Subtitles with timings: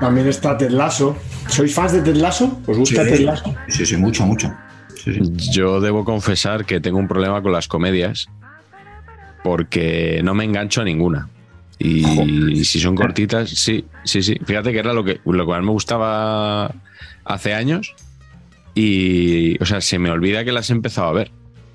[0.00, 1.16] También está Ted Lasso.
[1.48, 2.60] ¿Sois fans de Ted Lasso?
[2.66, 3.10] ¿Os gusta Sí.
[3.10, 3.54] Ted Lasso?
[3.68, 4.52] Sí, sí, mucho, mucho.
[5.02, 5.50] Sí, sí.
[5.52, 8.26] Yo debo confesar que tengo un problema con las comedias
[9.42, 11.28] porque no me engancho a ninguna.
[11.78, 14.38] Y si son cortitas, sí, sí, sí.
[14.44, 16.72] Fíjate que era lo que, lo que más me gustaba
[17.24, 17.94] hace años.
[18.74, 21.30] Y, o sea, se me olvida que las he empezado a ver.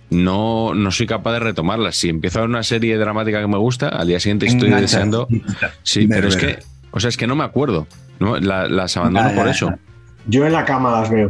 [0.10, 1.96] No, no soy capaz de retomarlas.
[1.96, 4.82] Si empiezo a ver una serie dramática que me gusta, al día siguiente estoy Engancha.
[4.82, 5.28] deseando.
[5.84, 6.58] Sí, pero es que,
[6.92, 7.86] o sea, es que no me acuerdo.
[8.20, 8.38] ¿No?
[8.38, 9.74] La- las abandono por eso.
[10.28, 11.30] Yo en la cama las veo.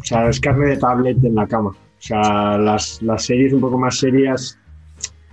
[0.00, 1.70] O sea, es carne de tablet en la cama.
[1.70, 1.76] O
[2.06, 4.58] sea, las, las series un poco más serias,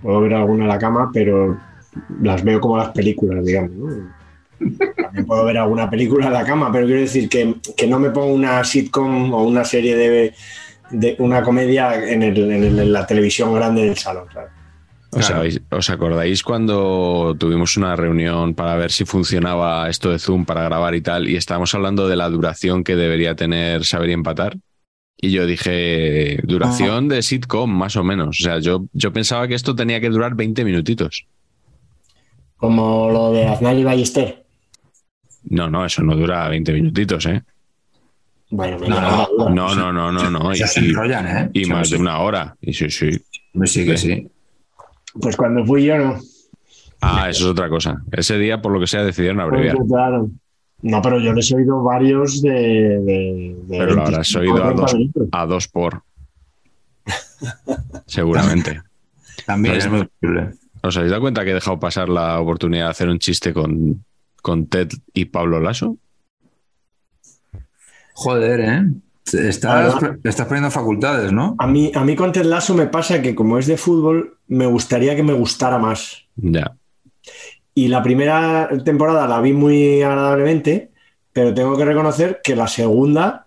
[0.00, 1.58] puedo ver alguna en la cama, pero
[2.22, 3.70] las veo como las películas, digamos.
[3.72, 4.12] ¿no?
[4.96, 8.10] También puedo ver alguna película en la cama, pero quiero decir que, que no me
[8.10, 10.34] pongo una sitcom o una serie de,
[10.90, 14.26] de una comedia en, el- en el- en la televisión grande del salón.
[14.32, 14.50] ¿sabes?
[15.14, 15.34] ¿Os, Claro.
[15.44, 20.62] sabéis- ¿Os acordáis cuando tuvimos una reunión para ver si funcionaba esto de Zoom para
[20.62, 21.28] grabar y tal?
[21.28, 24.56] Y estábamos hablando de la duración que debería tener Saber y Empatar.
[25.18, 28.40] Y yo dije, duración de sitcom, más o menos.
[28.40, 31.26] O sea, yo, yo pensaba que esto tenía que durar 20 minutitos.
[32.56, 34.44] Como lo de Aznar y Ballester.
[35.44, 37.42] No, no, eso no dura 20 minutitos, ¿eh?
[38.50, 39.74] Bueno, No, no.
[39.74, 40.52] No, no, no.
[40.52, 41.50] Y, se enrollan, ¿eh?
[41.52, 41.94] y más sí.
[41.96, 42.56] de una hora.
[42.60, 43.10] Y sí, sí.
[43.64, 44.28] Sí, que sí.
[45.20, 46.18] Pues cuando fui yo no.
[47.00, 48.02] Ah, eso es otra cosa.
[48.12, 49.76] Ese día, por lo que sea, decidieron abreviar.
[49.76, 50.30] Pues, claro.
[50.82, 52.50] No, pero yo les he oído varios de.
[52.50, 56.02] de, de Pero lo habrás 25, oído a 30 dos, a dos por.
[58.06, 58.82] Seguramente.
[59.46, 60.54] También es muy posible.
[60.82, 64.04] ¿Os habéis dado cuenta que he dejado pasar la oportunidad de hacer un chiste con,
[64.40, 65.96] con Ted y Pablo Lasso?
[68.14, 68.82] Joder, ¿eh?
[69.32, 71.54] Estás, estás poniendo facultades, ¿no?
[71.58, 74.66] A mí, a mí con Ted Lasso me pasa que, como es de fútbol, me
[74.66, 76.24] gustaría que me gustara más.
[76.36, 76.76] Ya.
[77.74, 80.90] Y la primera temporada la vi muy agradablemente,
[81.32, 83.46] pero tengo que reconocer que la segunda,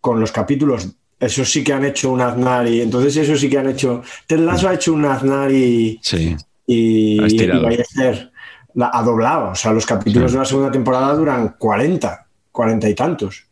[0.00, 0.88] con los capítulos,
[1.20, 4.02] eso sí que han hecho un Aznar y entonces eso sí que han hecho.
[4.26, 6.36] Ted Lasso ha hecho un Aznar y, Sí.
[6.66, 8.32] y, Ha y Ballester.
[8.74, 9.50] La- ha doblado.
[9.52, 10.36] O sea, los capítulos Sí.
[10.36, 13.44] de la segunda temporada duran 40, 40 y tantos.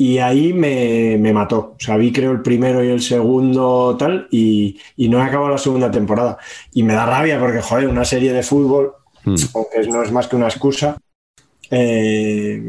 [0.00, 1.74] Y ahí me, me mató.
[1.76, 5.50] O sea, vi creo el primero y el segundo tal y, y no he acabado
[5.50, 6.38] la segunda temporada.
[6.72, 8.92] Y me da rabia porque, joder, una serie de fútbol,
[9.24, 9.34] Hmm.
[9.54, 10.96] aunque no es más que una excusa,
[11.70, 12.62] eh,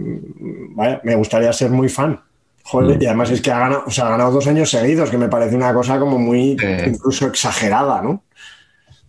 [0.75, 2.19] vaya, me gustaría ser muy fan.
[2.63, 3.01] Joder, Mm.
[3.01, 5.29] y además es que ha ganado, o sea, ha ganado dos años seguidos, que me
[5.29, 6.85] parece una cosa como muy Eh.
[6.93, 8.23] incluso exagerada, ¿no?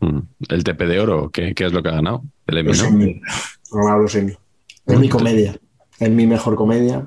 [0.00, 0.18] Mm.
[0.48, 2.22] El TP de oro, ¿qué, qué es lo que ha ganado?
[2.46, 2.88] El Emmy, Los ¿no?
[2.88, 3.20] Emmy.
[3.72, 4.32] Ha ganado los Emmy.
[4.86, 5.56] Es mi comedia.
[5.98, 7.06] Es mi mejor comedia.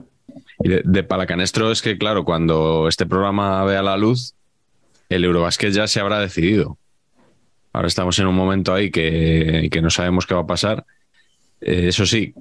[0.64, 4.34] Y de, Palacanestro es que, claro, cuando este programa vea la luz,
[5.10, 6.78] el Eurobasket ya se habrá decidido.
[7.74, 10.86] Ahora estamos en un momento ahí que, que no sabemos qué va a pasar.
[11.60, 12.34] Eh, eso sí,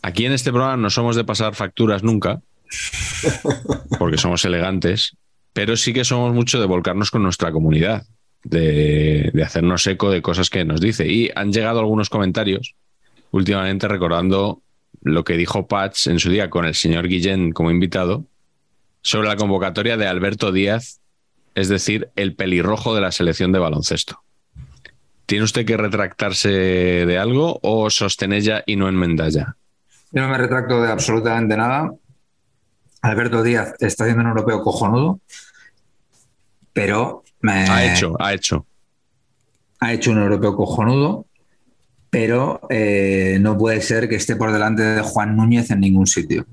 [0.00, 2.40] aquí en este programa no somos de pasar facturas nunca,
[3.98, 5.16] porque somos elegantes,
[5.52, 8.06] pero sí que somos mucho de volcarnos con nuestra comunidad,
[8.44, 11.08] de, de hacernos eco de cosas que nos dice.
[11.08, 12.76] Y han llegado algunos comentarios
[13.32, 14.62] últimamente recordando
[15.02, 18.24] lo que dijo Patch en su día con el señor Guillén como invitado
[19.02, 21.00] sobre la convocatoria de Alberto Díaz,
[21.54, 24.22] es decir, el pelirrojo de la selección de baloncesto.
[25.26, 29.56] ¿Tiene usted que retractarse de algo o sostenella y no enmendalla?
[30.12, 31.92] Yo no me retracto de absolutamente nada.
[33.02, 35.20] Alberto Díaz está haciendo un europeo cojonudo,
[36.72, 38.66] pero me- Ha hecho, ha hecho.
[39.80, 41.26] ha hecho un europeo cojonudo,
[42.18, 46.46] pero eh, no puede ser que esté por delante de Juan Núñez en ningún sitio.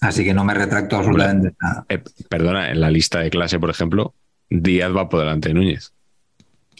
[0.00, 1.84] Así que no me retracto absolutamente nada.
[1.90, 4.14] Eh, perdona, en la lista de clase, por ejemplo,
[4.48, 5.92] Díaz va por delante de Núñez.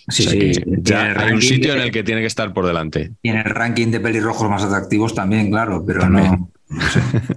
[0.08, 2.54] Sí, o sea sí, ya hay un sitio de- en el que tiene que estar
[2.54, 3.12] por delante.
[3.22, 6.30] Y en el ranking de pelirrojos más atractivos también, claro, pero También.
[6.30, 6.50] no.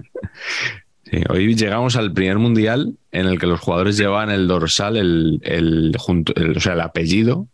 [1.10, 5.40] Sí, hoy llegamos al primer mundial en el que los jugadores llevaban el dorsal, el,
[5.42, 7.46] el, junto, el- o sea, el apellido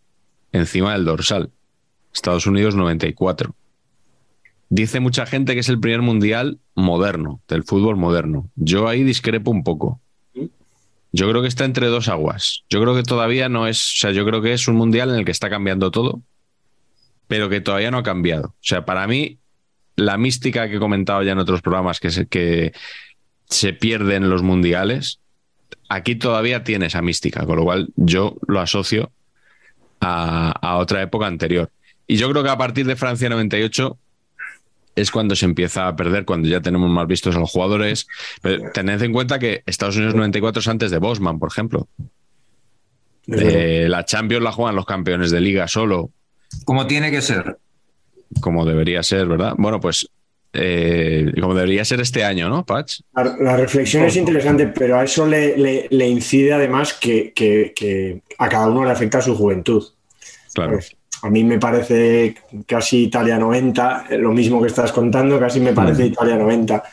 [0.53, 1.49] encima del dorsal.
[2.15, 3.53] Estados Unidos 94.
[4.69, 8.49] Dice mucha gente que es el primer mundial moderno, del fútbol moderno.
[8.55, 9.99] Yo ahí discrepo un poco.
[11.11, 12.63] Yo creo que está entre dos aguas.
[12.69, 15.17] Yo creo que todavía no es, o sea, yo creo que es un mundial en
[15.17, 16.21] el que está cambiando todo,
[17.27, 18.47] pero que todavía no ha cambiado.
[18.47, 19.37] O sea, para mí,
[19.95, 22.73] la mística que he comentado ya en otros programas que se, que
[23.47, 23.77] se
[24.19, 25.19] los mundiales,
[25.89, 29.11] aquí todavía tiene esa mística, con lo cual yo lo asocio
[30.01, 31.69] a, a otra época anterior.
[32.07, 33.97] Y yo creo que a partir de Francia 98
[34.95, 38.07] es cuando se empieza a perder, cuando ya tenemos más vistos a los jugadores.
[38.41, 41.87] Pero tened en cuenta que Estados Unidos 94 es antes de Bosman, por ejemplo.
[43.27, 46.11] Eh, la Champions la juegan los campeones de liga solo,
[46.63, 47.57] Como tiene que ser.
[48.39, 49.53] como debería ser, ¿verdad?
[49.57, 50.07] Bueno, pues
[50.53, 53.01] eh, como debería ser este año, ¿no, Patch?
[53.15, 57.73] La, la reflexión es interesante, pero a eso le, le- le incide además que, que-
[57.75, 59.83] que a cada uno le afecta su juventud.
[60.53, 60.73] Claro.
[60.73, 60.95] Pues,
[61.25, 62.35] a mí me parece
[62.67, 66.07] casi Italia 90, eh, lo mismo que estás contando, casi me parece Mm.
[66.07, 66.83] Italia 90.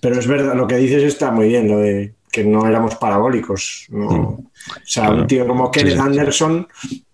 [0.00, 3.86] Pero es verdad, lo que dices está muy bien, lo de que no éramos parabólicos.
[3.90, 4.06] ¿no?
[4.08, 4.44] O
[4.84, 5.06] sea, Mm.
[5.06, 5.22] Claro.
[5.22, 5.98] un tío como Kenneth sí.
[6.00, 6.66] Anderson,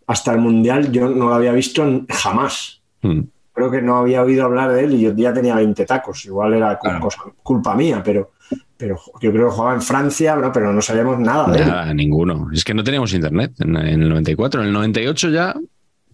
[0.07, 2.81] hasta el Mundial yo no lo había visto jamás.
[3.03, 3.21] Mm.
[3.55, 6.25] Creo que no había oído hablar de él y yo ya tenía 20 tacos.
[6.25, 7.01] Igual era cu- Claro.
[7.01, 8.33] cosa- culpa mía, pero,
[8.77, 10.51] pero yo creo que jugaba en Francia, ¿no?
[10.51, 11.97] pero no sabíamos nada de él.
[11.97, 12.49] Ninguno.
[12.53, 14.63] Es que no teníamos internet en, en el 94.
[14.63, 15.55] En el 98 ya,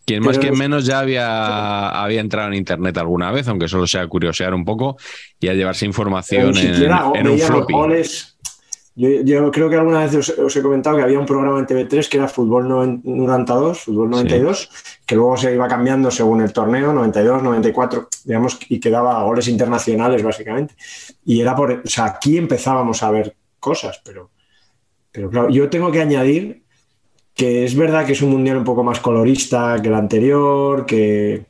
[0.08, 4.06] quien más, quien menos ya había, había entrado en internet alguna vez, aunque solo sea
[4.06, 4.96] curiosear un poco
[5.38, 7.74] y a llevarse información en, siquiera en un floppy.
[8.96, 11.66] Yo, yo creo que alguna vez os, os he comentado que había un programa en
[11.66, 14.70] TV3 que era Fútbol 92, Fútbol 92,
[15.06, 19.46] que luego se iba cambiando según el torneo, 92, 94, digamos, y que daba goles
[19.46, 20.74] internacionales básicamente.
[21.24, 24.30] Y era por, o sea, aquí empezábamos a ver cosas, pero,
[25.12, 26.64] pero claro, yo tengo que añadir
[27.38, 31.44] que es verdad que es un mundial un poco más colorista que el anterior, que,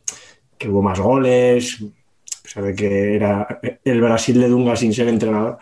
[0.58, 5.08] que hubo más goles, a pesar de que era el Brasil de Dunga sin ser
[5.08, 5.56] entrenador.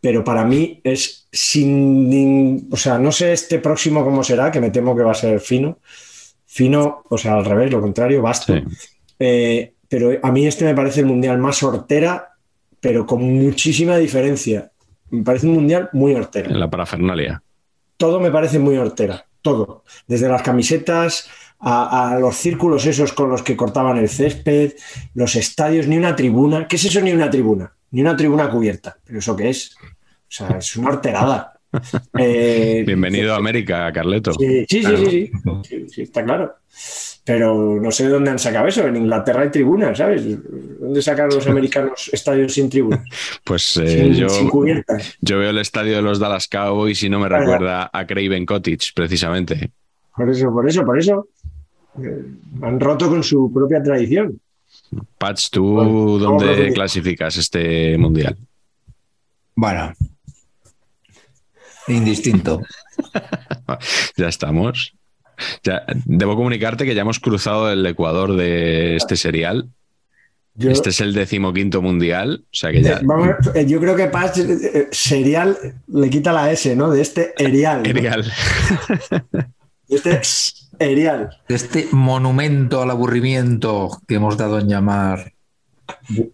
[0.00, 2.66] Pero para mí es sin.
[2.72, 5.38] O sea, no sé este próximo cómo será, que me temo que va a ser
[5.38, 5.78] fino.
[6.46, 8.24] Fino, o sea, al revés, lo contrario.
[8.34, 8.54] Sí.
[9.20, 12.34] Eh, pero a mí este me parece el mundial más hortera,
[12.80, 14.72] pero con muchísima diferencia.
[15.10, 17.40] Me parece un mundial muy hortera En la parafernalia.
[17.96, 19.84] todo me parece muy hortera, todo.
[20.08, 21.28] Desde las camisetas
[21.60, 24.72] a, los círculos esos con los que cortaban el césped,
[25.14, 26.66] los estadios, ni una tribuna.
[26.66, 27.72] ¿Qué es eso ni una tribuna?
[27.92, 28.96] Ni una tribuna cubierta.
[29.04, 29.76] ¿Pero eso qué es?
[29.80, 31.53] O sea, es una horterada.
[32.18, 34.32] Eh, Bienvenido a América, Carleto.
[34.34, 35.30] Sí, sí, sí,
[35.64, 36.02] sí, sí.
[36.02, 36.54] Está claro.
[37.24, 38.86] Pero no sé de dónde han sacado eso.
[38.86, 40.22] En Inglaterra hay tribunas, ¿sabes?
[40.78, 43.00] ¿Dónde sacaron los americanos estadios sin tribunas?
[43.44, 45.16] Pues eh, sin, yo, sin cubiertas.
[45.20, 48.92] yo veo el estadio de los Dallas Cowboys y no me recuerda a Craven Cottage,
[48.94, 49.70] precisamente.
[50.14, 51.28] Por eso, por eso, por eso.
[52.02, 52.24] Eh,
[52.62, 54.38] han roto con su propia tradición.
[55.18, 58.36] Patch, ¿tú Bueno, dónde clasificas este mundial?
[59.54, 59.92] Bueno.
[61.88, 62.60] Indistinto.
[64.16, 64.94] Ya estamos.
[65.64, 69.68] Ya, debo comunicarte que ya hemos cruzado el Ecuador de este serial.
[70.54, 72.44] Yo, Este es el decimoquinto mundial.
[72.44, 72.98] O sea que ya.
[72.98, 73.30] Eh, vamos,
[73.66, 76.90] yo creo que Paz, eh, eh, serial le quita la S, ¿no?
[76.90, 77.82] De este erial.
[77.82, 79.40] ¿no?
[79.86, 80.20] Este
[80.78, 81.30] erial.
[81.48, 85.34] Este monumento al aburrimiento que hemos dado en llamar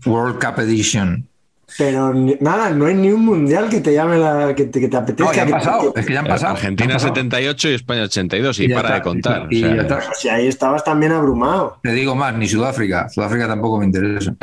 [0.07, 1.30] World Cup Edition.
[1.79, 4.55] Pero nada, no hay ni un mundial que te llame la.
[4.55, 5.31] que te, que te apetezca.
[5.31, 5.93] No, ya han que- pasado.
[5.97, 6.53] Es que ya han pasado.
[6.55, 7.15] Argentina han pasado.
[7.15, 8.95] 78 y España 82 y, Y para está.
[8.95, 9.47] de contar.
[9.51, 10.15] Y O sea, ya está.
[10.15, 11.79] Si ahí estabas también abrumado.
[11.83, 13.09] Te digo más, ni Sudáfrica.
[13.09, 14.35] Sudáfrica tampoco me interesa.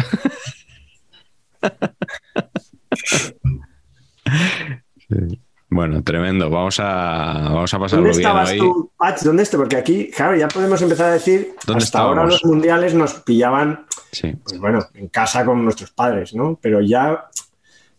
[5.69, 6.49] Bueno, tremendo.
[6.49, 8.57] Vamos a, vamos a pasarlo ¿Dónde bien estabas hoy.
[8.57, 9.21] tú, Pach?
[9.21, 9.63] ¿Dónde estabas?
[9.65, 11.55] Porque aquí, claro, ya podemos empezar a decir.
[11.65, 14.33] ¿Dónde hasta ahora los mundiales nos pillaban Sí.
[14.43, 16.57] pues bueno, en casa con nuestros padres, ¿no?
[16.61, 17.25] Pero ya,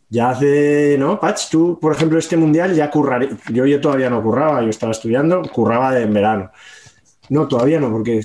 [0.09, 1.21] ya hace, ¿no?
[1.21, 3.29] Patch, tú, por ejemplo, este mundial ya curraré.
[3.53, 6.51] Yo, yo todavía no curraba, yo estaba estudiando, curraba de en verano.
[7.29, 8.23] No, todavía no, porque.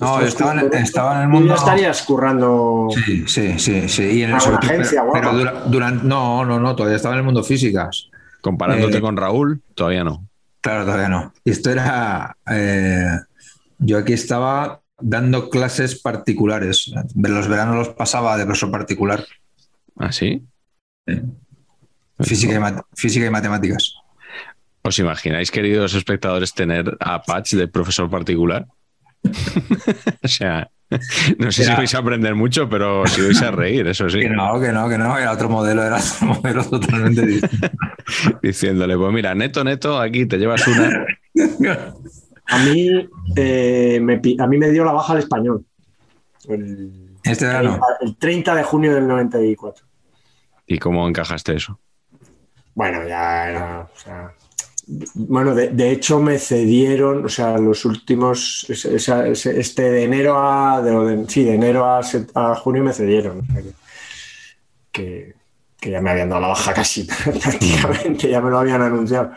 [0.00, 2.88] No, estaba en- estaba en el Tú mundo- Ya estarías currando.
[3.04, 4.02] Sí, sí, sí, sí.
[4.04, 5.20] Y en el agencia, pero, guapa.
[5.20, 8.08] pero dura- durante, no, no, no, todavía estaba en el mundo físicas.
[8.40, 10.28] Comparándote Eh, con Raúl, todavía no.
[10.60, 11.32] Claro, todavía no.
[11.44, 12.36] Esto era.
[12.50, 13.18] eh,
[13.78, 16.92] yo aquí estaba dando clases particulares.
[17.14, 19.24] Los veranos los pasaba de profesor particular.
[19.96, 20.44] ¿Ah, sí?
[22.20, 23.94] Física y, mat- física y matemáticas.
[24.82, 28.66] ¿Os imagináis, queridos espectadores, tener a Patch de profesor particular?
[30.22, 30.70] o sea,
[31.38, 34.20] no sé si vais a aprender mucho, pero si vais a reír, eso sí.
[34.22, 35.16] Que no, que no, que no.
[35.18, 37.68] Era otro modelo, era otro modelo totalmente distinto.
[38.42, 41.06] Diciéndole, pues mira, neto, neto, aquí te llevas una.
[42.46, 42.88] A mí,
[43.36, 45.64] eh, me, a mí me dio la baja al español.
[46.48, 46.90] El,
[47.22, 47.78] Este verano.
[48.00, 49.86] el 30 de junio del 94.
[50.66, 51.78] ¿Y cómo encajaste eso?
[52.74, 53.80] Bueno, ya era.
[53.94, 54.32] o sea,
[55.14, 58.66] bueno, de, de hecho me cedieron, o sea, los últimos.
[58.68, 60.80] Este de enero a.
[60.82, 63.46] de- sí, de enero a, junio me cedieron.
[64.92, 65.34] que,
[65.80, 67.04] que, ya me habían dado la baja casi
[67.42, 69.32] prácticamente, ya me lo habían anunciado.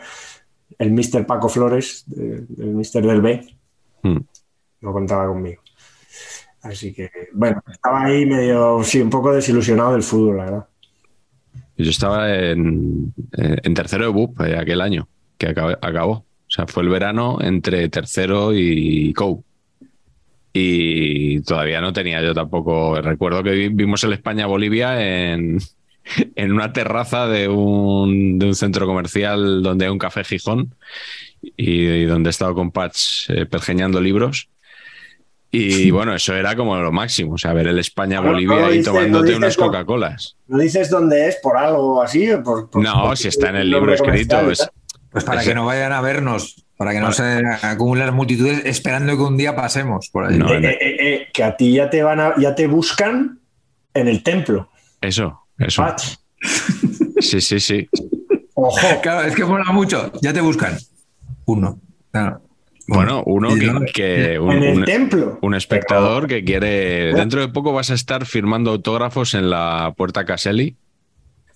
[0.78, 1.26] El Mr.
[1.26, 3.06] Paco Flores, el Mr.
[3.06, 3.56] del B,
[4.04, 4.18] Hmm.
[4.80, 5.62] no contaba conmigo.
[6.62, 10.68] Así que, bueno, estaba ahí medio, sí, un poco desilusionado del fútbol, la verdad.
[11.76, 15.08] Yo estaba en, eh, en tercero de BUP aquel año,
[15.46, 16.12] que acabó.
[16.12, 19.42] O sea, fue el verano entre tercero y COU.
[20.52, 23.00] Y todavía no tenía yo tampoco.
[23.00, 25.58] Recuerdo que vi- vimos el España-Bolivia en,
[26.36, 30.74] en una terraza de un, de un centro comercial donde hay un café Gijón
[31.56, 34.48] y, y donde he estado con Patch eh, pergeñando libros.
[35.50, 37.34] Y bueno, eso era como lo máximo.
[37.34, 40.36] O sea, ver el España-Bolivia no ahí no tomándote dices unas Coca-Colas.
[40.48, 42.28] ¿No dices dónde es por algo así?
[42.44, 44.50] Por, por- No, por- si está en el libro escrito.
[44.50, 44.68] es-?
[45.12, 49.14] Pues para que no vayan a vernos, para que no se acumulen las multitudes esperando
[49.16, 50.38] que un día pasemos por ahí.
[50.38, 53.38] No, Eh, eh, eh, eh, que a ti ya te van a, ya te buscan
[53.94, 54.70] en el templo.
[55.00, 55.82] Eso, eso.
[55.82, 56.14] Patch.
[57.20, 57.88] Sí, sí, sí.
[58.54, 59.00] Ojo.
[59.00, 60.10] Claro, es que mola mucho.
[60.22, 60.76] Ya te buscan.
[61.44, 61.78] Uno.
[62.10, 62.42] Claro.
[62.88, 63.50] Bueno, uno
[63.94, 65.38] que, un, en el un- templo.
[65.40, 67.14] un espectador que quiere.
[67.14, 70.76] Dentro de poco vas a estar firmando autógrafos en la puerta Caselli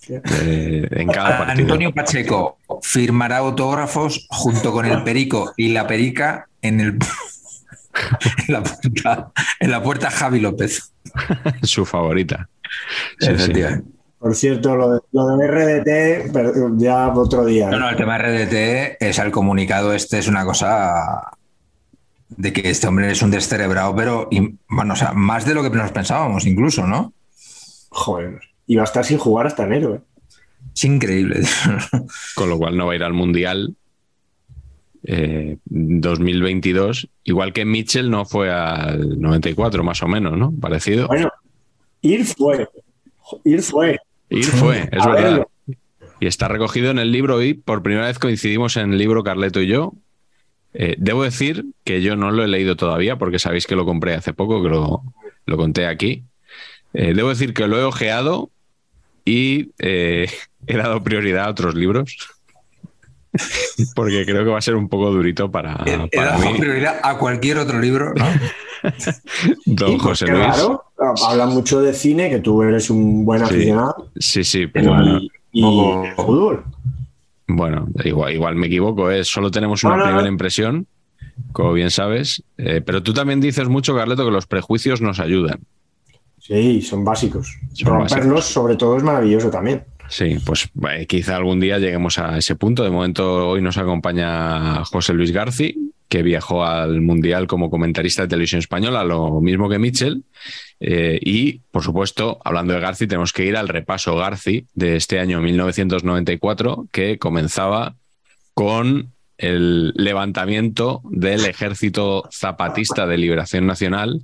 [0.08, 1.62] eh, en cada partido.
[1.62, 6.86] Antonio Pacheco firmará autógrafos junto con el Perico y la Perica en, el,
[8.48, 10.92] en, la, puerta, en la puerta Javi López.
[11.62, 12.48] Su favorita.
[13.20, 13.32] Sí, sí.
[13.32, 13.96] Efectivamente.
[14.18, 17.70] Por cierto, lo de, lo de RDT, ya otro día.
[17.70, 21.30] No, no, el tema RDT es el comunicado este, es una cosa
[22.28, 25.62] de que este hombre es un descerebrado, pero y, bueno, o sea, más de lo
[25.62, 27.12] que nos pensábamos incluso, ¿no?
[27.90, 28.40] Joder.
[28.66, 29.94] Y va a estar sin jugar hasta enero.
[29.96, 30.00] ¿eh?
[30.74, 31.40] Es increíble.
[32.34, 33.74] Con lo cual no va a ir al Mundial
[35.04, 37.08] eh, 2022.
[37.24, 40.52] Igual que Mitchell no fue al 94, más o menos, ¿no?
[40.60, 41.06] Parecido.
[41.06, 41.30] Bueno,
[42.02, 42.68] ir fue.
[43.44, 43.98] Ir fue.
[44.30, 45.30] Ir fue, es A verdad.
[45.30, 45.50] verlo.
[46.18, 49.60] Y está recogido en el libro y por primera vez coincidimos en el libro Carleto
[49.60, 49.92] y yo.
[50.72, 54.14] Eh, debo decir que yo no lo he leído todavía porque sabéis que lo compré
[54.14, 55.02] hace poco, que lo,
[55.46, 56.24] lo conté aquí.
[56.94, 58.50] Eh, debo decir que lo he ojeado
[59.26, 60.26] y eh,
[60.66, 62.16] he dado prioridad a otros libros
[63.94, 66.98] porque creo que va a ser un poco durito para, He para dado mí, prioridad
[67.02, 68.24] a cualquier otro libro, ¿no?
[69.66, 70.44] don Sí, José Luis.
[70.46, 70.84] raro.
[71.26, 73.44] Habla mucho de cine, que tú eres un buen Sí.
[73.54, 74.10] aficionado.
[74.18, 76.64] Sí, sí, pero Y, y Poco- de fútbol.
[77.48, 79.22] Bueno, igual, igual me equivoco, ¿eh?
[79.24, 80.10] solo tenemos una No, no, no.
[80.10, 80.86] primera impresión,
[81.52, 85.60] como bien sabes, eh, pero tú también dices mucho, Carleto, que los prejuicios nos ayudan.
[86.46, 87.58] Sí, son básicos.
[87.72, 88.44] Son Romperlos, básicos.
[88.46, 89.84] sobre todo, es maravilloso también.
[90.08, 92.84] Sí, pues eh, quizá algún día lleguemos a ese punto.
[92.84, 98.28] De momento, hoy nos acompaña José Luis Garci, que viajó al Mundial como comentarista de
[98.28, 100.22] televisión española, lo mismo que Mitchell.
[100.78, 105.18] Eh, y, por supuesto, hablando de Garci, tenemos que ir al repaso Garci de este
[105.18, 107.96] año 1994, que comenzaba
[108.54, 114.22] con el levantamiento del Ejército Zapatista de Liberación Nacional,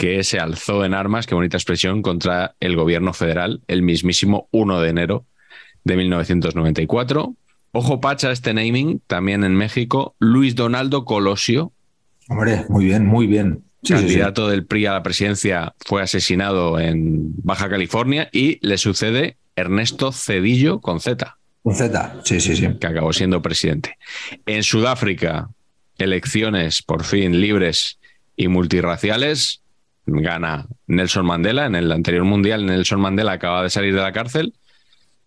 [0.00, 4.80] que se alzó en armas, qué bonita expresión, contra el gobierno federal el mismísimo 1
[4.80, 5.26] de enero
[5.84, 7.34] de 1994.
[7.72, 11.72] Ojo pacha este naming, también en México, Luis Donaldo Colosio,
[12.30, 13.62] Hombre, muy bien, muy bien.
[13.82, 14.00] Sí, sí, sí.
[14.04, 20.12] candidato del PRI a la presidencia, fue asesinado en Baja California y le sucede Ernesto
[20.12, 22.68] Cedillo con Z, Un Z, sí, sí, sí.
[22.80, 23.98] que acabó siendo presidente.
[24.46, 25.50] En Sudáfrica,
[25.98, 27.98] elecciones por fin libres
[28.34, 29.60] y multirraciales,
[30.12, 31.66] gana Nelson Mandela.
[31.66, 34.54] En el anterior mundial, Nelson Mandela acaba de salir de la cárcel.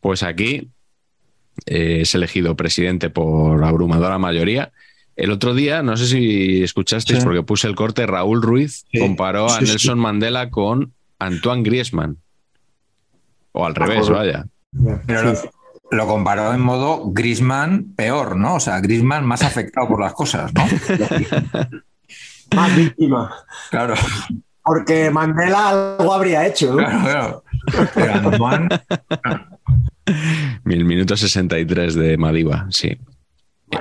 [0.02, 0.70] Pues aquí
[1.66, 4.72] eh, es elegido presidente por abrumadora mayoría
[5.16, 7.26] El otro día, no sé si escuchasteis, Sí.
[7.26, 9.00] porque puse el corte, Raúl Ruiz Sí.
[9.00, 9.72] comparó a Sí, sí.
[9.72, 12.18] Nelson Mandela con Antoine Griezmann.
[13.52, 14.14] O al revés, joder.
[14.14, 14.46] vaya.
[15.06, 15.48] Pero Sí,
[15.92, 18.56] lo, lo comparó en modo Grisman peor, ¿no?
[18.56, 20.66] O sea, Grisman más afectado por las cosas, ¿no?
[22.56, 23.32] Más víctima.
[23.72, 23.94] Claro,
[24.64, 26.78] Porque Mandela algo habría hecho, ¿no?
[26.78, 27.90] claro, claro.
[27.94, 28.70] Pero Antoine,
[30.64, 32.98] Mil minutos 63 de Madiba, sí.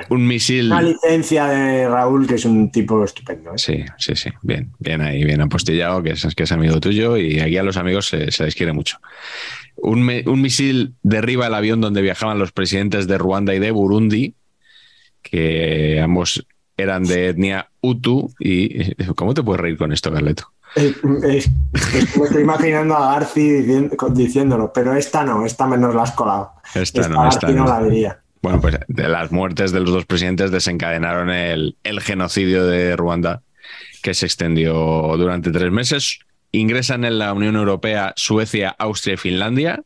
[0.09, 0.67] Un misil.
[0.73, 3.51] Una licencia de Raúl, que es un tipo estupendo.
[3.51, 3.59] ¿eh?
[3.59, 4.31] Sí, sí, sí.
[4.41, 7.77] Bien, bien ahí, bien apostillado, que es, que es amigo tuyo y aquí a los
[7.77, 8.99] amigos se, se les quiere mucho.
[9.77, 13.71] Un, me- un misil derriba el avión donde viajaban los presidentes de Ruanda y de
[13.71, 14.35] Burundi,
[15.23, 16.47] que ambos
[16.77, 18.33] eran de etnia Hutu.
[18.41, 20.53] Y, ¿Cómo te puedes reír con esto, Carleto?
[20.75, 23.63] Es- es- es que me estoy imaginando a Garci
[24.13, 26.53] diciéndolo, pero esta no, esta menos la has colado.
[26.75, 27.67] Esta no, esta no no.
[27.67, 28.19] la diría.
[28.43, 33.43] Bueno, pues de las muertes de los dos presidentes desencadenaron el, el genocidio de Ruanda,
[34.03, 34.73] que se extendió
[35.17, 36.19] durante tres meses.
[36.51, 39.83] Ingresan en la Unión Europea Suecia, Austria y Finlandia.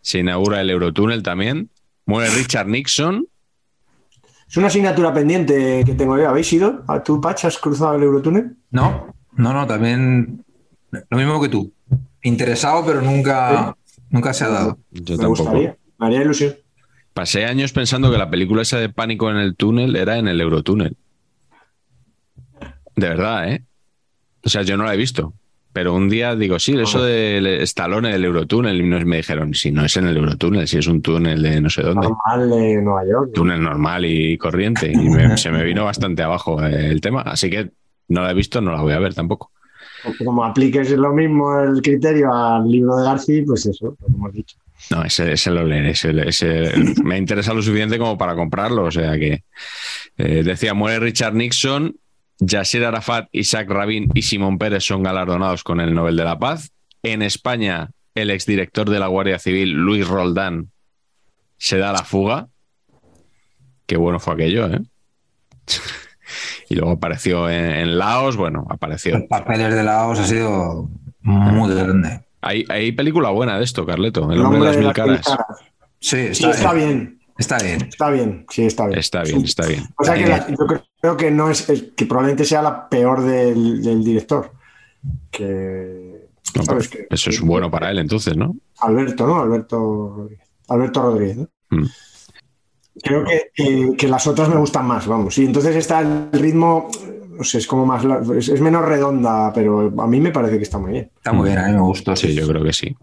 [0.00, 1.70] Se inaugura el Eurotúnel también.
[2.06, 3.26] Muere Richard Nixon.
[4.48, 6.28] Es una asignatura pendiente que tengo yo.
[6.28, 6.84] ¿Habéis ido?
[6.88, 8.56] ¿A tú, Pach, has cruzado el Eurotúnel?
[8.70, 10.44] no, no, no, también
[11.10, 11.72] lo mismo que tú.
[12.22, 13.76] Interesado, pero nunca,
[14.10, 14.78] nunca se ha dado.
[14.90, 15.42] Yo me tampoco.
[15.44, 15.76] gustaría.
[15.98, 16.54] Me haría ilusión.
[17.14, 20.40] Pasé años pensando que la película esa de pánico en el túnel era en el
[20.40, 20.96] Eurotúnel.
[22.94, 23.62] De verdad, ¿eh?
[24.44, 25.32] O sea, yo no la he visto.
[25.72, 28.80] Pero un día digo, sí, eso del Stallone del Eurotúnel.
[28.80, 31.60] Y nos- me dijeron, si no es en el Eurotúnel, si es un túnel de
[31.60, 32.08] no sé dónde.
[32.08, 33.26] Normal de Nueva York.
[33.28, 33.32] ¿no?
[33.32, 34.90] Túnel normal y corriente.
[34.90, 37.20] Y me- se me vino bastante abajo el tema.
[37.22, 37.70] Así que
[38.08, 39.50] no la he visto, no la voy a ver tampoco.
[40.04, 44.04] Porque Como apliques lo mismo el criterio al libro de Garci, pues eso, lo que
[44.12, 44.56] hemos dicho.
[44.90, 45.90] No, ese, ese lo leeré.
[45.90, 46.72] Ese, ese-
[47.04, 48.84] me interesa lo suficiente como para comprarlo.
[48.84, 49.42] O sea que
[50.18, 51.96] eh, decía, muere Richard Nixon,
[52.38, 56.70] Yasser Arafat, Isaac Rabin y Simón Pérez son galardonados con el Nobel de la Paz.
[57.02, 60.70] En España, el exdirector de la Guardia Civil, Luis Roldán,
[61.56, 62.48] se da la fuga.
[63.86, 64.80] Qué bueno fue aquello, ¿eh?
[66.68, 69.18] y luego apareció en, en Laos, bueno, apareció.
[69.18, 70.88] Los papeles de Laos ha sido
[71.22, 72.22] muy grande.
[72.42, 74.30] Hay, hay película buena de esto, Carleto.
[74.30, 75.22] El El hombre de las mil caras.
[75.26, 75.46] caras.
[75.98, 76.88] Sí, Sí, está, está bien.
[76.88, 77.16] bien.
[77.38, 77.82] Está bien.
[77.88, 78.98] Está bien, sí, está bien.
[78.98, 79.84] Está bien, está bien.
[79.98, 80.56] O sea que la- yo
[81.00, 84.52] creo que no es, es- que probablemente sea la peor del, del director.
[85.30, 88.56] Que No, sabes pero que- eso es bueno para él entonces, ¿no?
[88.80, 89.40] Alberto, ¿no?
[89.42, 90.48] Alberto Rodríguez.
[90.68, 91.48] Alberto Rodríguez, ¿no?
[91.70, 91.86] Mm.
[93.02, 95.34] Creo que, que- que las otras me gustan más, vamos.
[95.34, 96.88] Sí, entonces está el ritmo,
[97.36, 98.04] no sé, es como más,
[98.36, 101.10] es, es menos redonda, pero a mí me parece que está muy bien.
[101.16, 102.16] Está muy bien, a mí me gustó.
[102.16, 102.96] Sí, yo creo que sí.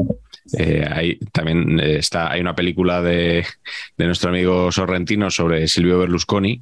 [0.58, 3.46] Eh, hay, también está, hay una película de,
[3.98, 6.62] de nuestro amigo Sorrentino sobre Silvio Berlusconi.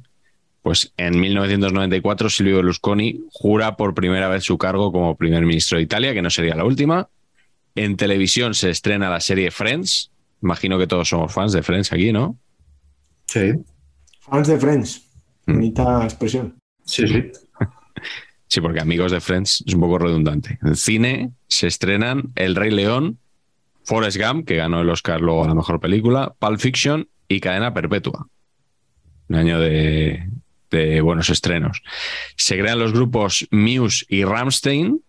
[0.62, 5.84] Pues en 1994 Silvio Berlusconi jura por primera vez su cargo como primer ministro de
[5.84, 7.08] Italia, que no sería la última.
[7.74, 10.10] En televisión se estrena la serie Friends.
[10.40, 12.36] Imagino que todos somos fans de Friends aquí, ¿no?
[13.32, 13.52] Sí,
[14.20, 15.08] Fans de Friends,
[15.46, 15.54] Mm.
[15.54, 16.54] bonita expresión.
[16.84, 17.30] sí, sí.
[18.46, 20.58] Sí, porque amigos de Friends es un poco redundante.
[20.62, 23.18] En cine se estrenan El Rey León,
[23.82, 27.72] Forrest Gump, que ganó el Oscar luego a la mejor película, Pulp Fiction y Cadena
[27.72, 28.26] Perpetua.
[29.30, 30.28] Un año de,
[30.70, 31.82] de buenos estrenos.
[32.36, 35.00] Se crean los grupos Muse y Ramstein.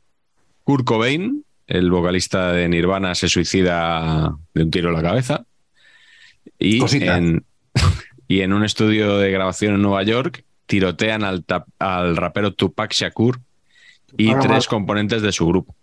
[0.64, 5.46] Kurt Cobain, el vocalista de Nirvana, se suicida de un tiro en la cabeza.
[6.58, 7.18] Y Cosita.
[7.18, 7.46] en,
[8.34, 12.92] y en un estudio de grabación en Nueva York tirotean al, tap- al rapero Tupac
[12.92, 13.40] Shakur
[14.18, 15.76] y tres componentes de su grupo.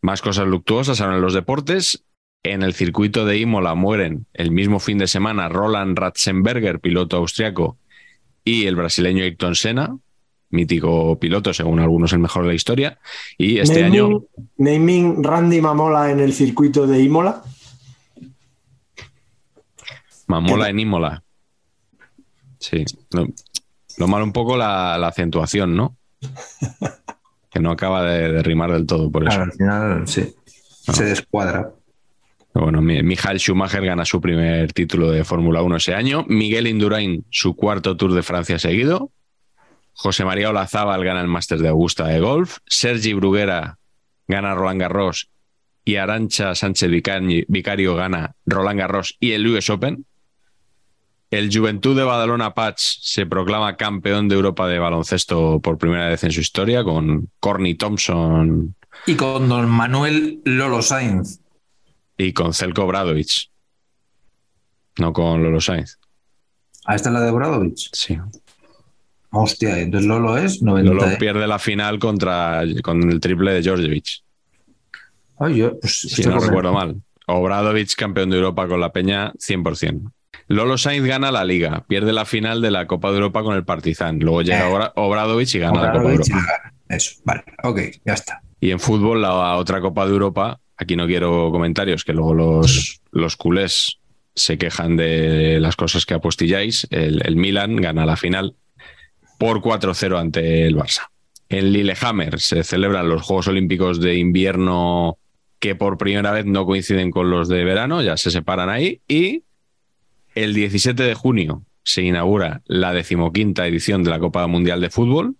[0.00, 2.04] Más cosas luctuosas ahora en los deportes.
[2.42, 7.76] En el circuito de Imola mueren el mismo fin de semana Roland Ratzenberger, piloto austriaco,
[8.42, 9.98] y el brasileño Ayrton Senna,
[10.48, 12.98] mítico piloto, según algunos el mejor de la historia.
[13.36, 14.22] Y este naming, año,
[14.56, 17.42] naming Randy Mamola en el circuito de Imola.
[20.26, 21.22] Mamola en Imola.
[22.58, 22.84] Sí.
[23.12, 23.26] Lo,
[23.98, 25.96] lo malo un poco la, la acentuación, ¿no?
[27.50, 29.30] Que no acaba de, de rimar del todo por eso.
[29.30, 30.34] Claro, al final sí.
[30.92, 31.70] Se descuadra.
[32.52, 36.24] Bueno, Mi- Michael Schumacher gana su primer título de Fórmula 1 ese año.
[36.28, 39.10] Miguel Indurain, su cuarto Tour de Francia seguido.
[39.94, 42.58] José María Olazábal gana el Máster de Augusta de golf.
[42.66, 43.78] Sergi Bruguera
[44.28, 45.30] gana Roland Garros.
[45.82, 46.90] Y Arancha Sánchez
[47.48, 50.04] Vicario gana Roland Garros y el US Open.
[51.36, 56.24] El Juventud de Badalona Patch se proclama campeón de Europa de baloncesto por primera vez
[56.24, 61.40] en su historia con Corny Thompson Y con don Manuel Lolo Sainz.
[62.16, 63.50] y con Zelko Bradovic.
[64.98, 65.98] No con Lolo Sainz.
[66.86, 67.76] ¿A esta es la de Obradovic?
[67.92, 68.16] Sí.
[69.28, 70.90] Hostia, entonces Lolo es 90.
[70.90, 71.16] Lolo ¿eh?
[71.18, 74.24] pierde la final contra con el triple de Georgievich,
[75.38, 77.02] Ay, yo, pues, si no recuerdo mal.
[77.26, 80.12] Obradovic, campeón de Europa con la Peña, 100%.
[80.48, 83.64] Lolo Sainz gana la Liga, pierde la final de la Copa de Europa con el
[83.64, 84.18] Partizan.
[84.20, 84.72] Luego llega Eh.
[84.72, 86.72] Obra- Obradovic y gana la Copa de Europa.
[86.88, 88.42] Eso, vale, ok, ya está.
[88.60, 93.00] Y en fútbol, la otra Copa de Europa, aquí no quiero comentarios, que luego los,
[93.10, 93.98] los culés
[94.34, 96.86] se quejan de las cosas que apostilláis.
[96.90, 98.54] El, el Milan gana la final
[99.38, 101.08] por 4-0 ante el Barça.
[101.48, 105.18] En Lillehammer se celebran los Juegos Olímpicos de invierno
[105.58, 109.00] que por primera vez no coinciden con los de verano, ya se separan ahí.
[109.08, 109.42] Y
[110.36, 115.34] el 17 de junio se inaugura la decimoquinta edición de la Copa Mundial de Fútbol,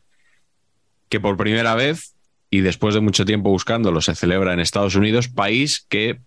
[1.09, 2.15] que por primera vez
[2.51, 6.21] y después de mucho tiempo buscándolo se celebra en Estados Unidos, país que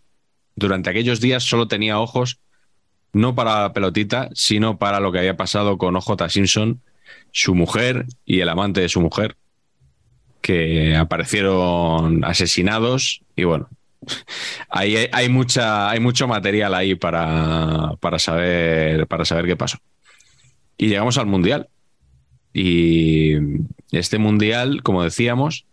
[0.56, 2.40] durante aquellos días solo tenía ojos
[3.12, 6.82] no para la pelotita, sino para lo que había pasado con OJ Simpson,
[7.32, 9.36] su mujer y el amante de su mujer,
[10.42, 13.68] que aparecieron asesinados y bueno,
[14.70, 19.78] hay, mucha, hay mucho material ahí para, para, saber, para saber qué pasó.
[20.78, 21.68] Y llegamos al Mundial.
[22.54, 23.36] Y
[23.92, 25.66] este Mundial, como decíamos,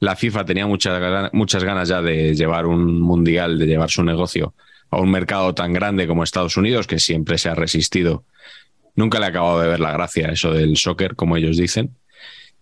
[0.00, 4.54] la FIFA tenía muchas, muchas ganas ya de llevar un Mundial, de llevar su negocio
[4.90, 8.24] a un mercado tan grande como Estados Unidos, que siempre se ha resistido.
[8.94, 11.96] Nunca le ha acabado de ver la gracia eso del soccer, como ellos dicen.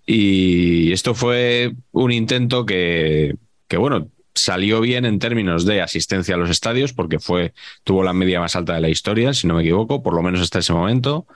[0.06, 3.36] Y esto fue un intento que,
[3.68, 7.52] que, bueno, salió bien en términos de asistencia a los estadios, porque fue,
[7.84, 10.40] tuvo la media más alta de la historia, si no me equivoco, por lo menos
[10.40, 11.26] hasta ese momento.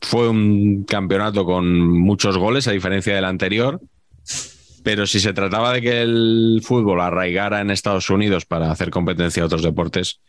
[0.00, 3.80] Fue un campeonato con muchos goles, a diferencia del anterior.
[4.82, 9.42] Pero si se trataba de que el fútbol arraigara en Estados Unidos para hacer competencia
[9.42, 10.20] a otros deportes,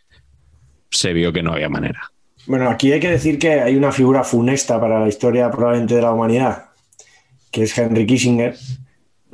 [0.89, 2.11] se vio que no había manera.
[2.47, 6.01] Bueno, aquí hay que decir que hay una figura funesta para la historia probablemente de
[6.01, 6.69] la humanidad,
[7.51, 8.55] que es Henry Kissinger,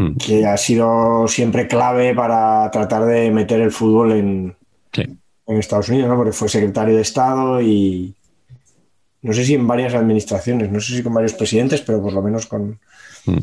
[0.02, 0.18] Mm.
[0.18, 4.56] que ha sido siempre clave para tratar de meter el fútbol en,
[4.94, 5.04] Sí.
[5.48, 6.16] en Estados Unidos, ¿no?
[6.18, 8.14] porque fue secretario de Estado y
[9.22, 12.22] no sé si en varias administraciones, no sé si con varios presidentes, pero por lo
[12.22, 12.80] menos con...
[13.26, 13.38] Mm.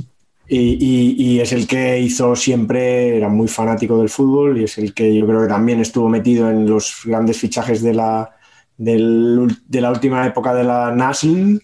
[0.51, 4.79] Y, y- y es el que hizo siempre, era muy fanático del fútbol y es
[4.79, 8.31] el que yo creo que también estuvo metido en los grandes fichajes de la,
[8.79, 11.61] del de la última época de la NASL.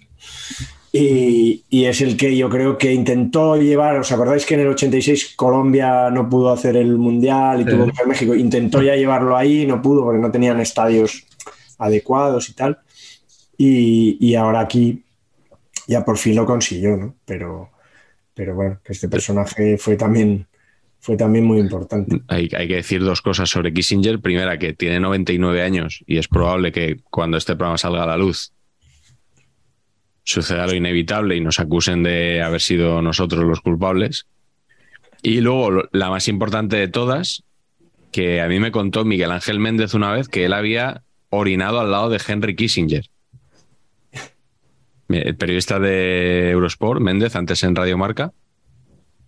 [0.97, 4.69] Y, y es el que yo creo que intentó llevar, ¿os acordáis que en el
[4.69, 7.71] 86 Colombia no pudo hacer el Mundial y Sí.
[7.71, 8.33] tuvo que ser México?
[8.37, 11.25] Intentó ya llevarlo ahí, no pudo porque no tenían estadios
[11.79, 12.79] adecuados y tal.
[13.59, 15.03] Y, y ahora aquí
[15.89, 17.17] ya por fin lo consiguió, ¿no?
[17.25, 17.71] Pero,
[18.33, 20.47] pero bueno, que este personaje fue también,
[21.01, 22.23] fue también muy importante.
[22.29, 24.21] Hay, hay que decir dos cosas sobre Kissinger.
[24.21, 28.17] Primera, que tiene 99 años y es probable que cuando este programa salga a la
[28.17, 28.53] luz
[30.25, 34.27] suceda lo inevitable y nos acusen de haber sido nosotros los culpables.
[35.23, 37.45] Y luego, la más importante de todas,
[38.11, 41.91] que a mí me contó Miguel Ángel Méndez una vez que él había orinado al
[41.91, 43.07] lado de Henry Kissinger.
[45.09, 48.33] El periodista de Eurosport, Méndez, antes en Radio Marca,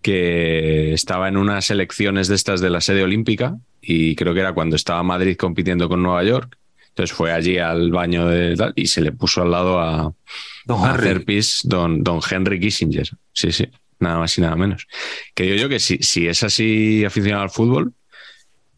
[0.01, 4.53] que estaba en unas elecciones de estas de la sede olímpica y creo que era
[4.53, 6.57] cuando estaba Madrid compitiendo con Nueva York.
[6.89, 10.13] Entonces fue allí al baño de y se le puso al lado a,
[10.67, 11.07] Don Henry.
[11.09, 13.07] hacer pis don, don Henry Kissinger.
[13.33, 13.65] Sí, sí,
[13.99, 14.85] nada más y nada menos.
[15.33, 17.93] Que digo yo que si, si es así aficionado al fútbol,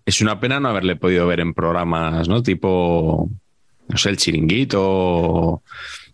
[0.05, 2.41] es una pena no haberle podido ver en programas, ¿no?
[2.43, 3.29] Tipo,
[3.87, 5.63] no sé, el chiringuito o,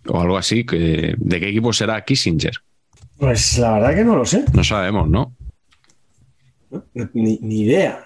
[0.08, 0.66] o algo así.
[0.66, 2.54] Que, ¿De qué equipo será Kissinger?
[3.18, 5.34] Pues la verdad que no lo sé, No sabemos, ¿no?
[7.14, 8.06] Ni, ni idea.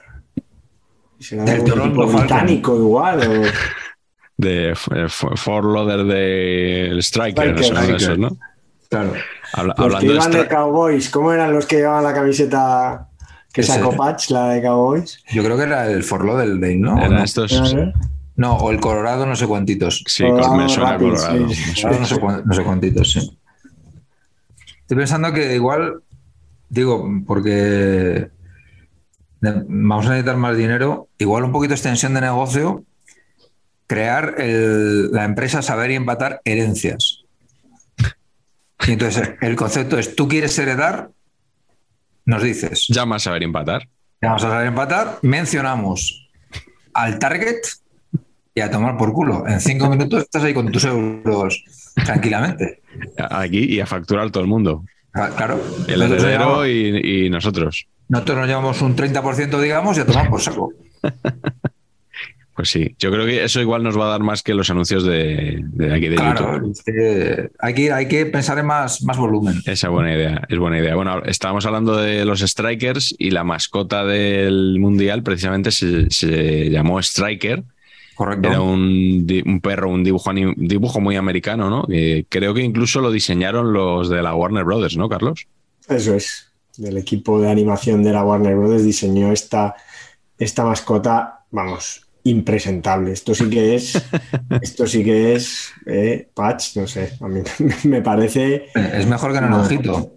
[1.20, 3.20] Será Del algún británico igual.
[3.28, 3.44] o-
[4.40, 7.96] de Fort Loader del Striker, Striker, son Striker.
[7.96, 8.38] esos, ¿no?
[8.90, 9.14] Claro.
[9.54, 12.14] Habla- Los que hablando de iban de Stri- Cowboys, ¿cómo eran los que llevaban la
[12.14, 13.08] camiseta
[13.52, 13.74] que Ese.
[13.74, 15.22] sacó Patch, la de Cowboys?
[15.32, 16.96] Yo creo que era el Forlo del Day, ¿no?
[16.96, 17.24] ¿O eran no?
[17.24, 17.74] estos.
[17.76, 17.94] Ver.
[18.38, 20.04] No, o el Colorado, no sé cuántitos.
[20.08, 21.50] Sí, Colorado me suena Rapids, Colorado.
[21.50, 21.62] sí.
[21.68, 21.98] me suena.
[21.98, 22.06] Colorado no,
[22.40, 23.40] sé no sé cuántitos, sí.
[24.82, 26.02] Estoy pensando que igual,
[26.70, 28.30] digo, porque
[29.42, 32.86] vamos a necesitar más dinero, igual un poquito de extensión de negocio,
[33.90, 37.24] crear el- la empresa Saber y Empatar Herencias.
[38.88, 41.10] Y entonces el concepto es, tú quieres heredar,
[42.26, 43.90] nos dices, Llama a saber empatar.
[44.22, 46.30] vamos a saber empatar, mencionamos
[46.94, 47.58] al target
[48.54, 49.48] y a tomar por culo.
[49.48, 51.64] En cinco minutos estás ahí con tus euros
[52.06, 52.82] tranquilamente.
[53.32, 54.86] Aquí y a facturar todo el mundo.
[55.14, 55.60] Ah, Claro.
[55.88, 57.88] El Nosotros heredero y, y nosotros.
[58.08, 60.72] Nosotros nos llevamos un 30%, digamos, y a tomar por saco.
[62.60, 65.06] Pues sí, yo creo que eso igual nos va a dar más que los anuncios
[65.06, 66.72] de, de aquí de Claro, YouTube.
[66.74, 69.62] es que hay, que, hay que pensar en más, más volumen.
[69.66, 70.94] Esa es buena idea, es buena idea.
[70.94, 77.00] Bueno, estábamos hablando de los Strikers y la mascota del Mundial precisamente se, se llamó
[77.00, 77.64] Striker.
[78.16, 78.50] Correcto.
[78.50, 81.86] Era un, perro, un dibujo, dibujo muy americano, ¿no?
[81.90, 85.48] Eh, creo que incluso lo diseñaron los de la Warner Brothers, ¿no, Carlos?
[85.88, 86.52] Eso es.
[86.78, 89.76] El equipo de animación de la Warner Brothers diseñó esta,
[90.38, 93.12] esta mascota, vamos, impresentable.
[93.14, 93.94] Esto sí que es,
[94.62, 97.42] esto sí que es, eh, Patch, no sé, a mí
[97.86, 99.62] me parece, Es mejor que en el No.
[99.62, 100.14] ojito.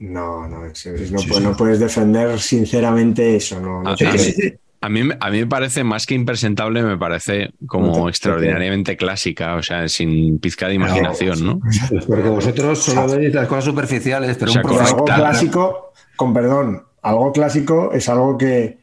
[0.00, 1.40] no, no, no, Sí, puedes, sí.
[1.42, 4.58] no puedes defender sinceramente eso, no, no Ah, te.
[4.80, 8.10] A mí, me- a mí me parece más que impresentable, me parece como No te-
[8.10, 11.60] extraordinariamente clásica, o sea, sin pizca de imaginación, ¿no?
[12.06, 16.84] Porque vosotros solo veis las cosas superficiales, pero O sea, un algo clásico, con perdón,
[17.02, 18.78] algo clásico es algo que,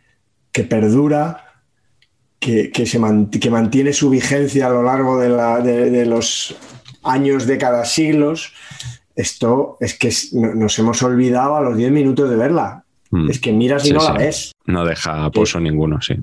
[0.51, 1.44] que perdura,
[2.39, 6.05] que, que se man- que mantiene su vigencia a lo largo de, la- de- de
[6.05, 6.55] los
[7.03, 8.53] años, décadas, siglos.
[9.15, 12.83] Esto es que nos hemos olvidado a los 10 minutos de verla.
[13.11, 13.29] Mm.
[13.29, 14.07] Es que miras y Sí, no sí.
[14.07, 14.51] la ves.
[14.65, 16.15] No deja pozo ninguno, sí.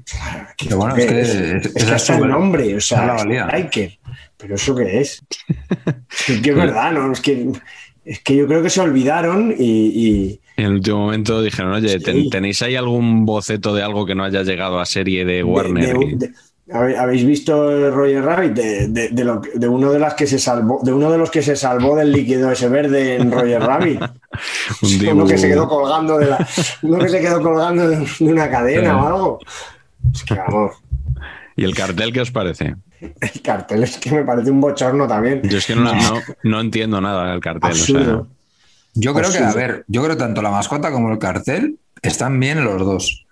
[0.57, 1.29] ¿Qué- Pero bueno, es que- es?
[1.31, 3.46] es- Es esa que es hasta el nombre, o la sea, valía.
[3.46, 3.98] Striker.
[4.37, 5.22] Pero eso qué es.
[6.29, 7.12] Es que es verdad, ¿no?
[7.12, 7.48] Es que,
[8.05, 12.28] es que yo creo que se olvidaron Y en el último momento dijeron, oye, Sí.
[12.30, 15.96] ¿tenéis ahí algún boceto de algo que no haya llegado a serie de Warner?
[15.98, 16.32] de- de-
[16.72, 18.52] ¿Habéis visto Roger Rabbit?
[18.54, 21.96] De, lo uno de las que se salvó, de uno de los que se salvó
[21.96, 24.00] del líquido ese verde en Roger Rabbit.
[24.82, 26.48] Un uno que se quedó colgando de la,
[26.82, 29.38] uno que se quedó colgando de, una cadena o algo.
[30.14, 30.72] Es que vamos,
[31.56, 32.76] ¿Y el cartel qué os parece?
[33.00, 35.42] el cartel es que me parece un bochorno también.
[35.42, 37.70] Yo es que no, no- no entiendo nada del cartel.
[37.70, 38.28] o sea, Absurdo.
[38.94, 42.38] Yo creo que, a ver, yo creo que tanto la mascota como el cartel están
[42.38, 43.26] bien los dos.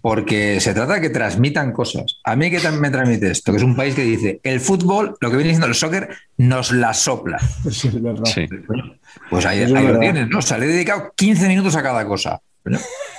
[0.00, 2.18] Porque se trata de que transmitan cosas.
[2.24, 5.30] A mí que me transmite esto, que es un país que dice, el fútbol, lo
[5.30, 6.08] que viene diciendo el soccer,
[6.38, 7.38] nos la sopla.
[7.70, 8.24] Sí, es verdad.
[8.24, 8.46] sí.
[9.30, 10.00] Pues ahí, es ahí lo verdad.
[10.00, 10.38] tienes, ¿no?
[10.38, 12.40] O sea, le he dedicado 15 minutos a cada cosa.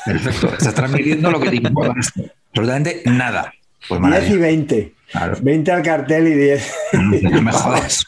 [0.06, 0.52] Perfecto.
[0.54, 1.94] Estás transmitiendo lo que te importa.
[2.50, 3.54] Absolutamente nada.
[3.88, 4.38] Pues 10 y maravilla.
[4.40, 4.94] 20.
[5.12, 5.38] Claro.
[5.42, 6.74] 20 al cartel y 10.
[7.32, 8.04] No me jodas.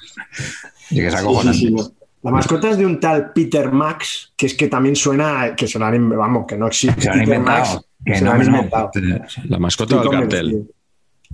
[0.89, 1.53] Y que se Sí, acojonan.
[1.53, 1.91] sí, sí, no.
[2.25, 5.77] La mascota es de un tal Peter Max, que es que también suena que se
[5.79, 7.01] lo han in- vamos, que no existe.
[7.01, 7.59] Se lo han Peter inventado.
[7.75, 8.57] Max, Que se no, lo han no.
[8.57, 8.91] inventado.
[9.47, 10.71] ¿La mascota o el Estoy cartel?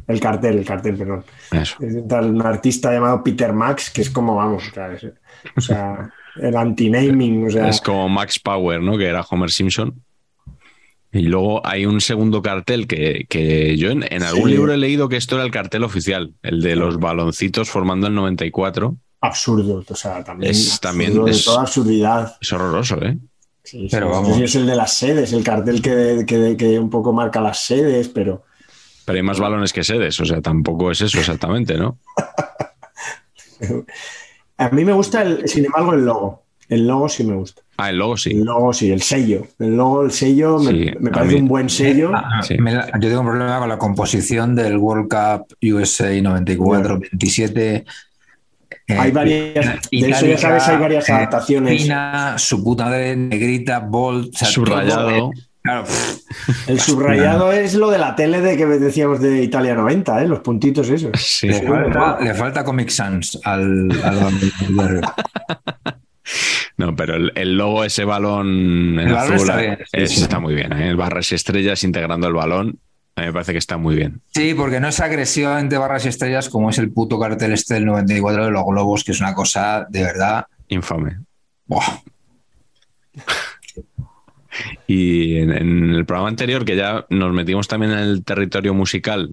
[0.08, 1.24] El cartel, el cartel, perdón.
[1.52, 1.76] Eso.
[1.80, 4.92] Es de un, tal- un artista llamado Peter Max, que es como, vamos, o sea,
[4.94, 5.08] es-
[5.56, 8.98] o sea, el anti-naming, o sea, Es como Max Power, ¿no?
[8.98, 9.96] Que era Homer Simpson.
[11.14, 14.52] Y luego hay un segundo cartel que, que yo en, en algún Sí.
[14.56, 18.16] libro he leído que esto era el cartel oficial, el de los baloncitos formando el
[18.16, 18.96] 94.
[19.22, 22.36] Absurdo, o sea, también, Es- también de es- toda absurdidad.
[22.42, 23.18] Es horroroso, ¿eh?
[23.64, 24.28] Sí, Pero sí, vamos.
[24.30, 27.14] no sé si es el de las sedes, el cartel que, que- que un poco
[27.14, 28.44] marca las sedes, pero
[29.06, 32.00] Pero hay más balones que sedes, o sea, tampoco es eso exactamente, ¿no?
[34.58, 36.44] a mí me gusta, el, sin embargo, el logo.
[36.70, 37.62] El logo sí me gusta.
[37.78, 38.32] Ah, el logo sí.
[38.32, 39.46] El logo sí, el sello.
[39.60, 42.12] El logo, el sello, me, Sí, me a parece mí- un buen sello.
[42.14, 42.58] Ah, Sí.
[42.58, 47.84] me la- yo tengo un problema con la composición del World Cup USA 94-27.
[48.88, 51.82] Eh, Hay varias, de eso ya sabes, hay varias adaptaciones.
[51.82, 55.10] Fina, su puta madre, negrita, bold, o sea, Subrayado.
[55.10, 59.76] eh, claro, pff, El subrayado es lo de la tele de que decíamos de Italia
[59.76, 60.28] 90, ¿eh?
[60.28, 61.12] los puntitos esos.
[61.22, 61.48] Sí.
[61.48, 65.02] le, falta, le falta Comic Sans al, al,
[66.78, 70.22] No, pero el, el logo, ese balón en El azul, está bien, sí, es- sí.
[70.24, 70.72] está muy bien.
[70.74, 70.94] ¿eh?
[70.96, 72.80] Barras y estrellas integrando el balón,
[73.16, 74.22] a mí me parece que está muy bien.
[74.34, 77.86] Sí, porque no es agresivamente barras y estrellas como es el puto cartel este del
[77.86, 80.46] 94 de los globos, que es una cosa de verdad.
[80.70, 81.20] Infame.
[81.66, 82.00] buah.
[84.88, 89.32] Y en, en el programa anterior, que ya nos metimos también en el territorio musical,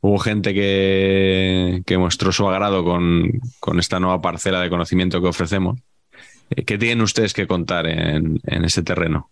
[0.00, 5.28] hubo gente que, que mostró su agrado con, con esta nueva parcela de conocimiento que
[5.28, 5.80] ofrecemos.
[6.50, 9.30] Eh, ¿Qué tienen ustedes que contar en, en ese terreno?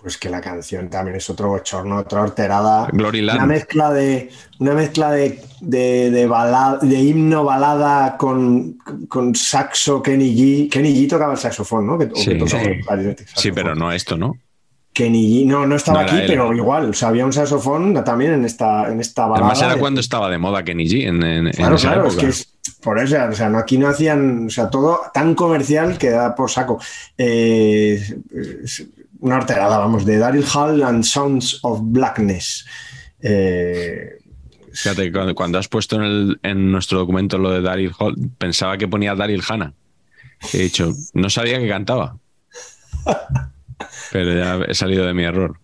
[0.00, 2.86] Pues que la canción también es otro bochorno, otra horterada.
[2.92, 3.48] Glory Una Land.
[3.48, 4.30] mezcla de,
[4.60, 10.70] una mezcla de, de, de, balada- de himno balada con, con saxo Kenny G.
[10.70, 11.98] Kenny G tocaba el saxofón, ¿no?
[11.98, 13.24] Que, o que Sí, tocaba sí.
[13.34, 14.36] Sí, pero no esto, ¿no?
[14.92, 15.46] Kenny G.
[15.48, 16.24] No, no estaba No aquí, él.
[16.28, 16.90] pero igual.
[16.90, 19.46] O sea, había un saxofón también en esta, en esta balada.
[19.48, 22.06] Además era de- cuando estaba de moda Kenny G en, en- en Claro, esa claro,
[22.08, 25.34] es que es por eso, o sea, no, aquí no hacían, o sea, todo tan
[25.34, 26.80] comercial que da por saco.
[27.16, 28.00] Eh,
[29.20, 32.66] una horterada, vamos, de Daryl Hall and Sounds of Blackness.
[33.20, 34.10] Eh,
[34.72, 38.76] Fíjate, cuando, cuando has puesto en, el- en nuestro documento lo de Daryl Hall, pensaba
[38.78, 39.72] que ponía Daryl Hannah.
[40.52, 42.16] He dicho, no sabía que cantaba.
[44.12, 45.58] Pero ya he salido de mi error.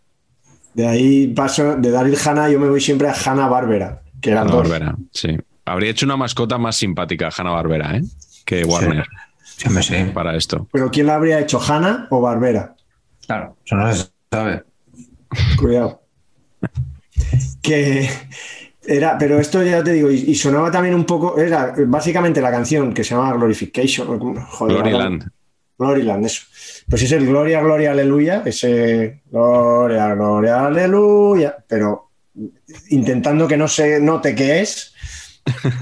[0.74, 4.44] de ahí paso, de Daryl Hannah, yo me voy siempre a Hanna Barbera, que eran
[4.48, 4.68] Hanna dos.
[4.68, 5.36] Barbera, sí.
[5.64, 8.02] Habría hecho una mascota más simpática Hanna Barbera, ¿eh?
[8.44, 9.06] Que Warner
[9.42, 9.94] Sí, hombre, sí.
[10.12, 10.68] para esto.
[10.72, 12.74] Pero ¿quién la habría hecho, Hanna o Barbera?
[13.26, 14.62] Claro, eso no se sabe.
[15.58, 16.02] Cuidado.
[17.62, 18.08] Que
[18.86, 22.50] era, pero esto ya te digo, y, y sonaba también un poco, era básicamente la
[22.50, 25.30] canción que se llama Glorification, joder, Gloryland.
[25.78, 26.42] Gloryland, eso.
[26.88, 32.10] Pues es el Gloria, Gloria, Aleluya, ese Gloria, Gloria, Aleluya, pero
[32.90, 34.92] intentando que no se note qué es.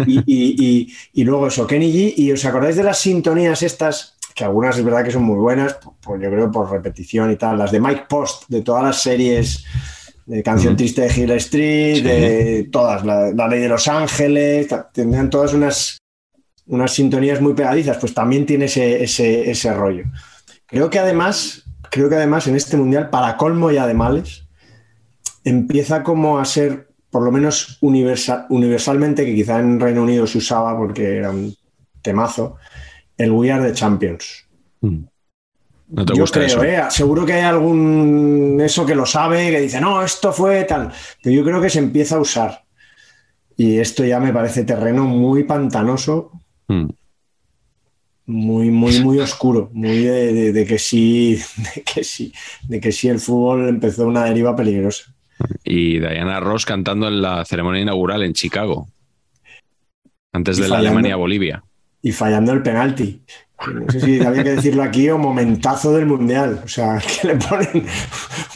[0.07, 2.15] Y, y- y- y luego eso, Kenny G.
[2.17, 4.17] ¿Y os acordáis de las sintonías estas?
[4.35, 7.59] Que algunas es verdad que son muy buenas, pues yo creo por repetición y tal.
[7.59, 9.65] Las de Mike Post, de todas las series
[10.27, 10.77] de Canción.
[10.77, 12.03] Triste de Hill Street, Sí.
[12.03, 15.99] de todas, la, la Ley de Los Ángeles, tendrían todas unas,
[16.67, 20.05] unas sintonías muy pegadizas, pues también tiene ese, ese, ese rollo.
[20.67, 24.45] Creo que además, creo que además en este mundial, para colmo ya de males,
[25.45, 30.39] empieza como a ser, por lo menos universal, universalmente, que quizá en Reino Unido se
[30.39, 31.55] usaba porque era un
[32.01, 32.57] temazo,
[33.23, 34.47] el We Are the Champions.
[34.81, 35.05] Mm.
[35.89, 36.65] ¿No te Yo gusta creo, eso?
[36.65, 36.83] ¿eh?
[36.91, 40.91] seguro que hay algún eso que lo sabe, que dice, no, esto fue tal.
[41.23, 42.63] Pero yo creo que se empieza a usar.
[43.57, 46.33] Y esto ya me parece terreno muy pantanoso,
[46.69, 46.89] Mm.
[48.27, 51.39] muy, muy, muy oscuro, muy de, de- de que sí,
[51.75, 52.33] de que sí,
[52.69, 55.13] de que sí el fútbol empezó una deriva peligrosa.
[55.65, 58.89] Y Diana Ross cantando en la ceremonia inaugural en Chicago.
[60.33, 60.79] Antes Y de la.
[60.79, 61.63] Alemania-Bolivia.
[62.03, 63.23] Y fallando el penalti.
[63.73, 66.63] No sé si había que decirlo aquí o momentazo del mundial.
[66.65, 67.87] O sea, que le ponen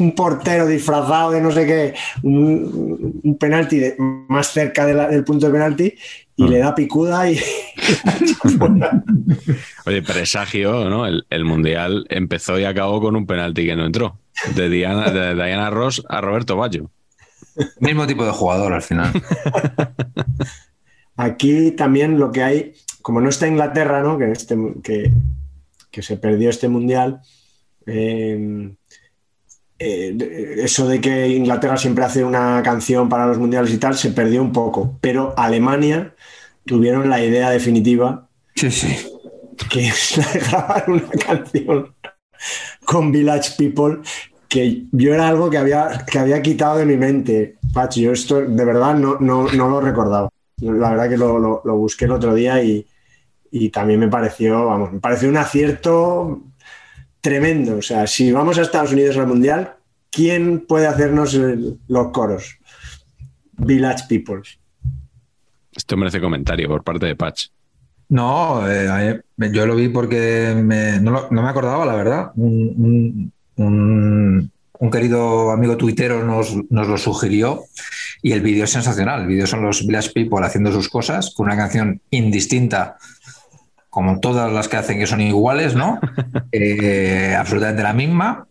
[0.01, 3.95] un portero disfrazado de no sé qué, un, un penalti de-
[4.29, 5.95] más cerca de la- del punto de penalti
[6.35, 6.49] y Ah.
[6.49, 7.39] le da picuda y.
[9.87, 11.07] Oye, presagio, ¿no?
[11.07, 14.19] El, el mundial empezó y acabó con un penalti que no entró.
[14.55, 16.91] De Diana, de Diana Ross a Roberto Baggio.
[17.81, 19.11] Mismo tipo de jugador al final.
[21.17, 22.75] Aquí también lo que hay,
[23.07, 24.19] como no está Inglaterra, ¿no?
[24.19, 25.13] que, este, que,
[25.93, 27.21] que se perdió este mundial,
[27.87, 28.75] eh,
[29.79, 34.11] eh, eso de que Inglaterra siempre hace una canción para los mundiales y tal, se
[34.11, 34.99] perdió un poco.
[35.01, 36.17] Pero Alemania
[36.65, 38.97] tuvieron la idea definitiva, Sí, sí.
[39.71, 41.95] que es la de grabar una canción
[42.85, 43.99] con Village People,
[44.49, 47.55] que yo era algo que había, que había quitado de mi mente.
[47.73, 50.29] Pacho, yo esto de verdad no, no, no lo recordaba.
[50.61, 52.85] La verdad que lo, lo- lo busqué el otro día y,
[53.51, 56.43] y también me pareció, vamos, me pareció un acierto
[57.21, 57.79] tremendo.
[57.79, 59.75] O sea, si vamos a Estados Unidos al Mundial,
[60.11, 62.59] ¿quién puede hacernos el- los coros?
[63.59, 64.43] Village People.
[65.75, 67.49] Esto merece comentario por parte de Patch.
[68.09, 72.31] No, eh, yo lo vi porque me- no, lo- no me acordaba, la verdad.
[72.37, 77.65] Un, un- un- un querido amigo tuitero nos, nos lo sugirió
[78.23, 79.23] y el vídeo es sensacional.
[79.23, 82.97] El vídeo son los Village People haciendo sus cosas con una canción indistinta,
[83.97, 85.99] como todas las que hacen que son iguales, ¿no?
[86.53, 88.47] Eh, absolutamente la misma.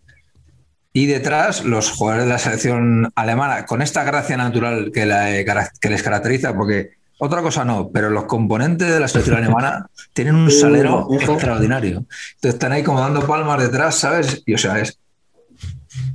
[0.91, 5.89] Y detrás los jugadores de la selección alemana, con esta gracia natural que, la- que
[5.89, 10.49] les caracteriza, porque otra cosa no, pero los componentes de la selección alemana tienen un
[10.49, 11.13] salero ojo.
[11.15, 11.97] extraordinario.
[12.35, 14.41] Entonces están ahí como dando palmas detrás, ¿sabes?
[14.47, 14.97] Y o sea, es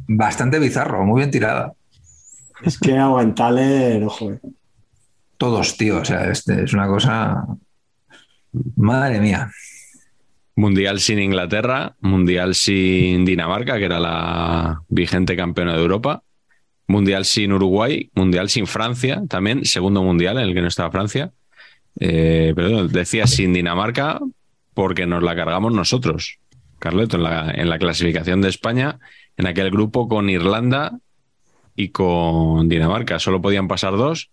[0.08, 1.72] bastante bizarro, muy bien tirada.
[2.64, 4.32] Es que aguantarle, ojo.
[4.32, 4.40] eh.
[5.36, 7.44] Todos, tío, o sea, este es una cosa.
[8.76, 9.50] Madre mía.
[10.56, 16.22] Mundial sin Inglaterra, Mundial sin Dinamarca, que era la vigente campeona de Europa.
[16.86, 21.32] Mundial sin Uruguay, Mundial sin Francia, también, segundo Mundial en el que no estaba Francia.
[21.98, 24.20] Eh, pero decía sin Dinamarca
[24.74, 26.38] porque nos la cargamos nosotros,
[26.78, 28.98] Carleto, en la, en la clasificación de España,
[29.36, 30.98] en aquel grupo con Irlanda
[31.76, 33.18] y con Dinamarca.
[33.18, 34.30] Solo podían pasar dos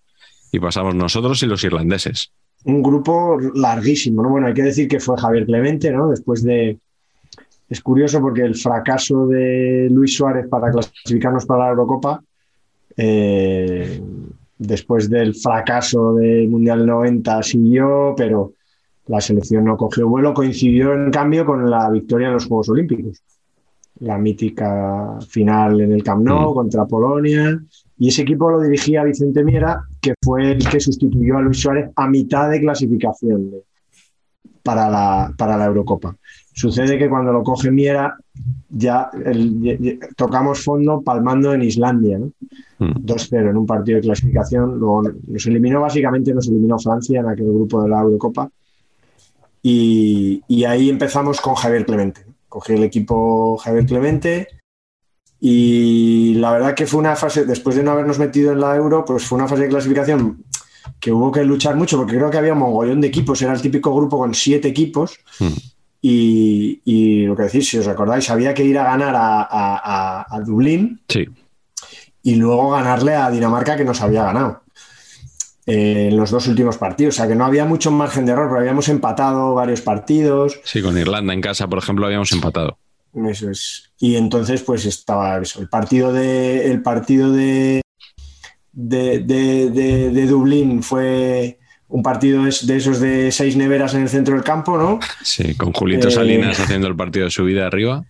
[0.52, 2.32] y pasamos nosotros y los irlandeses.
[2.66, 4.30] Un grupo larguísimo, ¿no?
[4.30, 6.10] Bueno, hay que decir que fue Javier Clemente, ¿no?
[6.10, 6.78] Después de...
[7.70, 12.24] Es curioso porque el fracaso de Luis Suárez para clasificarnos para la Eurocopa,
[12.96, 14.02] eh,
[14.58, 18.54] después del fracaso del Mundial 90 siguió, pero
[19.08, 23.22] la selección no cogió vuelo, coincidió en cambio con la victoria en los Juegos Olímpicos.
[24.00, 26.56] La mítica final en el Camp Nou Mm.
[26.56, 27.60] contra Polonia,
[27.98, 31.90] y ese equipo lo dirigía Vicente Miera, que fue el que sustituyó a Luis Suárez
[31.96, 33.52] a mitad de clasificación
[34.64, 36.16] para, la, para la Eurocopa.
[36.54, 38.16] Sucede que cuando lo coge Miera,
[38.70, 42.32] ya el- tocamos fondo palmando en Islandia, ¿no?
[42.80, 43.06] Mm.
[43.06, 44.80] 2-0 en un partido de clasificación.
[44.80, 48.50] Luego nos eliminó, básicamente nos eliminó Francia en aquel grupo de la Eurocopa.
[49.62, 52.22] Y, y ahí empezamos con Javier Clemente.
[52.48, 54.48] Cogí el equipo Javier Clemente
[55.40, 59.06] y la verdad que fue una fase, después de no habernos metido en la Euro,
[59.06, 60.44] pues fue una fase de clasificación
[61.00, 63.62] que hubo que luchar mucho porque creo que había un mogollón de equipos, era el
[63.62, 65.20] típico grupo con siete equipos.
[65.40, 65.50] Hmm.
[66.02, 69.48] Y, y lo que decís, si os acordáis, había que ir a ganar a, a-
[70.22, 71.26] a- a Dublín Sí,
[72.24, 74.62] y luego ganarle a Dinamarca que nos había ganado
[75.66, 77.16] eh, en los dos últimos partidos.
[77.16, 80.60] O sea que no había mucho margen de error, pero habíamos empatado varios partidos.
[80.64, 82.78] sí, con Irlanda en casa, por ejemplo, habíamos empatado.
[83.30, 83.92] Eso es.
[84.00, 85.60] Y entonces, pues estaba eso.
[85.62, 86.70] El partido de.
[86.72, 87.82] El partido de.
[88.72, 91.58] De, de, de- de Dublín fue
[91.88, 95.00] un partido de esos de seis neveras en el centro del campo, ¿no?
[95.24, 98.04] Sí, con Julito Eh, Salinas haciendo el partido de su vida arriba.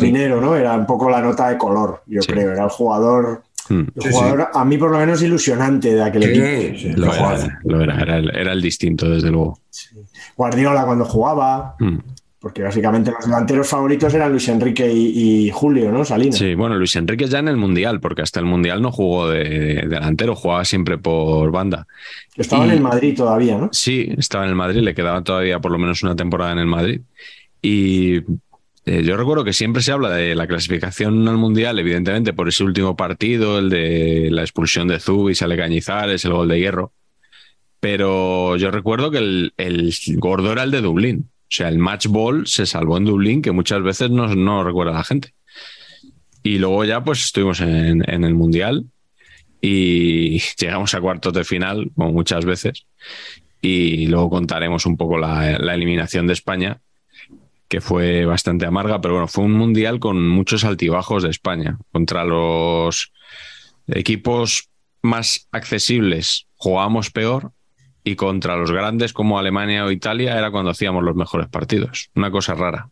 [0.00, 0.56] Minero, ¿no?
[0.56, 2.28] Era un poco la nota de color, yo Sí.
[2.32, 2.52] creo.
[2.52, 3.42] Era el jugador.
[3.68, 3.84] Hmm.
[3.96, 6.78] El Sí, jugador, a mí por lo menos ilusionante de aquel equipo.
[6.78, 9.58] Sí, Lo era, lo era, era el, era el distinto, desde luego.
[10.36, 11.98] Guardiola cuando jugaba, Hmm.
[12.44, 16.04] Porque básicamente los delanteros favoritos eran Luis Enrique y, y Julio, ¿no?
[16.04, 16.36] Salinas.
[16.36, 19.44] Sí, bueno, Luis Enrique ya en el Mundial, porque hasta el Mundial no jugó de,
[19.44, 21.86] de delantero, jugaba siempre por banda.
[22.36, 23.70] Estaba Y- en el Madrid todavía, ¿no?
[23.72, 26.66] Sí, estaba en el Madrid, le quedaba todavía por lo menos una temporada en el
[26.66, 27.00] Madrid.
[27.62, 28.16] Y
[28.84, 32.62] eh, yo recuerdo que siempre se habla de la clasificación al Mundial, evidentemente por ese
[32.62, 36.92] último partido, el de la expulsión de Zubi, sale Cañizares, el gol de hierro.
[37.80, 41.30] Pero yo recuerdo que el, el gordo era el de Dublín.
[41.54, 44.92] O sea, el match ball se salvó en Dublín, que muchas veces no, no recuerda
[44.92, 45.34] la gente.
[46.42, 48.86] Y luego ya pues estuvimos en, en el Mundial
[49.60, 52.86] y llegamos a cuartos de final, como muchas veces
[53.64, 56.80] y luego contaremos un poco la, la eliminación de España,
[57.68, 61.78] que fue bastante amarga, pero bueno, fue un mundial con muchos altibajos de España.
[61.90, 63.12] Contra los
[63.86, 64.68] equipos
[65.00, 67.52] más accesibles jugábamos peor
[68.04, 72.10] y contra los grandes como Alemania o Italia era cuando hacíamos los mejores partidos.
[72.14, 72.90] Una cosa rara.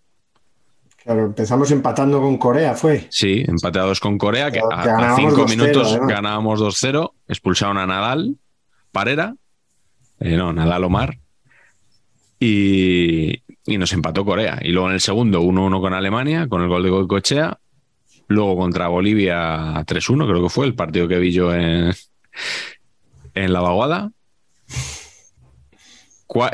[1.05, 3.07] Claro, empezamos empatando con Corea, fue.
[3.11, 6.09] Sí, empateados con Corea, que Que a, cinco 2-0, minutos además.
[6.09, 8.37] ganábamos 2-0, expulsaron a Nadal,
[8.93, 9.35] Parera,
[10.21, 11.19] eh, no, Nadal Omar,
[12.39, 14.61] y, y nos empató Corea.
[14.63, 17.59] Y luego en el segundo, 1-1 con Alemania, con el gol de Goicoechea,
[18.29, 21.93] luego contra Bolivia 3-1, creo que fue el partido que vi yo en,
[23.35, 24.13] en la vaguada.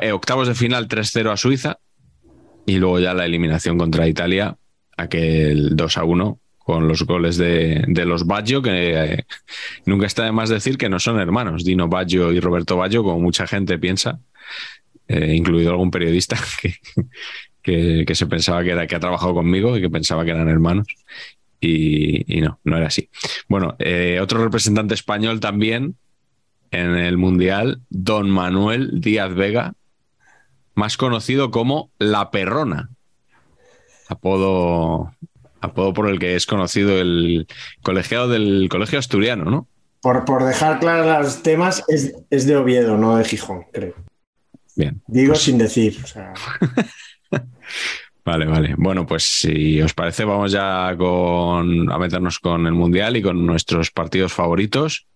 [0.00, 1.78] Eh, octavos de final 3-0 a Suiza
[2.66, 4.56] y luego ya la eliminación contra Italia,
[4.96, 9.26] aquel 2-1 con los goles de, de los Baggio, que eh,
[9.86, 13.20] nunca está de más decir que no son hermanos, Dino Baggio y Roberto Baggio, como
[13.20, 14.20] mucha gente piensa,
[15.06, 16.36] eh, incluido algún periodista
[17.62, 20.48] que, que, se pensaba que, era, que ha trabajado conmigo y que pensaba que eran
[20.48, 20.88] hermanos.
[21.60, 23.08] Y, no, no era así.
[23.48, 23.76] Bueno,
[24.22, 25.96] otro representante español también
[26.70, 29.74] en el Mundial, don Manuel Díaz Vega,
[30.74, 32.90] más conocido como La Perrona,
[34.08, 35.12] apodo,
[35.60, 37.46] apodo por el que es conocido el
[37.82, 39.66] colegiado del Colegio Asturiano, ¿no?
[40.00, 43.94] Por, por dejar claros los temas, es, es de Oviedo, no de Gijón, creo.
[44.76, 45.02] Bien.
[45.08, 45.98] Digo pues- sin decir.
[46.02, 46.32] o sea,
[48.24, 48.74] Vale, vale.
[48.76, 53.46] Bueno, pues si os parece, vamos ya con, a meternos con el Mundial y con
[53.46, 55.06] nuestros partidos favoritos.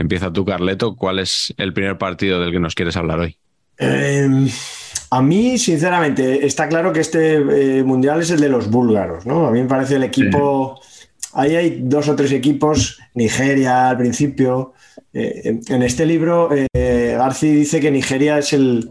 [0.00, 0.96] Empieza tú, Carleto.
[0.96, 3.36] ¿Cuál es el primer partido del que nos quieres hablar hoy?
[3.78, 4.28] eh,
[5.10, 7.34] a mí, sinceramente, está claro que este
[7.78, 9.46] eh, mundial es el de los búlgaros, ¿no?
[9.46, 10.80] A mí me parece el equipo.
[11.32, 14.72] Ahí hay dos o tres equipos, Nigeria al principio.
[15.12, 18.90] Eh, en- este libro, eh, Garci dice que Nigeria es el.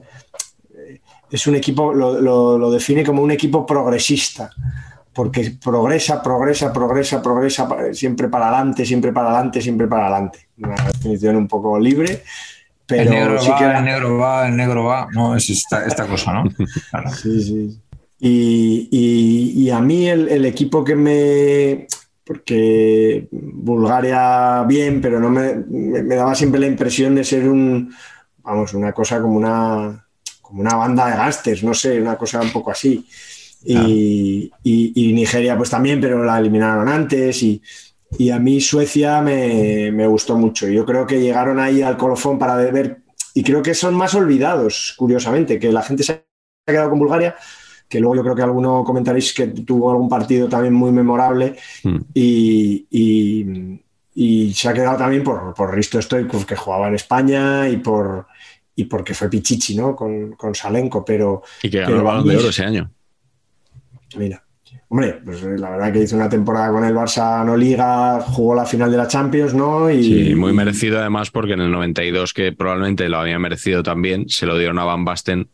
[1.31, 4.49] Es un equipo, lo, lo- lo define como un equipo progresista,
[5.19, 10.47] porque progresa, progresa, progresa, progresa, siempre para adelante, siempre para adelante, siempre para adelante.
[10.59, 12.23] Una definición un poco libre,
[12.85, 15.07] pero el negro sí va, que el negro va, el negro va.
[15.11, 16.43] No, es esta, esta cosa, ¿no?
[16.89, 17.09] Claro.
[17.11, 17.79] Sí, sí.
[18.21, 21.87] Y, y- y a mí el, el equipo que me...
[22.23, 27.93] Porque Bulgaria bien, pero no me, me- me daba siempre la impresión de ser un,
[28.37, 30.05] vamos, una cosa como una,
[30.41, 33.05] como una banda de gasters, no sé, una cosa un poco así.
[33.63, 37.61] Y, y- y Nigeria pues también, pero la eliminaron antes y,
[38.17, 40.67] y a mí Suecia me, me gustó mucho.
[40.69, 42.99] Yo creo que llegaron ahí al colofón para ver,
[43.33, 46.23] y creo que son más olvidados, curiosamente, que la gente se ha
[46.71, 47.35] quedado con Bulgaria,
[47.89, 51.97] que luego yo creo que alguno comentaréis que tuvo algún partido también muy memorable Mm.
[52.13, 53.79] y,
[54.53, 58.27] se ha quedado también por, por Risto Stoikov, que jugaba en España y por
[58.75, 59.93] y porque fue Pichichi, ¿no?
[59.95, 62.89] Con, con Salenko, pero Y que ganó el balón de oro es- ese año.
[64.17, 64.43] Mira,
[64.89, 68.55] hombre, pues eh, la verdad que hizo una temporada con el Barça no liga, jugó
[68.55, 69.89] la final de la Champions, ¿no?
[69.89, 74.29] Y, Sí, muy merecido además porque en el 92, que probablemente lo había merecido también,
[74.29, 75.49] se lo dieron a Van Basten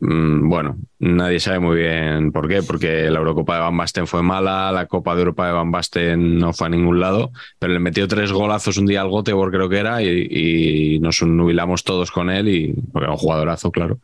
[0.00, 4.22] Mm, bueno, nadie sabe muy bien por qué, porque la Eurocopa de Van Basten fue
[4.22, 7.80] mala, la Copa de Europa de Van Basten no fue a ningún lado, pero le
[7.80, 12.30] metió tres golazos un día al Göteborg creo que era y, nos nubilamos todos con
[12.30, 13.98] él, y, porque era un jugadorazo, claro,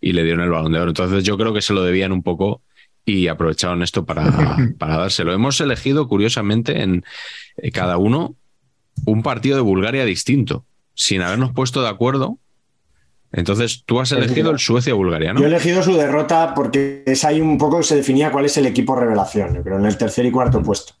[0.00, 0.90] y le dieron el balón de oro.
[0.90, 2.62] Entonces yo creo que se lo debían un poco
[3.04, 5.32] y aprovecharon esto para, para dárselo.
[5.32, 7.04] Hemos elegido, curiosamente, en
[7.56, 8.36] eh, cada uno
[9.06, 12.38] un partido de Bulgaria distinto, sin habernos puesto de acuerdo
[13.32, 15.40] entonces, tú has elegido el Suecia-Bulgaria, ¿no?
[15.40, 18.66] Yo he elegido su derrota porque es ahí un poco se definía cuál es el
[18.66, 20.94] equipo revelación, yo creo, en el tercer y cuarto puesto.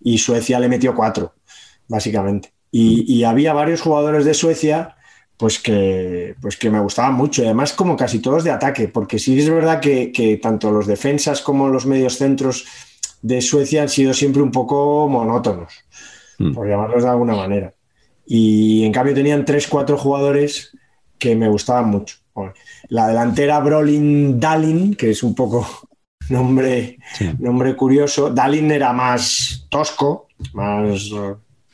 [0.00, 1.34] Y Suecia le metió cuatro,
[1.86, 2.52] básicamente.
[2.70, 4.96] Y, había varios jugadores de Suecia
[5.36, 7.42] pues que, pues que me gustaban mucho.
[7.42, 11.40] Y además, como casi todos de ataque, porque sí es verdad que, tanto los defensas
[11.40, 12.66] como los medios centros
[13.22, 15.72] de Suecia han sido siempre un poco monótonos,
[16.38, 16.52] mm.
[16.52, 17.72] por llamarlos de alguna manera.
[18.26, 20.76] Y en cambio tenían tres, cuatro jugadores
[21.18, 22.16] que me gustaban mucho.
[22.88, 25.66] La delantera Brolin Dalin, que es un poco
[26.28, 26.98] nombre,
[27.38, 28.30] nombre curioso.
[28.30, 31.10] Dalin era más tosco, más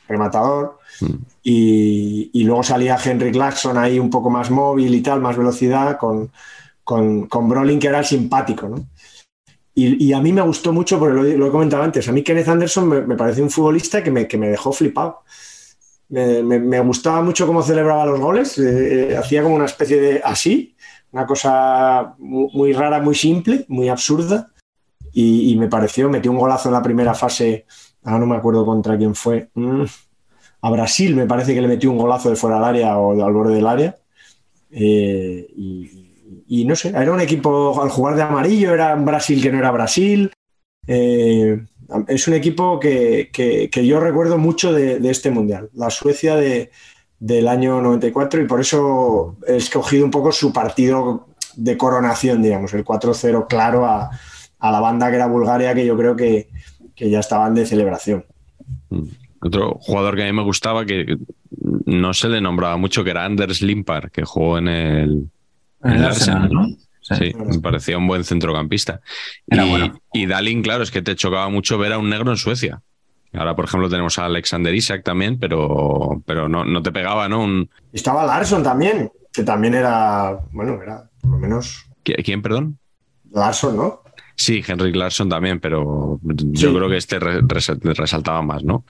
[0.07, 0.79] rematador.
[0.99, 1.30] Mm.
[1.43, 6.31] Y, luego salía Henry Clarkson ahí un poco más móvil y tal, más velocidad, con,
[6.83, 8.73] con, Brolin que era el simpático.
[9.73, 12.87] Y, a mí me gustó mucho, porque lo, he comentado antes, a mí Kenneth Anderson
[12.87, 15.21] me, me parece un futbolista que me, que me dejó flipado.
[16.11, 20.75] Me, gustaba mucho cómo celebraba los goles, eh, eh, hacía como una especie de así,
[21.13, 24.51] una cosa muy, rara, muy simple, muy absurda,
[25.13, 27.65] y, me pareció, metió un golazo en la primera fase,
[28.03, 29.83] ahora no me acuerdo contra quién fue, mm,
[30.61, 33.33] a Brasil me parece que le metió un golazo de fuera del área o al
[33.33, 33.97] borde del área,
[34.71, 35.47] eh,
[36.47, 39.71] y, no sé, era un equipo, al jugar de amarillo, era Brasil que no era
[39.71, 40.31] Brasil,
[42.07, 48.41] es un equipo que, yo recuerdo mucho de, este mundial, la Suecia del año 94,
[48.41, 53.85] y por eso he escogido un poco su partido de coronación, digamos, el 4-0 claro
[53.85, 54.09] a,
[54.59, 56.49] la banda que era Bulgaria, que yo creo que,
[56.95, 58.25] ya estaban de celebración.
[58.89, 59.07] Mm.
[59.41, 61.17] Otro jugador que a mí me gustaba, que
[61.85, 65.29] no se le nombraba mucho, que era Anders Limpar, que jugó en el,
[65.81, 66.67] Arsenal, ¿no?
[67.01, 69.01] Sí, me parecía un buen centrocampista.
[70.13, 72.81] y, Dalin, claro, es que te chocaba mucho ver a un negro en Suecia.
[73.33, 77.43] Ahora, por ejemplo, tenemos a Alexander Isaac también, pero, pero no, no te pegaba, ¿no?
[77.43, 77.69] Un...
[77.93, 81.85] Estaba Larson también, que también era, bueno, era por lo menos.
[82.03, 82.77] ¿Quién, perdón?
[83.31, 84.01] Larson, ¿no?
[84.35, 88.85] Sí, Henrik Larson también, pero yo creo que este resaltaba más, ¿no?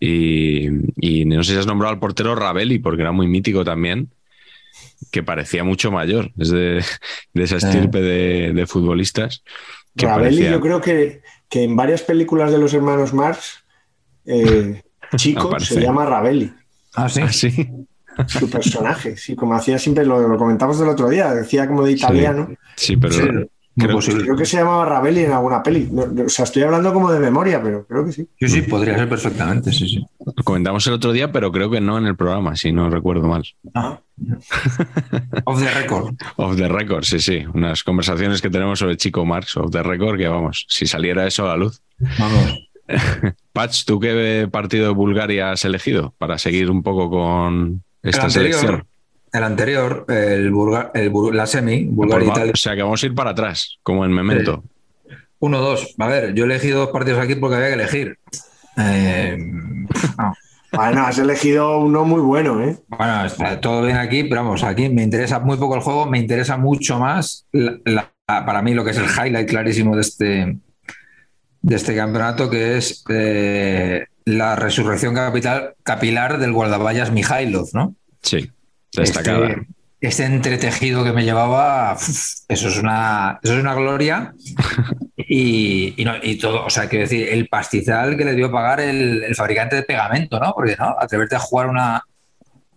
[0.00, 4.10] Y, y, no sé si has nombrado al portero Ravelli, porque era muy mítico también
[5.10, 6.84] que parecía mucho mayor, es de,
[7.34, 9.42] esa estirpe de, futbolistas.
[9.96, 13.64] Que Ravelli, yo creo que, en varias películas de los hermanos Marx,
[14.26, 14.82] eh,
[15.16, 16.52] Chico se llama Ravelli.
[16.94, 17.20] Ah, sí.
[17.22, 17.68] Ah, sí.
[18.26, 22.54] Su personaje, sí, como hacía siempre, lo, comentamos del otro día, decía como de italiano.
[22.76, 25.88] Sí, pero Creo, que se llamaba Ravelli en alguna peli.
[25.92, 28.28] o sea, estoy hablando como de memoria, pero creo que sí.
[28.38, 30.04] Sí, sí, podría ser perfectamente, sí, sí.
[30.24, 33.28] Lo comentamos el otro día, pero creo que no en el programa, si no recuerdo
[33.28, 33.44] mal.
[33.74, 34.00] Ah.
[35.44, 36.14] off the record.
[36.36, 37.44] Off the record, sí, sí.
[37.54, 41.44] Unas conversaciones que tenemos sobre Chico Marx, off the record, que vamos, si saliera eso
[41.44, 41.80] a la luz.
[42.18, 42.70] Vamos.
[43.52, 48.84] Patch, ¿tú qué partido de Bulgaria has elegido para seguir un poco con esta selección?
[49.32, 50.52] El anterior, el,
[51.32, 52.52] la semi, Bulgaria-Italia.
[52.52, 54.64] O sea que vamos a ir para atrás, como en Memento.
[55.38, 55.94] Uno, dos.
[55.98, 58.18] A ver, yo he elegido dos partidos aquí porque había que elegir.
[58.76, 59.38] Eh,
[60.72, 62.76] bueno, has elegido uno muy bueno, ¿eh?
[62.88, 66.18] Bueno, está todo bien aquí, pero vamos, aquí me interesa muy poco el juego, me
[66.18, 67.46] interesa mucho más
[68.44, 70.58] para mí lo que es el highlight clarísimo de este,
[71.62, 77.94] de este campeonato, que es eh, la resurrección capital, capilar del guardaballas Mijailov, ¿no?
[78.22, 78.50] Sí.
[78.92, 79.48] Destacada.
[79.48, 79.66] Este,
[80.00, 84.34] este, entretejido que me llevaba, eso es una, eso es una gloria.
[85.16, 89.34] y, y, todo, o sea, quiero decir, el pastizal que le dio a pagar el,
[89.34, 90.52] fabricante de pegamento, ¿no?
[90.54, 90.96] Porque, ¿no?
[90.98, 92.02] Atreverte a jugar una,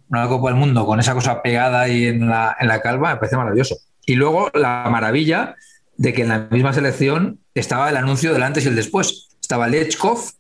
[0.10, 3.18] una Copa del Mundo con esa cosa pegada ahí en la, en la calva me
[3.18, 3.78] parece maravilloso.
[4.06, 5.56] Y luego la maravilla
[5.98, 9.30] de que en la misma selección estaba el anuncio del antes y el después.
[9.42, 10.32] Estaba Lechkov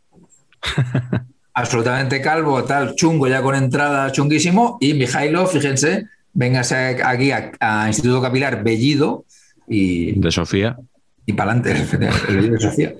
[1.53, 8.21] absolutamente calvo, tal, chungo, ya con entrada chunguísimo, y Mijailo, fíjense, véngase aquí a, Instituto
[8.21, 9.25] Capilar Bellido
[9.67, 10.19] y...
[10.19, 10.77] De Sofía.
[11.25, 11.97] Y para adelante,
[12.27, 12.93] el bellido de Sofía.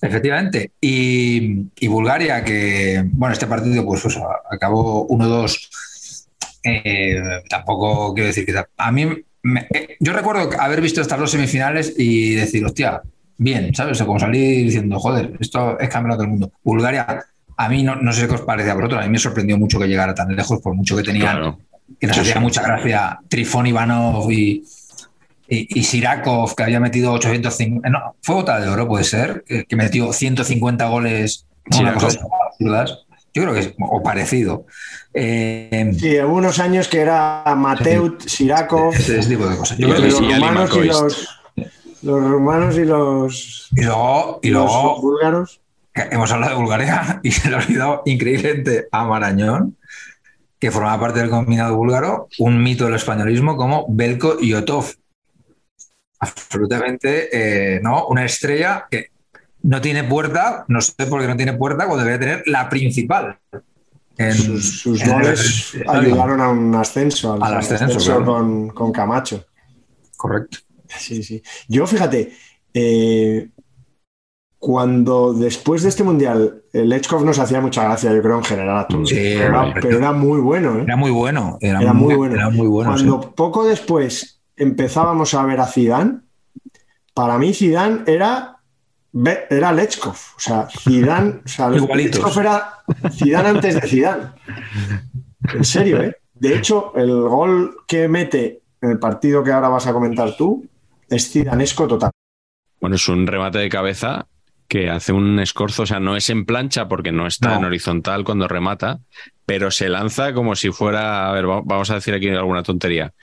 [0.00, 0.72] Efectivamente.
[0.80, 4.18] Y, Bulgaria, que, bueno, este partido pues,
[4.50, 5.68] acabó 1-2.
[6.64, 8.62] Eh, tampoco quiero decir que...
[8.76, 9.08] A mí,
[9.74, 13.02] eh, yo recuerdo haber visto estas dos semifinales y decir, hostia,
[13.38, 14.00] bien, ¿sabes?
[14.00, 16.52] O como salir diciendo, joder, esto es campeonato del mundo.
[16.62, 17.24] Bulgaria
[17.60, 19.88] a mí no, sé qué os parecía por otro, a mí me sorprendió mucho que
[19.88, 21.56] llegara tan lejos, por mucho que tenía,
[21.98, 24.64] que nos hacía mucha gracia Trifón Ivanov y,
[25.48, 27.88] y, y Sirakov, que había metido 850.
[27.88, 31.46] No, fue bota de oro, puede ser, que, que metió 150 goles.
[31.80, 32.98] Una cosa de absurdas.
[33.34, 34.64] Yo creo que es o parecido.
[35.12, 39.76] Eh, Sí, hubo unos años que era Mateut, Sirakov, ese, ese tipo de cosas.
[39.78, 41.28] Yo los, creo que rumanos y los,
[42.02, 45.60] los rumanos y los, Y luego, y los luego búlgaros.
[46.10, 49.76] Hemos hablado de Bulgaria y se le ha olvidado increíblemente a Marañón,
[50.58, 54.86] que formaba parte del combinado búlgaro, un mito del españolismo como Belko Yotov.
[56.20, 57.28] Absolutamente,
[57.76, 58.06] eh, ¿no?
[58.08, 59.10] Una estrella que
[59.62, 63.38] no tiene puerta, no sé por qué no tiene puerta, cuando debería tener la principal.
[64.16, 68.24] En- Sus, sus en goles ayudaron a un ascenso, al, Al ascenso, claro.
[68.24, 69.44] con, con Camacho.
[70.16, 70.58] Correcto.
[70.88, 71.40] Sí, sí.
[71.68, 72.32] Yo, fíjate,
[72.74, 73.48] eh,
[74.58, 78.78] cuando después de este mundial, el Lechkov nos hacía mucha gracia, yo creo, en general
[78.78, 79.08] a todos.
[79.08, 79.82] Sí, pero, era, hombre.
[79.82, 80.82] pero era muy bueno, ¿eh?
[80.82, 81.58] Era muy bueno.
[81.60, 82.34] Era, Era muy bueno.
[82.34, 82.90] Era muy bueno.
[82.90, 83.28] Cuando sí.
[83.36, 86.20] poco después empezábamos a ver a Zidane,
[87.14, 88.56] para mí Zidane era
[89.50, 91.70] era Lechkov, o sea, Zidane, o sea.
[91.70, 92.80] Lechkov era
[93.12, 94.24] Zidane antes de Zidane.
[95.54, 96.16] En serio, ¿eh?
[96.34, 100.66] De hecho, el gol que mete en el partido que ahora vas a comentar tú
[101.08, 102.10] es zidanesco total.
[102.80, 104.26] Bueno, es un remate de cabeza
[104.68, 107.56] que hace un escorzo, o sea, no es en plancha porque no está No.
[107.56, 108.98] en horizontal cuando remata,
[109.46, 113.14] pero se lanza como si fuera, a ver, va- vamos a decir aquí alguna tontería,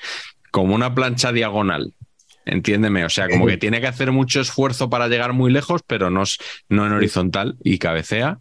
[0.52, 1.94] como una plancha diagonal.
[2.48, 6.10] Entiéndeme, o sea, como que tiene que hacer mucho esfuerzo para llegar muy lejos, pero
[6.10, 6.38] no, es-
[6.70, 8.40] no en horizontal y cabecea.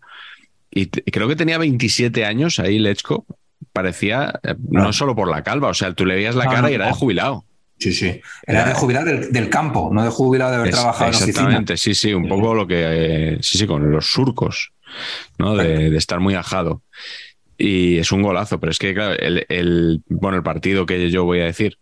[0.71, 3.25] Y creo que tenía 27 años ahí Lechko.
[3.73, 6.75] Parecía, eh, no solo por la calva, o sea, tú le veías la cara y
[6.75, 7.45] era de jubilado.
[7.79, 8.21] Sí, sí.
[8.47, 11.31] Era de jubilado del, del campo, no de jubilado de haber Es- trabajado en oficina.
[11.31, 12.83] exactamente, sí, sí, un poco lo que,
[13.35, 14.73] eh, sí, sí, con los surcos,
[15.39, 15.57] ¿no?
[15.57, 16.83] De, de estar muy ajado.
[17.59, 21.25] Y es un golazo, pero es que, claro, el, el- bueno, el partido que yo
[21.25, 21.79] voy a decir,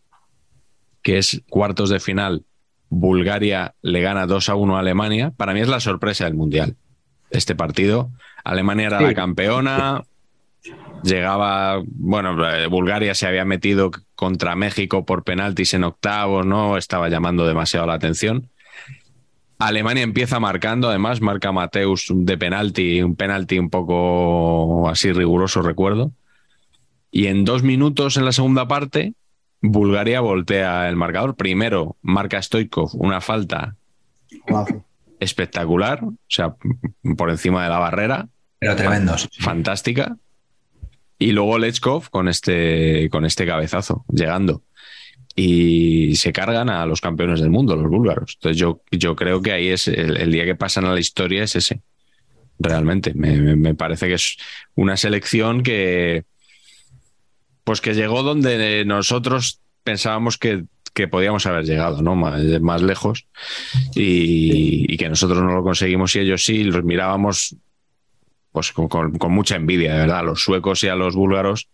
[1.02, 2.44] que es cuartos de final,
[2.88, 6.76] Bulgaria le gana 2 a 1 a Alemania, para mí es la sorpresa del Mundial.
[7.30, 8.10] Este partido,
[8.44, 9.04] Alemania era Sí.
[9.04, 10.02] la campeona,
[11.02, 17.08] llegaba, bueno, eh, Bulgaria se había metido contra México por penaltis en octavos, no estaba
[17.08, 18.48] llamando demasiado la atención.
[19.58, 26.10] Alemania empieza marcando, además marca Mateus de penalti, un penalti un poco así riguroso, recuerdo.
[27.10, 29.14] Y en dos minutos en la segunda parte,
[29.60, 31.36] Bulgaria voltea el marcador.
[31.36, 33.76] Primero marca Stoikov una falta
[35.20, 36.56] espectacular, o sea,
[37.16, 38.28] por encima de la barrera,
[38.58, 39.28] Pero tremendos.
[39.38, 40.16] fantástica.
[41.22, 44.62] Y luego Lechkov con este, con este cabezazo, llegando.
[45.34, 48.34] Y se cargan a los campeones del mundo, los búlgaros.
[48.34, 51.42] Entonces yo, yo creo que ahí es el, el día que pasan a la historia
[51.44, 51.80] es ese.
[52.58, 53.14] Realmente.
[53.14, 54.36] Me, me- parece que es
[54.74, 56.24] una selección que.
[57.64, 60.64] Pues que llegó donde nosotros pensábamos que,
[60.94, 62.14] que podíamos haber llegado, ¿no?
[62.16, 63.26] Más, más lejos.
[63.94, 67.56] Y, y que nosotros no lo conseguimos y ellos sí, los mirábamos
[68.52, 70.18] pues con, con- con mucha envidia, de verdad.
[70.18, 71.68] A los suecos y a los búlgaros,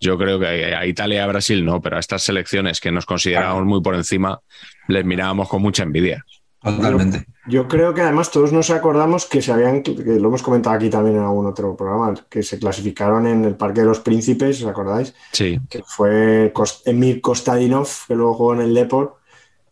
[0.00, 3.06] yo creo que a Italia y a Brasil no, pero a estas selecciones que nos
[3.06, 4.40] considerábamos muy por encima,
[4.88, 6.24] les mirábamos con mucha envidia.
[6.62, 7.26] Totalmente.
[7.46, 10.90] Yo creo que además todos nos acordamos que se habían, que lo hemos comentado aquí
[10.90, 14.68] también en algún otro programa, que se clasificaron en el Parque de los Príncipes, ¿os
[14.68, 15.14] acordáis?
[15.32, 16.52] Sí, Que fue
[16.84, 19.14] Emir Kostadinov, que luego jugó en el Deport,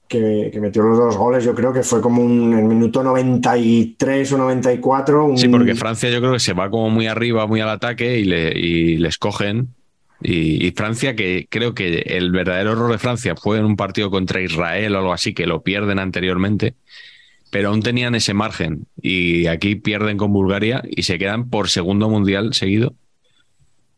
[0.09, 1.45] que, metió los dos goles.
[1.45, 5.25] Yo creo que fue como un, el minuto 93 o 94.
[5.27, 8.19] un- sí, porque Francia yo creo que se va como muy arriba, muy al ataque
[8.19, 9.69] y, le, y les cogen.
[10.27, 14.41] Y Francia, que creo que el verdadero error de Francia fue en un partido contra
[14.41, 16.75] Israel o algo así, que lo pierden anteriormente,
[17.51, 18.87] pero aún tenían ese margen.
[19.03, 22.95] Y aquí pierden con Bulgaria y se quedan por segundo mundial seguido.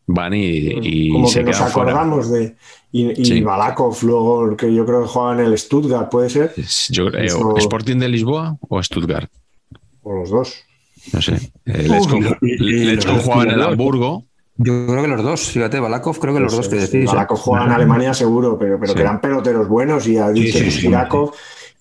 [0.09, 0.39] Van y,
[0.81, 1.69] y como se que nos fuera.
[1.69, 2.55] acordamos de.
[2.93, 3.41] Y, y Sí.
[3.41, 6.53] Balakov, luego, que yo creo que jugaba en el Stuttgart, ¿puede ser?
[6.89, 9.29] Yo, Eso- ¿Sporting de Lisboa o Stuttgart?
[10.03, 10.55] O los dos.
[11.13, 11.35] No sé.
[11.65, 11.87] Eh,
[12.59, 13.61] Lechko, jugaba en el.
[13.61, 14.23] Hamburgo.
[14.59, 16.93] Yo creo que los dos, fíjate, Balakov, creo que los dos que decís.
[16.95, 17.05] ¿eh?
[17.05, 18.95] Balakov jugaba en Alemania seguro, pero, pero Sí.
[18.95, 20.07] que eran peloteros buenos.
[20.07, 20.81] Y a Sí, sí, sí.
[20.81, 21.31] Sirakov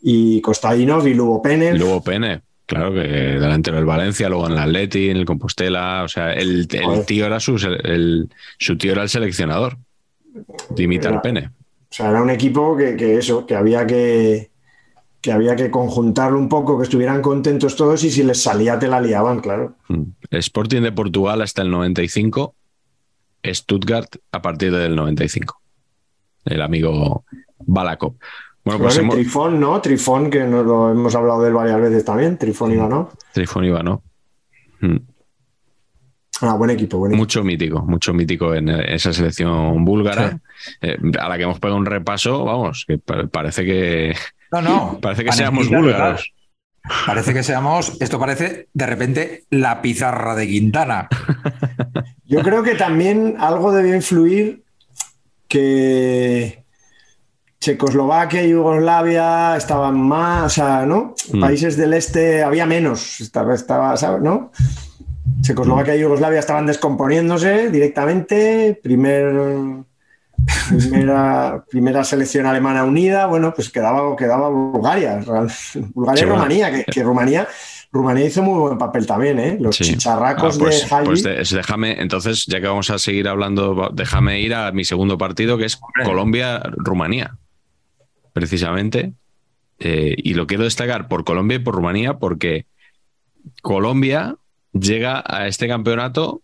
[0.03, 1.79] y Kostadinov y Lugo Y Pérez.
[1.79, 2.43] luego Pene.
[2.67, 6.03] Claro que delantero del Valencia, luego en el Atleti, en el Compostela.
[6.03, 6.67] O sea, el,
[7.07, 7.55] tío era su,
[7.85, 9.79] el- su tío era el seleccionador.
[10.71, 11.51] Dimitar Pene.
[11.89, 14.51] O sea, era un equipo que, que eso, que había que,
[15.21, 18.89] que había que conjuntarlo un poco, que estuvieran contentos todos y si les salía te
[18.89, 19.77] la liaban, claro.
[19.89, 20.03] Mm.
[20.33, 22.55] Sporting de Portugal hasta el 95.
[23.45, 25.61] Stuttgart a partir del 95.
[26.45, 27.25] El amigo
[27.61, 28.15] Balakov.
[28.67, 29.81] Bueno, pues hemos, Trifón, ¿no?
[29.81, 32.37] Trifón, que nos lo hemos hablado de él varias veces también.
[32.37, 33.11] Trifón Ivanov.
[33.33, 34.01] Trifón Ivanov.
[34.81, 34.97] Mm.
[36.41, 37.23] Ah, buen equipo, buen equipo.
[37.23, 40.41] Mucho mítico, mucho mítico en esa selección búlgara,
[40.81, 44.17] eh, a la que hemos pegado un repaso, vamos, que parece que.
[44.51, 44.99] No, no.
[45.03, 46.33] Parece que seamos búlgaros.
[47.07, 51.09] Parece que seamos, esto parece de repente la pizarra de Quintana.
[52.25, 54.65] Yo creo que también algo debió influir
[55.49, 56.66] que
[57.61, 61.15] Checoslovaquia y Yugoslavia estaban más, o sea, ¿no?
[61.33, 61.41] Mm.
[61.41, 64.23] Países del este había menos, estaba, estaba ¿sabes?
[64.23, 64.53] ¿no?
[65.41, 69.85] Checoslovaquia y Yugoslavia estaban descomponiéndose directamente, primer
[70.79, 75.21] primera, primera selección alemana unida, bueno, pues quedaba, quedaba Bulgaria,
[75.95, 77.49] Bulgaria y Rumanía, que, Rumanía,
[77.91, 79.57] Rumanía hizo muy buen papel también, ¿eh?
[79.61, 80.59] Los chicharracos ah,
[81.05, 84.85] pues, de Pues déjame, entonces, ya que vamos a seguir hablando, déjame ir a mi
[84.85, 87.37] segundo partido, que es Colombia-Rumanía,
[88.37, 89.15] precisamente.
[89.79, 92.67] Eh, y lo quiero destacar por Colombia y por Rumanía, porque
[93.63, 94.37] Colombia
[94.75, 96.43] llega a este campeonato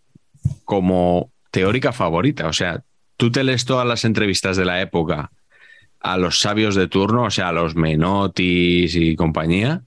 [0.65, 2.47] como teórica favorita.
[2.47, 2.83] O sea,
[3.15, 5.29] tú te lees todas las entrevistas de la época
[5.99, 9.83] a los sabios de turno, o sea, a los Menotis y compañía,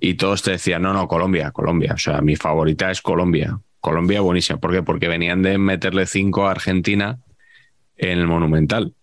[0.00, 1.92] y todos te decían, no, no, Colombia, Colombia.
[1.92, 3.60] O sea, mi favorita es Colombia.
[3.80, 4.58] Colombia buenísima.
[4.58, 4.82] ¿Por qué?
[4.82, 7.18] Porque venían de meterle cinco a Argentina
[7.98, 8.94] en el Monumental.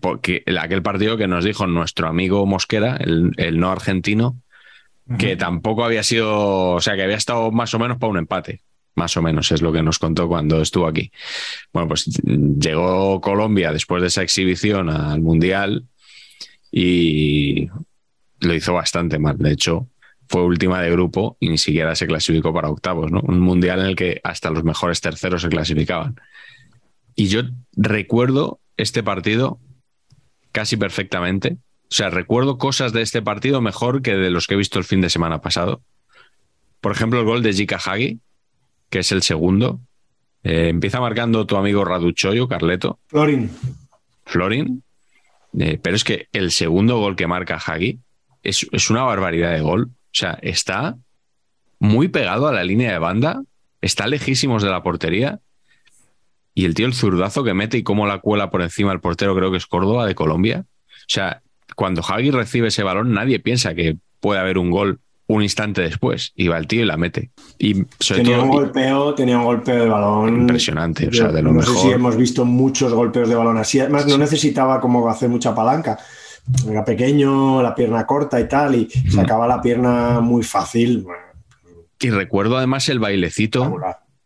[0.00, 4.40] Porque aquel partido que nos dijo nuestro amigo Mosquera, el, no argentino,
[5.18, 8.62] que tampoco había sido, o sea, que había estado más o menos para un empate
[8.94, 11.10] más o menos es lo que nos contó cuando estuvo aquí.
[11.72, 15.86] Bueno, pues llegó Colombia después de esa exhibición al Mundial
[16.70, 17.68] y
[18.40, 19.38] lo hizo bastante mal.
[19.38, 19.88] De hecho,
[20.28, 23.20] fue última de grupo y ni siquiera se clasificó para octavos, ¿no?
[23.20, 26.16] Un Mundial en el que hasta los mejores terceros se clasificaban.
[27.14, 29.60] Y yo recuerdo este partido
[30.52, 31.56] casi perfectamente.
[31.92, 34.84] O sea, recuerdo cosas de este partido mejor que de los que he visto el
[34.84, 35.82] fin de semana pasado.
[36.80, 38.20] Por ejemplo, el gol de Jika Hagi,
[38.88, 39.80] que es el segundo.
[40.42, 42.98] Eh, empieza marcando tu amigo Raduchoyo, Carleto.
[43.08, 43.50] Florin.
[44.24, 44.82] Florin.
[45.58, 47.98] Eh, pero es que el segundo gol que marca Hagi
[48.42, 49.90] es, es, una barbaridad de gol.
[49.92, 50.96] O sea, está
[51.78, 53.42] muy pegado a la línea de banda,
[53.80, 55.40] está lejísimos de la portería.
[56.54, 59.34] Y el tío, el zurdazo que mete y cómo la cuela por encima del portero,
[59.34, 60.64] creo que es Córdoba de Colombia.
[60.66, 61.42] O sea,
[61.76, 66.32] cuando Hagi recibe ese balón, nadie piensa que puede haber un gol un instante después.
[66.36, 67.30] Y va el tío y la mete.
[67.58, 70.42] Y tenía un golpeo, tenía un golpeo de balón.
[70.42, 71.76] Impresionante, o sea, de lo no mejor.
[71.76, 73.80] sé si hemos visto muchos golpeos de balón así.
[73.80, 75.98] Además, no necesitaba como hacer mucha palanca.
[76.68, 81.06] Era pequeño, la pierna corta y tal, y sacaba la pierna muy fácil.
[82.00, 83.78] Y recuerdo además el bailecito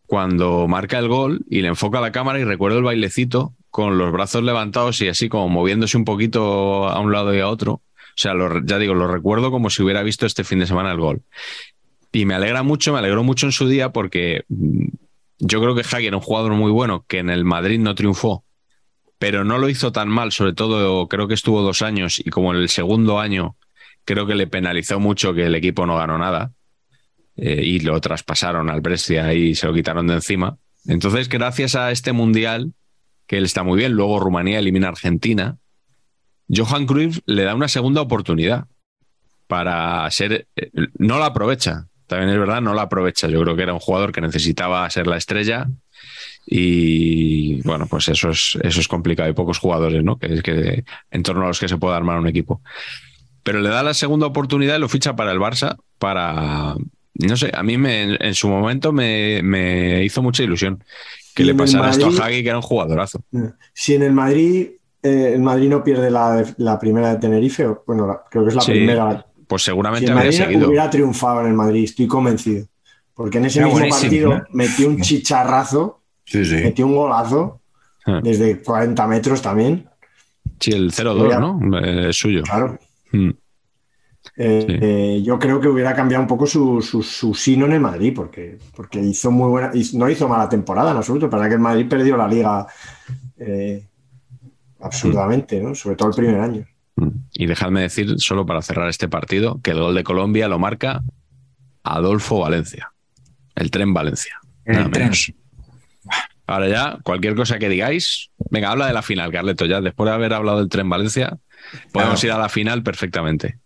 [0.07, 4.11] cuando marca el gol y le enfoca la cámara y recuerdo el bailecito con los
[4.11, 7.73] brazos levantados y así como moviéndose un poquito a un lado y a otro.
[7.73, 8.33] O sea,
[8.63, 11.21] ya digo, lo recuerdo como si hubiera visto este fin de semana el gol.
[12.13, 14.87] Y me alegra mucho, me alegró mucho en su día porque mm,
[15.39, 18.45] yo creo que Hagi era un jugador muy bueno que en el Madrid no triunfó,
[19.19, 22.53] pero no lo hizo tan mal, sobre todo creo que estuvo dos años y como
[22.53, 23.57] en el segundo año
[24.05, 26.53] creo que le penalizó mucho que el equipo no ganó nada
[27.37, 30.57] eh, y lo traspasaron al Brescia y se lo quitaron de encima.
[30.85, 32.73] Entonces, gracias a este mundial,
[33.27, 35.57] que él está muy bien, luego Rumanía elimina a Argentina,
[36.49, 38.65] Johan Cruyff le da una segunda oportunidad
[39.47, 40.47] para ser.
[40.55, 43.27] Eh, no la aprovecha, también es verdad, no la aprovecha.
[43.27, 45.67] Yo creo que era un jugador que necesitaba ser la estrella
[46.45, 49.27] y bueno, pues eso es, eso es complicado.
[49.27, 50.17] Hay pocos jugadores, ¿no?
[50.17, 52.61] Que, que en torno a los que se puede armar un equipo.
[53.43, 56.75] Pero le da la segunda oportunidad y lo ficha para el Barça para.
[57.19, 60.83] No sé, a mí me, en su momento me, hizo mucha ilusión
[61.33, 63.21] que le pasara esto a Hagi, que era un jugadorazo.
[63.73, 64.69] Si en el Madrid
[65.07, 69.25] eh, el Madrid no pierde la, primera de Tenerife, bueno, creo que es la primera.
[69.47, 70.67] Pues seguramente si habría seguido.
[70.67, 72.65] hubiera triunfado en el Madrid, estoy convencido.
[73.13, 74.43] Porque en ese mismo partido ¿eh?
[74.51, 76.01] metió un chicharrazo,
[76.33, 77.61] metió un golazo
[78.05, 78.19] ah.
[78.21, 79.87] desde 40 metros también.
[80.59, 81.79] Sí, el 0-2, ¿no?
[81.79, 82.43] Es suyo.
[82.43, 82.77] Claro.
[83.11, 83.31] Hmm.
[84.35, 88.57] Eh, yo creo que hubiera cambiado un poco su, su, sino en el Madrid, porque,
[88.75, 92.17] porque hizo muy buena, no hizo mala temporada en absoluto, para que el Madrid perdió
[92.17, 92.67] la liga
[94.79, 95.75] absurdamente, ¿no?
[95.75, 96.65] Sobre todo el primer año.
[96.95, 97.09] Mm.
[97.33, 101.01] Y dejadme decir, solo para cerrar este partido, que el gol de Colombia lo marca
[101.83, 102.91] Adolfo Valencia.
[103.55, 104.39] El tren Valencia.
[104.65, 105.11] El tren.
[106.45, 110.15] Ahora ya, cualquier cosa que digáis, venga, habla de la final, Carleto, ya después de
[110.15, 111.37] haber hablado del tren Valencia,
[111.91, 113.59] podemos ir a la final perfectamente.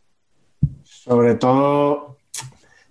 [1.03, 2.17] Sobre todo,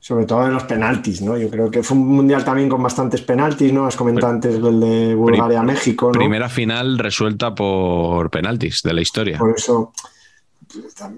[0.00, 1.38] sobre todo de los penaltis, ¿no?
[1.38, 3.86] Yo creo que fue un mundial también con bastantes penaltis, ¿no?
[3.86, 6.18] Has comentado antes el de Bulgaria-México, ¿no?
[6.18, 9.38] Primera final resuelta por penaltis de la historia.
[9.38, 9.92] Por eso,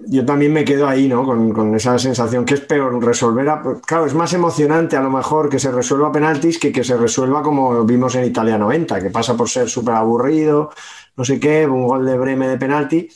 [0.05, 1.23] yo también me quedo ahí, ¿no?
[1.23, 3.49] Con, esa sensación que es peor resolver.
[3.49, 6.83] A, claro, es más emocionante a lo mejor que se resuelva a penaltis que que
[6.83, 10.69] se resuelva como vimos en Italia 90, que pasa por ser súper aburrido,
[11.17, 13.09] no sé qué, un gol de Breme de penalti,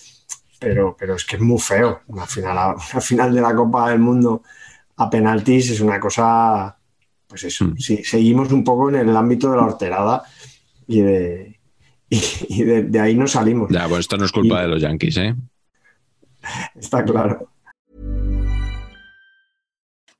[0.59, 2.01] pero, pero es que es muy feo.
[2.19, 2.57] Al final,
[2.93, 4.43] al final de la Copa del Mundo
[4.97, 6.77] a penaltis es una cosa,
[7.27, 7.77] pues eso, mm.
[7.77, 10.23] sí, seguimos un poco en el ámbito de la horterada
[10.87, 11.59] y de,
[12.09, 13.69] y, de, ahí no salimos.
[13.71, 15.35] Ya, pues esto no es culpa de los Yankees, ¿eh?
[16.75, 17.49] Está claro.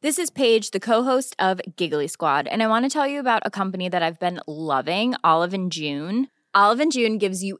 [0.01, 3.41] This is Paige, the co-host of Giggly Squad, and I want to tell you about
[3.45, 6.27] a company that I've been loving, Olive and June.
[6.53, 7.59] Olive and June gives you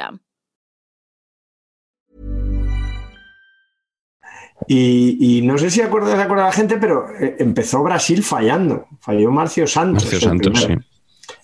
[4.67, 8.87] Y, no sé si acuerda, se acuerda la gente, pero eh, empezó Brasil fallando.
[8.99, 10.03] Falló Marcio Santos.
[10.03, 10.85] Marcio Santos, el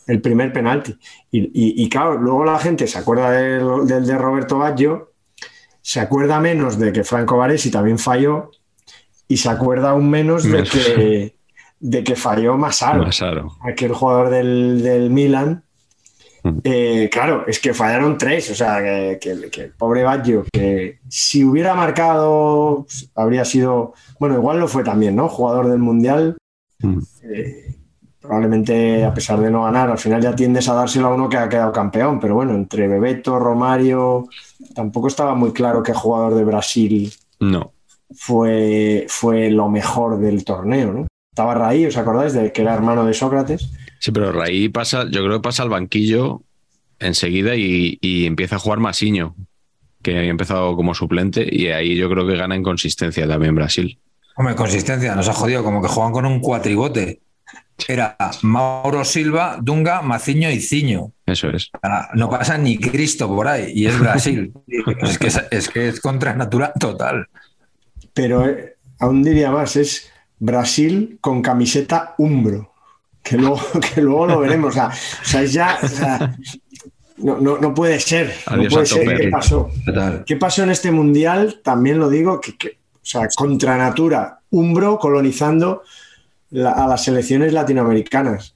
[0.07, 0.95] El primer penalti.
[1.31, 5.13] Y, claro, luego la gente se acuerda del, de Roberto Baggio,
[5.81, 8.51] se acuerda menos de que Franco Varesi también falló
[9.27, 11.37] y se acuerda aún menos de que,
[11.79, 13.57] de que falló Masaro, Masaro.
[13.61, 15.63] aquel jugador del, del Milan
[16.63, 18.81] eh, claro, es que fallaron tres, o sea,
[19.19, 22.85] que, el pobre Baggio, que si hubiera marcado,
[23.15, 25.27] habría sido, bueno, igual lo fue también, ¿no?
[25.29, 26.37] Jugador del Mundial.
[27.23, 27.75] Eh,
[28.19, 31.37] probablemente, a pesar de no ganar, al final ya tiendes a dárselo a uno que
[31.37, 34.27] ha quedado campeón, pero bueno, entre Bebeto, Romario,
[34.75, 37.71] tampoco estaba muy claro qué jugador de Brasil no.
[38.13, 41.07] fue, fue lo mejor del torneo, ¿no?
[41.31, 42.33] Estaba Raí, ¿os acordáis?
[42.33, 43.71] De que era hermano de Sócrates.
[43.99, 46.43] Sí, pero Raí pasa, yo creo que pasa al banquillo
[46.99, 49.35] enseguida y, empieza a jugar Masiño,
[50.01, 53.99] que había empezado como suplente y ahí yo creo que gana en consistencia también Brasil.
[54.35, 57.21] Hombre, consistencia, nos ha jodido, como que juegan con un cuatribote.
[57.87, 61.11] Era Mauro Silva, Dunga, Maciño y Ciño.
[61.25, 61.69] Eso es.
[62.15, 64.51] No pasa ni Cristo por ahí y es Brasil.
[65.01, 67.27] es, que es, que es contra natura total.
[68.13, 72.73] Pero eh, aún diría más, es Brasil con camiseta Umbro
[73.27, 73.59] que luego,
[73.93, 74.75] que luego lo veremos.
[74.75, 74.91] O
[75.23, 75.79] sea, ya.
[77.17, 78.33] no, puede ser.
[78.55, 79.17] no puede ser.
[79.17, 79.71] ¿Qué pasó?
[80.25, 81.61] ¿Qué pasó en este mundial?
[81.63, 85.83] También lo digo, que, o sea, contra natura, Umbro colonizando
[86.53, 88.55] a las selecciones latinoamericanas.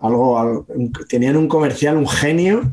[0.00, 0.66] Algo,
[1.08, 2.72] tenían un comercial, un genio,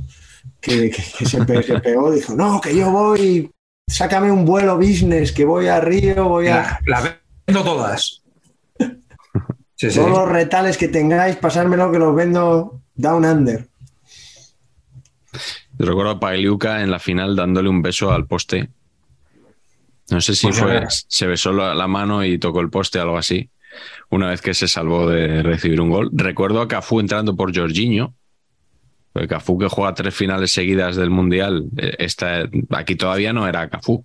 [0.59, 3.51] que, se, pegó, dijo, no, que yo voy,
[3.87, 6.79] sácame un vuelo business, que voy a Río, voy a...
[6.87, 7.03] Las
[7.45, 8.18] vendo todas.
[9.79, 13.65] Todos los retales que tengáis, pasármelo que los vendo down under.
[15.77, 18.69] recuerdo a Pagliuca en la final dándole un beso al poste.
[20.09, 23.49] No sé si pues fue, se besó la, mano y tocó el poste, algo así,
[24.09, 26.09] una vez que se salvó de recibir un gol.
[26.11, 28.15] Recuerdo a Cafú entrando por Jorginho,
[29.27, 34.03] Cafú que juega tres finales seguidas del Mundial, eh, está, aquí todavía no era Cafú.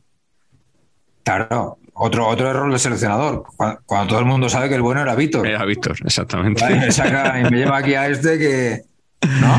[1.23, 5.15] Claro, otro, otro error del seleccionador, cuando, todo el mundo sabe que el bueno era
[5.15, 5.47] Víctor.
[5.47, 6.65] Era Víctor, exactamente.
[6.65, 8.83] Y me, lleva aquí a este que.
[9.41, 9.57] ¿no?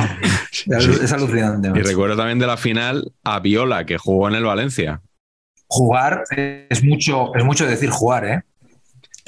[1.01, 1.69] Es alucinante.
[1.73, 5.01] Y recuerdo también de la final a Viola, que jugó en el Valencia.
[5.67, 8.43] Jugar es mucho, es mucho decir jugar, ¿eh?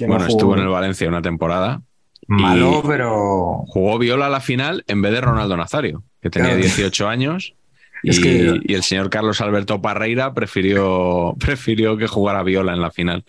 [0.05, 1.81] bueno, estuvo en el Valencia una temporada.
[2.27, 3.63] Malo, pero.
[3.67, 7.55] Jugó Viola a la final en vez de Ronaldo Nazario, que tenía 18 años
[8.03, 13.23] y, el señor Carlos Alberto Parreira prefirió, prefirió que jugara viola en la final.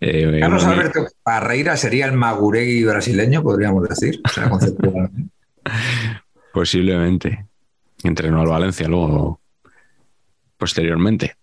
[0.00, 4.20] Eh, Carlos Alberto Parreira sería el Maguregui brasileño, podríamos decir.
[6.52, 7.46] Posiblemente.
[8.04, 9.40] Entrenó al Valencia luego,
[10.56, 11.36] posteriormente.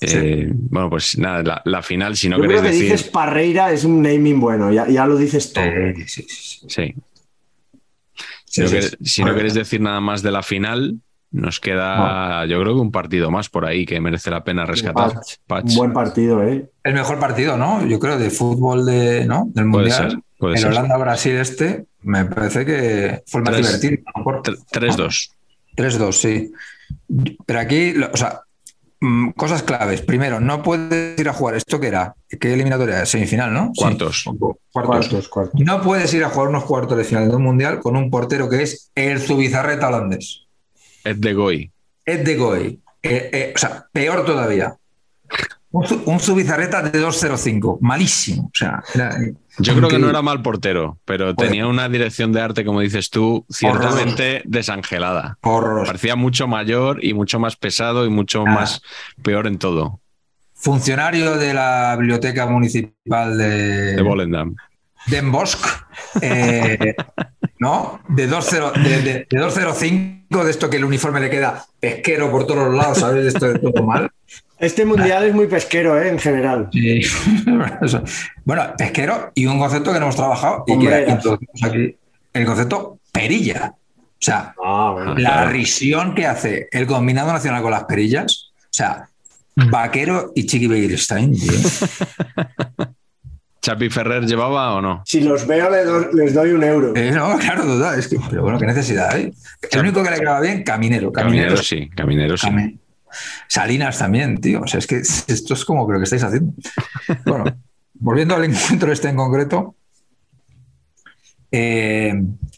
[0.00, 3.84] Eh, bueno, pues nada, la, final, si no Yo queréis creo que dices Parreira es
[3.84, 5.64] un naming bueno, ya, lo dices todo.
[6.06, 6.26] sí.
[6.68, 6.94] sí.
[9.00, 11.00] Si, no, queréis decir nada más de la final,
[11.32, 15.14] nos queda, yo creo que un partido más por ahí que merece la pena rescatar.
[15.48, 16.70] Un buen partido, ¿eh?
[16.84, 17.84] El mejor partido, ¿no?
[17.86, 19.48] Yo creo de fútbol de, ¿no?
[19.52, 20.22] del Mundial.
[20.40, 24.02] el Holanda-Brasil este, me parece que fue el más divertido.
[24.72, 25.30] 3-2.
[25.74, 26.52] 3-2, sí.
[27.46, 28.42] Pero aquí, o sea,
[29.00, 30.02] mm, cosas claves.
[30.02, 31.54] Primero, no puedes ir a jugar.
[31.54, 32.14] ¿Esto qué era?
[32.28, 33.06] ¿Qué eliminatoria?
[33.06, 33.70] Semifinal, ¿no?
[33.72, 33.80] Sí.
[33.80, 34.24] Cuartos.
[34.24, 34.58] Cuartos.
[34.70, 35.60] Cuartos, cuartos.
[35.62, 38.50] No puedes ir a jugar unos cuartos de final de un mundial con un portero
[38.50, 40.42] que es el Zubizarreta holandés.
[41.04, 41.70] Ed de Goy.
[42.04, 42.80] Ed de Goey.
[43.02, 44.74] Eh, eh, o sea, peor todavía.
[45.70, 47.78] Un, un Zubizarreta de 2.05.
[47.80, 48.44] Malísimo.
[48.44, 49.16] O sea, era-
[49.58, 53.08] Yo creo que no era mal portero, pero tenía una dirección de arte, como dices
[53.10, 55.38] tú, ciertamente desangelada.
[55.42, 55.86] horroroso.
[55.86, 58.50] Parecía mucho mayor y mucho más pesado y mucho Ah.
[58.50, 58.82] más
[59.22, 60.00] peor en todo.
[60.54, 64.54] Funcionario de la Biblioteca Municipal de, De Volendam.
[65.06, 65.56] Den Bosch,
[66.20, 66.94] eh,
[67.58, 68.00] ¿no?
[68.08, 72.46] De 2.0 de, de- de 2.05, de esto que el uniforme le queda pesquero por
[72.46, 73.26] todos los lados, ¿sabes?
[73.26, 74.10] Esto de todo mal.
[74.58, 76.08] Este mundial es muy pesquero, ¿eh?
[76.08, 76.68] En general.
[76.72, 77.00] Sí.
[78.44, 81.96] Bueno, pesquero y un concepto que no hemos trabajado y que introducimos aquí,
[82.32, 83.74] el concepto perilla.
[83.74, 85.14] O sea, Ah, bueno.
[85.16, 85.50] La claro.
[85.50, 89.08] risión que hace el combinado nacional con las perillas, o sea,
[89.54, 91.52] Vaquero y Chiqui Begiristain, tío.
[93.62, 95.02] ¿Chapi Ferrer llevaba o no?
[95.06, 96.92] Si los veo, do- les doy un euro.
[96.96, 99.32] Eh, no, claro, duda, es que, pero bueno, qué necesidad hay.
[99.70, 101.12] El único que le quedaba bien, Caminero.
[101.12, 102.48] Caminero, Caminero sí, Caminero sí.
[103.46, 104.62] Salinas también, tío.
[104.62, 106.52] O sea, es que esto es como creo que estáis haciendo.
[107.24, 107.44] Bueno,
[107.94, 109.76] volviendo al encuentro este en concreto.
[111.50, 112.14] eh,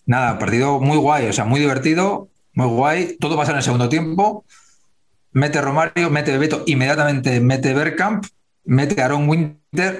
[0.06, 3.16] nada, partido muy guay, o sea, muy divertido, muy guay.
[3.20, 4.44] Todo pasa en el segundo tiempo.
[5.32, 8.24] Mete Romario, mete Bebeto, inmediatamente mete Bergkamp,
[8.64, 9.58] mete Aaron Winter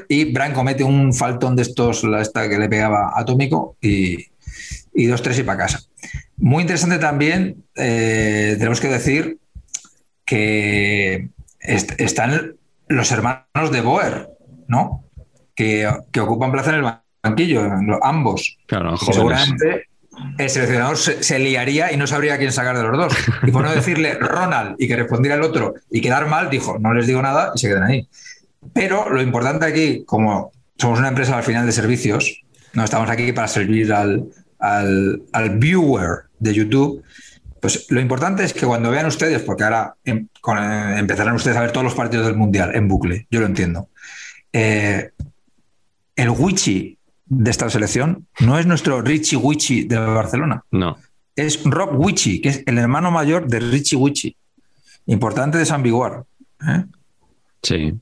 [0.09, 4.27] y Branco mete un faltón de estos, la esta que le pegaba atómico y,
[4.95, 5.81] y dos, tres y para casa.
[6.37, 9.39] Muy interesante también, eh, tenemos que decir
[10.25, 11.29] que
[11.61, 12.55] est- están
[12.89, 14.29] los hermanos de Boer,
[14.68, 15.05] ¿no?
[15.55, 18.59] Que, que ocupan plaza en el banquillo, lo- ambos.
[18.66, 19.87] Claro, seguramente
[20.39, 23.14] el seleccionador se, se liaría y no sabría quién sacar de los dos.
[23.47, 26.93] Y por no decirle Ronald y que respondiera el otro y quedar mal, dijo, no
[26.95, 28.09] les digo nada y se quedan ahí.
[28.73, 32.43] Pero lo importante aquí, como somos una empresa al final de servicios,
[32.73, 34.25] no estamos aquí para servir al,
[34.59, 37.03] al, al viewer de YouTube,
[37.61, 41.57] pues lo importante es que cuando vean ustedes, porque ahora em- con- eh, empezarán ustedes
[41.57, 43.89] a ver todos los partidos del Mundial en bucle, yo lo entiendo.
[44.53, 45.11] Eh,
[46.17, 50.99] el Wichi de esta selección no es nuestro Richie Wichi de Barcelona, No.
[51.37, 54.37] es Rob Wichi, que es el hermano mayor de Richie Wichi,
[55.07, 56.25] importante de San Biguar.
[56.69, 56.85] ¿eh?
[57.62, 57.95] Sí.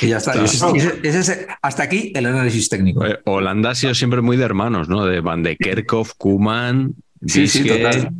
[0.00, 0.32] Y ya está.
[0.42, 3.04] Ese- ese- ese hasta aquí el análisis técnico.
[3.06, 5.04] Eh, Holanda ha sido siempre muy de hermanos, ¿no?
[5.06, 6.94] De Van de Kerkhoff, Koeman,
[7.26, 8.10] Sí, sí, total.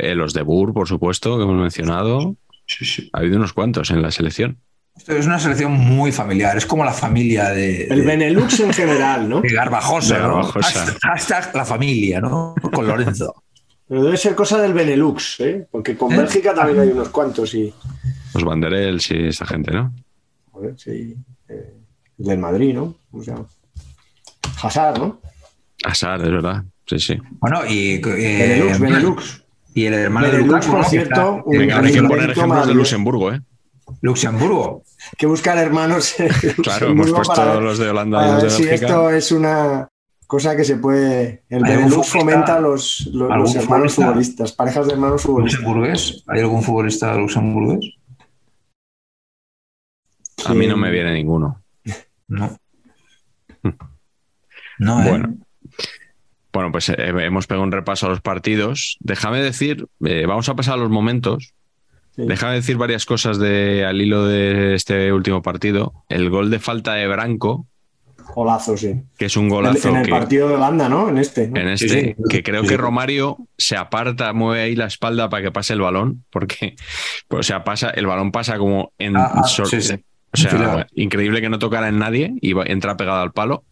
[0.00, 2.36] eh, los de Boer, por supuesto, que hemos mencionado.
[2.66, 3.10] Sí, sí.
[3.12, 4.58] Ha habido unos cuantos en la selección.
[4.96, 8.72] Esto es una selección muy familiar, es como la familia de, El de- Benelux en
[8.72, 9.40] general, ¿no?
[9.42, 10.16] de Garbajosa.
[10.18, 10.42] De ¿no?
[10.44, 12.54] Hashtag la familia, ¿no?
[12.74, 13.42] Con Lorenzo.
[13.88, 15.66] Pero debe ser cosa del Benelux, ¿eh?
[15.70, 16.18] Porque con ¿Eh?
[16.18, 17.72] Bélgica también hay unos cuantos y.
[18.34, 19.92] Los Banderels y esa gente, ¿no?
[20.52, 21.16] Joder, sí.
[21.48, 21.74] eh,
[22.18, 22.94] del Madrid, ¿no?
[23.10, 23.46] ¿Cómo se llama?
[24.62, 25.20] Hazard, ¿no?
[25.84, 26.62] Asar, es verdad.
[26.86, 27.18] Sí, sí.
[27.40, 29.44] Bueno, y, eh, Benelux, Benelux.
[29.74, 32.74] y el hermano de Lukaku, por cierto, un- Venga, hay que poner ejemplos de.
[32.74, 33.40] Luxemburgo, ¿eh?
[34.00, 34.82] Luxemburgo.
[35.18, 36.14] que buscar hermanos
[36.62, 38.86] Claro, hemos puesto para los de Holanda y los ver de si Bélgica.
[38.86, 39.88] esto es una
[40.26, 41.42] cosa que se puede.
[41.48, 44.02] El ¿Hay algún Benelux fomenta los, los, hermanos futbolista?
[44.06, 45.60] futbolistas, parejas de hermanos futbolistas.
[45.62, 46.24] ¿Luxemburgués?
[46.28, 47.94] ¿Hay algún futbolista luxemburgués?
[50.46, 51.62] A mí no me viene ninguno.
[52.28, 52.58] No.
[54.78, 55.08] No, ¿eh?
[55.08, 55.36] Bueno.
[56.52, 58.96] Bueno, pues eh, hemos pegado un repaso a los partidos.
[59.00, 61.54] Déjame decir, eh, vamos a pasar a los momentos.
[62.16, 62.22] Sí.
[62.26, 65.92] Déjame decir varias cosas de, al hilo de este último partido.
[66.08, 67.66] El gol de falta de Branco,
[68.34, 69.00] Golazo, sí.
[69.16, 71.08] que es un En, golazo en el que, partido de Holanda, ¿no?
[71.08, 71.48] En este.
[71.48, 71.60] ¿no?
[71.60, 72.14] en este, Sí, sí.
[72.28, 72.76] que creo Sí, que.
[72.76, 76.76] Romario se aparta, mueve ahí la espalda para que pase el balón, porque,
[77.28, 79.94] pues, o sea, pasa, el balón pasa como en Ah, ah, sor- sí, sí.
[80.32, 80.86] O sea, Enfilado.
[80.94, 83.64] increíble que no tocara en nadie y entra pegado al palo.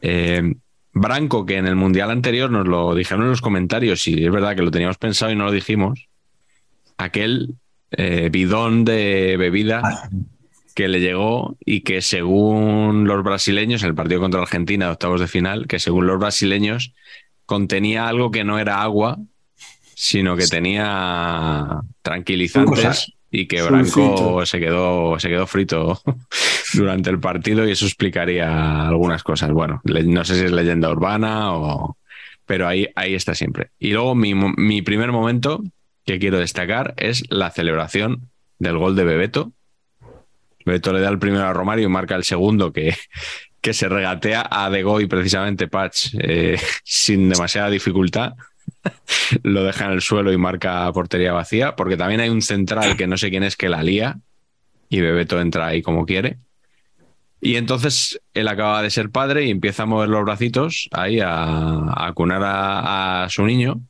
[0.00, 0.54] Eh,
[0.92, 4.56] Branco, que en el mundial anterior nos lo dijeron en los comentarios, y es verdad
[4.56, 6.08] que lo teníamos pensado y no lo dijimos.
[6.96, 7.56] Aquel
[7.90, 10.08] eh, bidón de bebida Ah,
[10.74, 15.20] que le llegó y que según los brasileños, en el partido contra Argentina de octavos
[15.20, 16.94] de final, que según los brasileños
[17.44, 19.18] contenía algo que no era agua,
[19.94, 23.12] sino que tenía tranquilizantes.
[23.36, 23.62] Y que.
[23.62, 26.00] Branco se quedó, se quedó frito
[26.74, 29.50] durante el partido y eso explicaría algunas cosas.
[29.50, 31.96] Bueno, no sé si es leyenda urbana o...
[32.46, 33.70] Pero ahí, ahí está siempre.
[33.78, 35.62] Y luego mi, mi primer momento
[36.04, 39.52] que quiero destacar es la celebración del gol de Bebeto.
[40.64, 42.94] Bebeto le da el primero a Romario y marca el segundo que,
[43.60, 48.34] que se regatea a De Goy precisamente Patch eh, sin demasiada dificultad.
[49.42, 53.06] lo deja en el suelo y marca portería vacía, porque también hay un central que
[53.06, 54.18] no sé quién es que la lía
[54.88, 56.38] y Bebeto entra ahí como quiere.
[57.40, 61.28] Y entonces él acaba de ser padre y empieza a mover los bracitos ahí a,
[61.44, 63.80] a acunar a, a su niño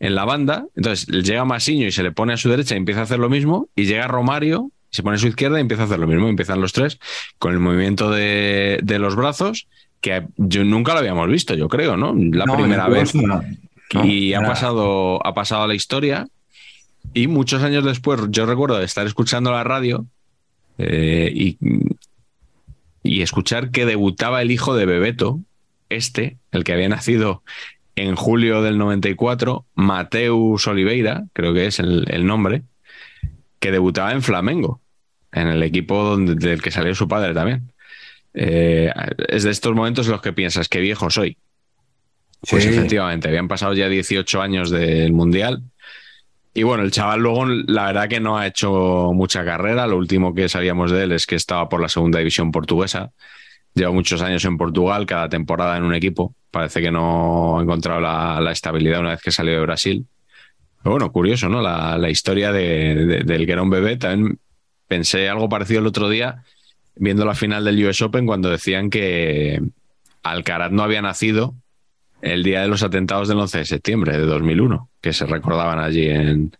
[0.00, 0.66] en la banda.
[0.76, 3.30] Entonces llega Masiño y se le pone a su derecha y empieza a hacer lo
[3.30, 3.68] mismo.
[3.76, 6.28] Y llega Romario, se pone a su izquierda y empieza a hacer lo mismo.
[6.28, 6.98] Empiezan los tres
[7.38, 9.68] con el movimiento de, de los brazos,
[10.00, 12.12] que yo nunca lo habíamos visto, yo creo, ¿no?
[12.32, 13.14] La No, primera vez.
[13.14, 13.42] no.
[13.92, 16.28] No, y ha pasado, ha pasado a la historia.
[17.14, 20.06] Y muchos años después, yo recuerdo de estar escuchando la radio
[20.78, 21.58] eh, y,
[23.02, 25.40] y escuchar que debutaba el hijo de Bebeto,
[25.88, 27.42] este, el que había nacido
[27.96, 32.62] en julio del 94, Mateus Oliveira, creo que es el, el nombre,
[33.60, 34.80] que debutaba en Flamengo,
[35.32, 37.72] en el equipo donde, del que salió su padre también.
[38.34, 38.90] Eh,
[39.28, 41.36] es de estos momentos en los que piensas, qué viejo soy.
[42.48, 42.70] Pues Sí.
[42.70, 45.62] efectivamente, habían pasado ya 18 años del Mundial.
[46.54, 49.86] Y bueno, el chaval luego, la verdad que no ha hecho mucha carrera.
[49.86, 53.10] Lo último que sabíamos de él es que estaba por la segunda división portuguesa.
[53.74, 56.34] Lleva muchos años en Portugal, cada temporada en un equipo.
[56.50, 60.06] Parece que no ha encontrado la, la estabilidad una vez que salió de Brasil.
[60.82, 61.62] Pero bueno, curioso, ¿no?
[61.62, 63.96] La, la historia de- de- del que era un bebé.
[63.96, 64.38] También
[64.88, 66.42] pensé algo parecido el otro día
[66.96, 69.62] viendo la final del US Open cuando decían que
[70.22, 71.54] Alcaraz no había nacido
[72.22, 76.08] el día de los atentados del 11 de septiembre de 2001, que se recordaban allí
[76.08, 76.52] en,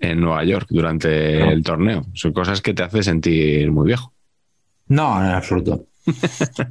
[0.00, 2.04] en Nueva York durante el torneo.
[2.14, 4.12] Son cosas que te hace sentir muy viejo.
[4.88, 5.84] No, en absoluto.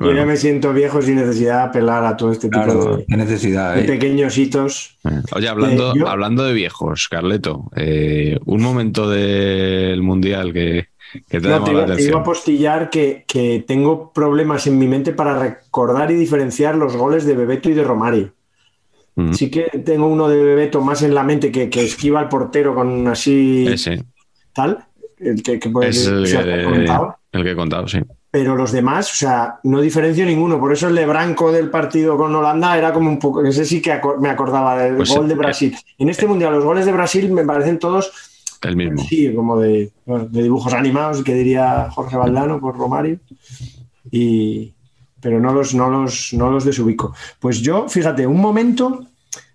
[0.00, 3.16] Yo ya me siento viejo sin necesidad de apelar a todo este tipo Claro, de,
[3.16, 3.74] necesidad.
[3.76, 3.84] de ¿eh?
[3.84, 4.98] pequeños hitos.
[5.32, 10.88] Oye, hablando, Eh, yo- hablando de viejos, Carleto, eh, un momento del Mundial que,
[11.28, 12.20] que te No, la iba, te iba atención.
[12.20, 17.24] a postillar que, que tengo problemas en mi mente para recordar y diferenciar los goles
[17.24, 18.32] de Bebeto y de Romario.
[19.16, 22.28] Mm, Sí que tengo uno de Bebeto más en la mente que, que esquiva al
[22.28, 24.04] portero con así Ese
[24.52, 24.84] tal,
[25.18, 27.16] el que, que puede es el que, comentado.
[27.32, 27.98] el que he contado, sí.
[28.30, 30.60] Pero los demás, o sea, no diferencio ninguno.
[30.60, 33.42] Por eso el de Branco del partido con Holanda era como un poco.
[33.42, 35.76] Ese sí que me acordaba del Pues, gol de eh, Brasil.
[35.96, 38.12] En este mundial, los goles de Brasil me parecen todos
[38.62, 38.98] El mismo.
[38.98, 43.20] Sí, como de, bueno, de dibujos animados, que diría Jorge Valdano por Romario.
[44.10, 44.74] Y,
[45.20, 47.14] pero no los, no, los, no los desubico.
[47.38, 49.06] Pues yo, fíjate, un momento,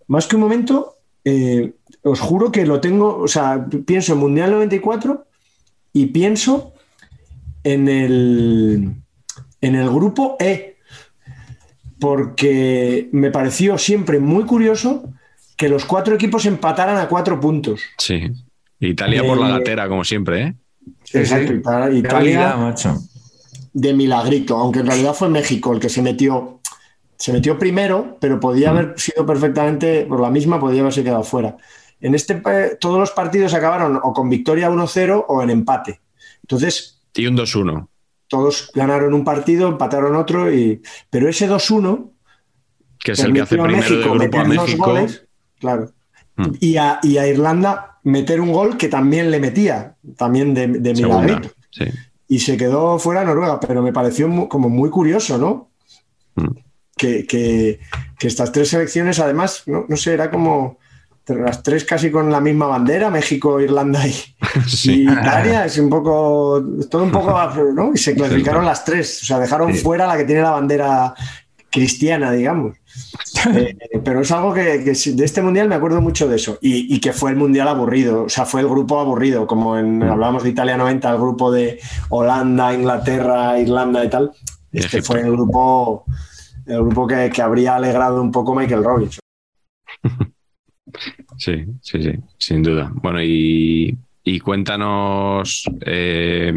[0.08, 1.74] más que un momento, eh,
[2.04, 5.26] os juro que lo tengo, o sea, pienso en Mundial 94
[5.94, 6.74] y pienso
[7.64, 8.96] en el,
[9.62, 10.78] en el grupo E,
[12.00, 15.14] porque me pareció siempre muy curioso
[15.56, 17.82] que los cuatro equipos empataran a cuatro puntos.
[17.98, 18.32] Sí.
[18.90, 20.56] Italia por la Eh, gatera, como siempre, ¿eh?
[21.04, 22.98] Sí, Exacto, Italia habilidad, macho.
[23.74, 26.60] de milagrito, aunque en realidad fue México el que se metió,
[27.18, 31.56] se metió primero, pero podía haber sido perfectamente por la misma, podía haberse quedado fuera.
[32.02, 36.02] En este pa- todos los partidos acabaron o con victoria 1-0 o en empate.
[36.42, 37.88] Entonces, Y un 2-1.
[38.28, 40.82] todos ganaron un partido, empataron otro, y...
[41.10, 42.12] pero ese 2-1
[43.00, 44.86] Que es el que hace primero del grupo a México.
[44.86, 45.26] goles,
[45.60, 45.92] claro.
[46.36, 46.48] Mm.
[46.60, 50.96] Y, a, y a Irlanda meter un gol que también le metía, también de, de
[50.96, 51.22] Segunda.
[51.22, 51.54] milagrito.
[51.72, 51.86] Sí.
[52.28, 55.70] y se quedó fuera Noruega, pero me pareció mu- como muy curioso, ¿no?
[56.36, 56.48] Mm.
[56.96, 57.80] Que, que-
[58.20, 60.78] que estas tres selecciones, además, no, no sé, era como
[61.28, 64.14] las tres casi con la misma bandera, México, Irlanda y,
[64.68, 65.04] Sí.
[65.04, 67.32] y Italia, es un poco, todo un poco,
[67.74, 67.92] ¿no?
[67.94, 71.14] Y se clasificaron las tres, o sea, dejaron fuera la que tiene la bandera
[71.74, 72.78] cristiana, digamos.
[73.56, 76.60] Eh, pero es algo que, de este mundial me acuerdo mucho de eso.
[76.62, 79.98] Y, y que fue el mundial aburrido, o sea, fue el grupo aburrido, como en,
[79.98, 80.04] Mm.
[80.04, 84.32] hablábamos de Italia 90, el grupo de Holanda, Inglaterra, Irlanda y tal.
[84.72, 86.06] Este fue el grupo,
[86.66, 89.20] el grupo que, que habría alegrado un poco Michael Robinson.
[91.38, 92.92] Sí, sí, sí, sin duda.
[93.02, 96.54] Bueno, y, y cuéntanos eh,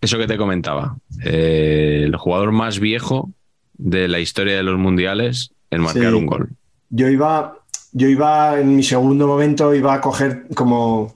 [0.00, 0.96] eso que te comentaba.
[1.24, 3.30] Eh, el jugador más viejo
[3.74, 6.18] de la historia de los mundiales en marcar Sí.
[6.18, 6.50] un gol.
[6.90, 7.58] Yo iba,
[7.92, 11.14] yo iba en mi segundo momento, iba a coger como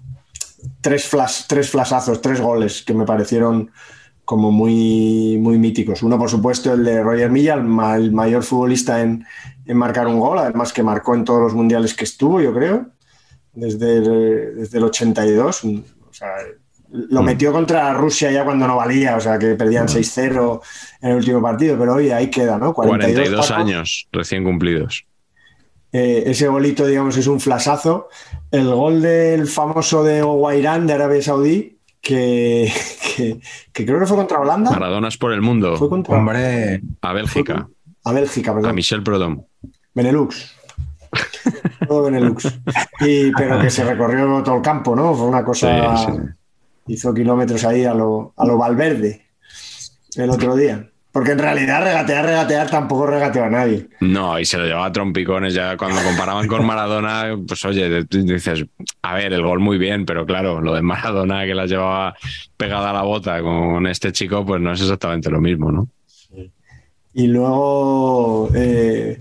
[0.81, 3.71] tres flash, tres flashazos, tres goles que me parecieron
[4.25, 6.03] como muy, muy míticos.
[6.03, 9.27] Uno, por supuesto, el de Roger Milla, el mayor futbolista en,
[9.67, 12.87] en marcar un gol, además que marcó en todos los mundiales que estuvo, yo creo,
[13.53, 15.65] desde el, desde el 82.
[15.65, 16.29] O sea,
[16.97, 17.25] lo Mm.
[17.25, 20.63] metió contra Rusia ya cuando no valía, o sea, que perdían 6-0
[21.03, 22.73] en el último partido, pero oye, ahí queda, ¿no?
[22.73, 23.51] 42 tacos.
[23.51, 25.05] años recién cumplidos.
[25.93, 28.09] Eh, ese golito, digamos, es un flasazo.
[28.51, 32.73] El gol del famoso de Guairán de Arabia Saudí, que,
[33.17, 33.41] que,
[33.73, 34.71] que creo que fue contra Holanda.
[34.71, 35.77] Maradonas por el mundo.
[35.77, 37.69] Fue contra Hombre, A Bélgica.
[38.05, 38.75] a Bélgica, A perdón.
[38.75, 39.43] Michel Prodom.
[39.95, 40.55] Benelux.
[41.89, 42.45] todo Benelux.
[43.01, 45.15] Y, pero que se recorrió todo el campo, ¿no?
[45.15, 45.97] Fue una cosa.
[45.97, 46.19] Sí, sí.
[46.87, 49.27] Hizo kilómetros ahí a lo, a lo Valverde
[50.17, 50.89] el otro día.
[51.15, 53.87] Porque en realidad regatear, regatear tampoco regateó a nadie.
[54.01, 58.65] No, y se lo llevaba a trompicones ya cuando comparaban con Maradona, pues oye, dices,
[59.01, 62.17] a ver, el gol muy bien, pero claro, lo de Maradona que la llevaba
[62.57, 65.87] pegada a la bota con este chico, pues no es exactamente lo mismo, ¿no?
[67.13, 69.17] Y luego, eh,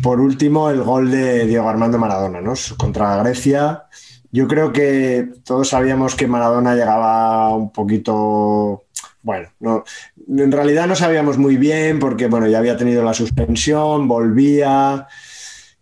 [0.00, 2.54] por último, el gol de Diego Armando Maradona, ¿no?
[2.76, 3.86] Contra Grecia.
[4.32, 8.84] Yo creo que todos sabíamos que Maradona llegaba un poquito
[9.22, 9.84] bueno, no,
[10.28, 15.06] en realidad no sabíamos muy bien porque bueno, ya había tenido la suspensión, volvía.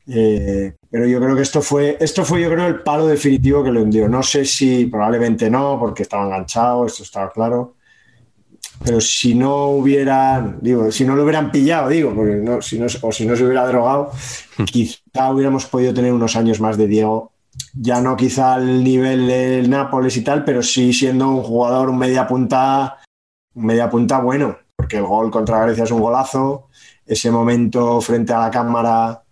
[0.06, 3.72] Eh, pero yo creo que esto fue, esto fue, yo creo, el palo definitivo que
[3.72, 4.09] le hundió.
[4.09, 7.77] No sé si probablemente no, porque estaba enganchado, esto estaba claro.
[8.85, 12.86] Pero si no hubieran, digo, si no lo hubieran pillado, digo, porque no, si no,
[13.02, 14.10] o si no se hubiera drogado,
[14.66, 17.32] quizá hubiéramos podido tener unos años más de Diego.
[17.74, 21.98] Ya no quizá al nivel del Nápoles y tal, pero sí siendo un jugador, un
[21.98, 22.98] media punta
[23.55, 26.68] media punta bueno, porque el gol contra Grecia es un golazo,
[27.05, 29.22] ese momento frente a la cámara,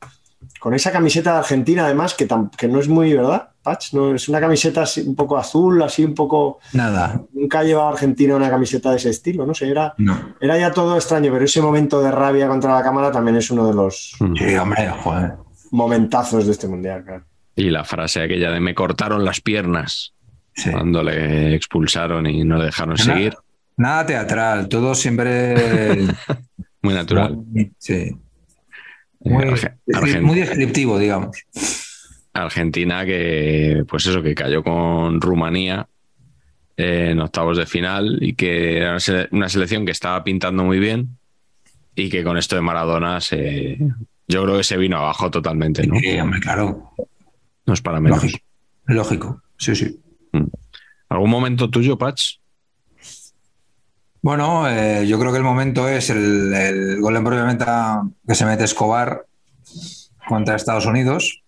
[0.61, 3.51] con esa camiseta de Argentina además, que, que no es muy, ¿verdad?
[3.63, 6.59] Patch, no, es una camiseta así, un poco azul, así un poco...
[6.73, 7.21] Nada.
[7.33, 10.35] Nunca ha llevado Argentina una camiseta de ese estilo, no sé, era, No.
[10.41, 13.67] era ya todo extraño, pero ese momento de rabia contra la cámara también es uno
[13.69, 15.35] de los Sí, hombre, joder.
[15.71, 17.05] momentazos de este mundial.
[17.05, 17.25] claro.
[17.59, 20.15] Y la frase aquella de me cortaron las piernas
[20.55, 20.71] Sí.
[20.73, 23.15] cuando le expulsaron y no le dejaron Nada.
[23.15, 23.35] seguir.
[23.77, 25.55] Nada teatral, todo siempre.
[26.83, 27.37] Muy natural.
[27.79, 28.17] Sí.
[29.21, 31.37] Muy, es decir, Argen- muy descriptivo, digamos.
[32.33, 35.89] Argentina que, pues eso, que cayó con Rumanía
[36.77, 38.97] eh, en octavos de final y que era
[39.33, 41.19] una selección que estaba pintando muy bien
[41.97, 43.77] y que con esto de Maradona se,
[44.29, 45.99] yo creo que se vino abajo totalmente, ¿no?
[45.99, 46.93] Sí, hombre, claro.
[47.69, 48.23] No es para menos.
[48.23, 48.45] Lógico.
[48.87, 49.43] Lógico.
[49.59, 50.01] Sí, sí.
[51.11, 52.39] ¿Algún momento tuyo, Patch?
[54.23, 58.35] Bueno, eh, yo creo que el momento es el, el gol en propia meta que
[58.35, 59.27] se mete Escobar
[60.27, 61.43] contra Estados Unidos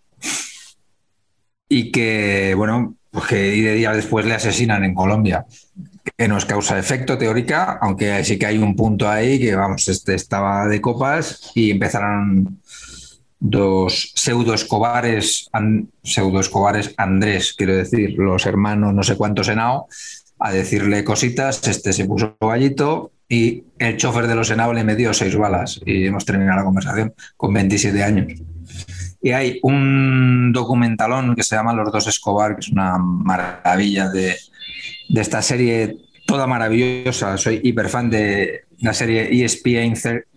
[1.71, 5.47] y que, bueno, pues que y de días después le asesinan en Colombia,
[6.19, 9.89] que no es causa efecto teórica, aunque sí que hay un punto ahí que, vamos,
[9.89, 12.60] este estaba de copas y empezaron
[13.41, 15.51] dos pseudo Escobares,
[16.03, 19.89] pseudo Escobares Andrés, quiero decir, los hermanos no sé cuántos Henao,
[20.39, 25.15] a decirle cositas, este se puso gallito y el chofer de los Henao le metió
[25.15, 28.33] seis balas y hemos terminado la conversación con 27 años.
[29.23, 34.37] Y hay un documentalón que se llama Los dos Escobar, que es una maravilla de,
[35.09, 37.37] de esta serie toda maravillosa.
[37.37, 39.95] Soy hiperfan de la serie ESPN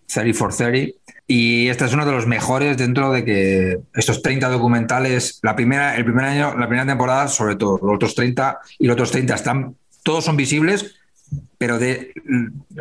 [0.07, 0.91] 30 for 30.
[1.27, 5.95] Y este es uno de los mejores dentro de que estos 30 documentales, la primera,
[5.95, 9.33] el primer año, la primera temporada, sobre todo, los otros 30 y los otros 30
[9.35, 10.95] están, todos son visibles,
[11.57, 12.11] pero de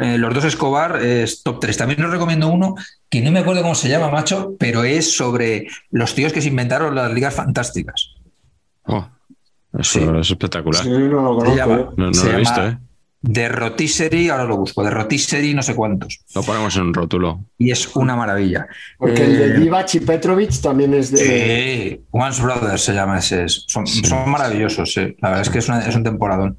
[0.00, 1.76] eh, los dos Escobar es top 3.
[1.76, 2.74] También os recomiendo uno
[3.08, 6.48] que no me acuerdo cómo se llama, macho, pero es sobre los tíos que se
[6.48, 8.10] inventaron las ligas fantásticas.
[8.86, 9.06] Oh,
[9.78, 10.06] eso Sí.
[10.20, 10.82] es espectacular.
[10.82, 11.56] Sí, no lo conozco.
[11.56, 11.94] llama- yo.
[11.96, 12.78] No, no Se lo he visto, llama- ¿eh?
[13.24, 16.18] De Rotisserie, ahora lo busco, de Rotisserie no sé cuántos.
[16.34, 17.44] Lo ponemos en un rótulo.
[17.56, 18.66] Y es una maravilla.
[18.98, 21.18] Porque el de Eh, Divac y Petrovic también es de...
[21.18, 23.44] Sí, Once Brothers se llama ese.
[23.44, 24.02] es- Son, Sí.
[24.04, 25.14] son maravillosos, sí.
[25.20, 26.56] La verdad es que es, una- es un temporadón.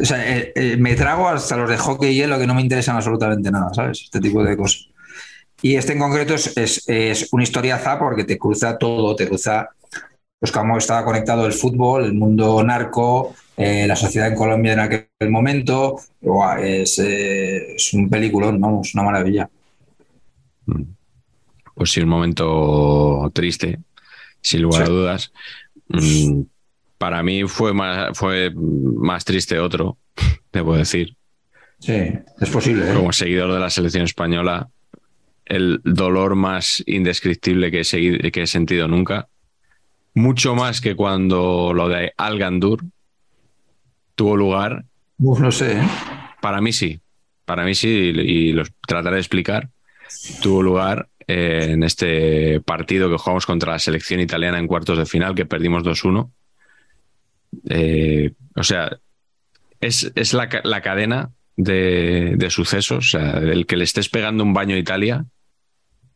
[0.00, 2.62] O sea, eh, eh, me trago hasta los de hockey y hielo que no me
[2.62, 4.00] interesan absolutamente nada, ¿sabes?
[4.02, 4.88] Este tipo de cosas.
[5.62, 9.68] Y este en concreto es, es, es una historiaza porque te cruza todo, te cruza
[10.40, 14.80] pues cómo estaba conectado el fútbol, el mundo narco, eh, la sociedad en Colombia en
[14.80, 15.96] aquel momento.
[16.62, 19.48] Es, eh, es un peliculón, vamos, una maravilla.
[21.74, 23.78] Pues sí, un momento triste,
[24.40, 24.90] sin lugar Sí.
[24.90, 25.32] a dudas.
[25.88, 26.42] Mm,
[26.98, 29.96] Para mí fue más, fue más triste otro,
[30.52, 31.16] debo decir.
[31.78, 31.94] Sí,
[32.40, 32.90] es posible.
[32.90, 32.94] ¿eh?
[32.94, 34.68] Como seguidor de la selección española,
[35.46, 39.28] el dolor más indescriptible que he, segui- que he sentido nunca.
[40.12, 42.84] Mucho más que cuando lo de Al Gandur
[44.20, 44.84] tuvo lugar.
[45.16, 45.82] Uf, no sé, ¿eh?
[46.42, 47.00] Para mí sí.
[47.46, 49.70] Para mí sí, y, los trataré de explicar.
[50.42, 55.06] Tuvo lugar eh, en este partido que jugamos contra la selección italiana en cuartos de
[55.06, 56.30] final, que perdimos 2-1.
[57.70, 58.98] Eh, o sea,
[59.80, 63.06] es, es la, la cadena de, de sucesos.
[63.06, 65.24] O sea, el que le estés pegando un baño a Italia,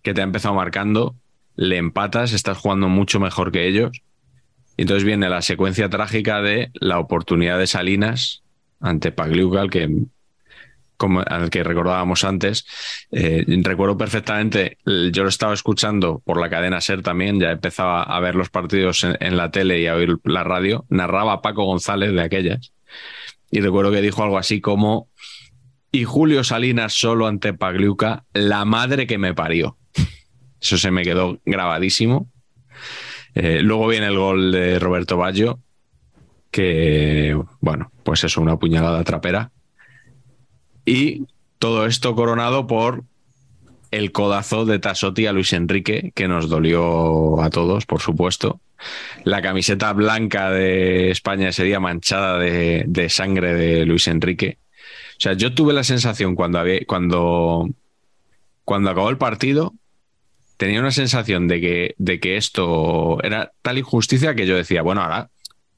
[0.03, 1.17] que te ha empezado marcando,
[1.57, 4.03] le empatas, estás jugando mucho mejor que ellos.
[4.77, 8.43] Y entonces viene la secuencia trágica de la oportunidad de Salinas
[8.81, 9.89] ante Pagliuca, al que
[10.97, 12.67] como al que recordábamos antes.
[13.11, 18.21] Eh, recuerdo perfectamente, yo lo estaba escuchando por la cadena SER también, ya empezaba a
[18.21, 20.85] ver los partidos en, en la tele y a oír la radio.
[20.89, 22.73] Narraba Paco González de aquellas.
[23.51, 25.09] Y recuerdo que dijo algo así como,
[25.93, 29.79] y Julio Salinas solo ante Pagliuca, la madre que me parió.
[30.61, 32.31] Eso se me quedó grabadísimo.
[33.35, 35.59] Eh, luego viene el gol de Roberto Baggio,
[36.51, 39.51] que, bueno, pues eso, una puñalada trapera.
[40.85, 41.27] Y
[41.59, 43.05] todo esto coronado por
[43.91, 48.61] el codazo de Tassotti a Luis Enrique, que nos dolió a todos, por supuesto.
[49.25, 54.59] La camiseta blanca de España ese día manchada de, de sangre de Luis Enrique.
[55.17, 57.69] O sea, yo tuve la sensación cuando, había, cuando,
[58.65, 59.75] cuando acabó el partido,
[60.57, 65.03] tenía una sensación de que, de que esto era tal injusticia que yo decía, bueno,
[65.03, 65.31] ahora,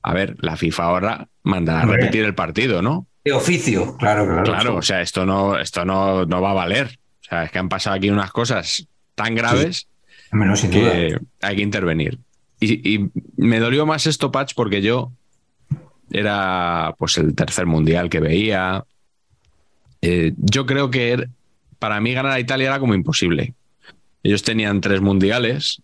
[0.03, 3.07] a ver, la FIFA ahora manda a repetir el partido, ¿no?
[3.25, 4.43] De oficio, claro, claro.
[4.45, 6.99] Claro, o sea, esto no, esto no, no va a valer.
[7.23, 8.87] O sea, es que han pasado aquí unas cosas
[9.17, 9.89] tan graves
[10.31, 11.21] Menos sin que duda.
[11.43, 12.19] hay que intervenir.
[12.61, 15.11] Y, y me dolió más esto, Patch, porque yo
[16.11, 18.85] era pues el tercer mundial que veía.
[20.03, 21.29] Eh, yo creo que er-
[21.79, 23.55] para mí ganar a Italia era como imposible.
[24.27, 25.81] Ellos tenían tres mundiales,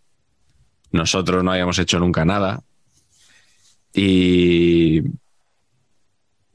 [0.91, 2.61] nosotros no habíamos hecho nunca nada.
[3.95, 5.03] Y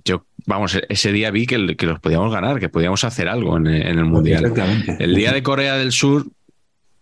[0.04, 3.56] yo, vamos, e- ese día vi que, que los podíamos ganar, que podíamos hacer algo
[3.56, 4.44] en, en el mundial.
[4.44, 4.98] Exactamente.
[5.02, 6.26] El día de Corea del Sur,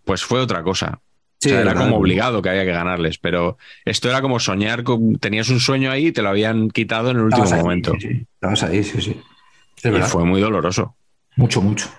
[0.03, 0.99] pues fue otra cosa.
[1.40, 1.86] Sí, o sea, era verdad.
[1.86, 5.90] como obligado que había que ganarles, pero esto era como soñar, con, tenías un sueño
[5.90, 7.94] ahí y te lo habían quitado en el último Estabas ahí, momento.
[7.99, 8.28] sí, sí.
[8.36, 9.20] Estabas ahí, sí, sí.
[9.82, 10.95] Es Y fue muy doloroso.
[11.38, 11.90] Mucho, mucho.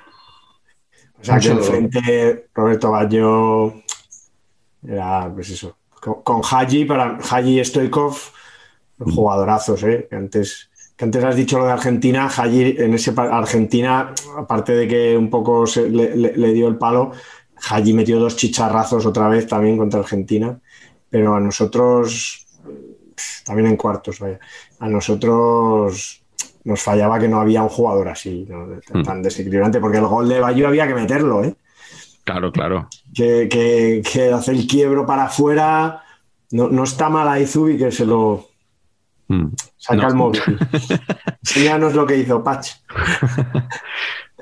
[1.28, 3.82] O sea, que enfrente Roberto Baggio
[4.86, 8.16] era, pues eso, con, con Haji, para Haji y Stoikov,
[8.98, 10.06] jugadorazos, ¿eh?
[10.08, 14.88] Que antes, que antes has dicho lo de Argentina, Haji en ese Argentina, aparte de
[14.88, 17.12] que un poco se- le, le- le dio el palo,
[17.68, 20.58] Haji metió dos chicharrazos otra vez también contra Argentina,
[21.10, 22.46] pero a nosotros,
[23.44, 24.38] también en cuartos, vaya,
[24.78, 26.22] a nosotros
[26.66, 28.66] nos fallaba que no había un jugador así, ¿no?
[29.02, 29.22] tan, Mm.
[29.22, 31.54] desequilibrante, porque el gol de Bayo había que meterlo, ¿eh?
[32.24, 32.88] Claro, claro.
[33.14, 36.02] que, que, que hace el quiebro para afuera.
[36.50, 38.48] No, no está mal ahí Zubi que se lo
[39.28, 39.46] Mm.
[39.76, 40.08] saca No.
[40.08, 40.40] el móvil.
[41.42, 42.72] Enséñanos lo que hizo Patch.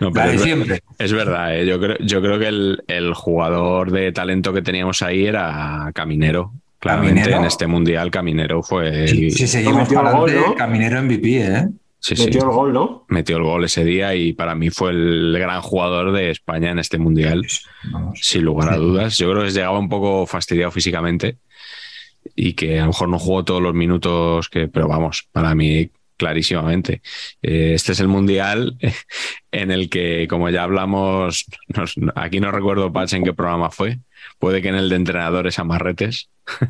[0.01, 0.83] No, pero es, ver- siempre.
[0.99, 1.65] es verdad, ¿eh?
[1.67, 6.53] yo, creo, yo creo que el, el jugador de talento que teníamos ahí era Caminero.
[6.81, 7.41] Claramente Caminero.
[7.43, 9.31] en este mundial Caminero fue el...
[9.31, 10.33] Si seguimos para gol.
[10.59, 11.69] Caminero MVP, ¿eh?
[12.05, 12.25] Sí, sí.
[12.27, 13.05] Metió el gol, ¿no?
[13.09, 16.79] metió el gol ese día y para mí fue el gran jugador de España en
[16.79, 17.47] este mundial,
[17.91, 18.19] Vamos.
[18.23, 19.17] sin lugar a dudas.
[19.19, 21.39] Yo creo que llegaba un poco fastidiado físicamente
[22.35, 25.91] y que a lo mejor no jugó todos los minutos que, pero vamos, para mí
[26.17, 27.03] clarísimamente.
[27.43, 28.77] Eh, Este es el mundial
[29.53, 33.99] en el que, como ya hablamos, nos- aquí no recuerdo Patch en qué programa fue,
[34.39, 36.29] puede que en el de entrenadores amarretes.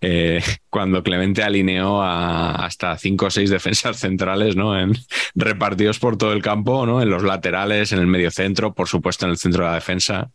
[0.00, 4.78] eh, cuando Clemente alineó a hasta cinco o seis defensas centrales, ¿no?
[4.78, 4.92] En,
[5.34, 7.00] repartidos por todo el campo, ¿no?
[7.02, 10.30] En los laterales, en el medio centro, por supuesto en el centro de la defensa,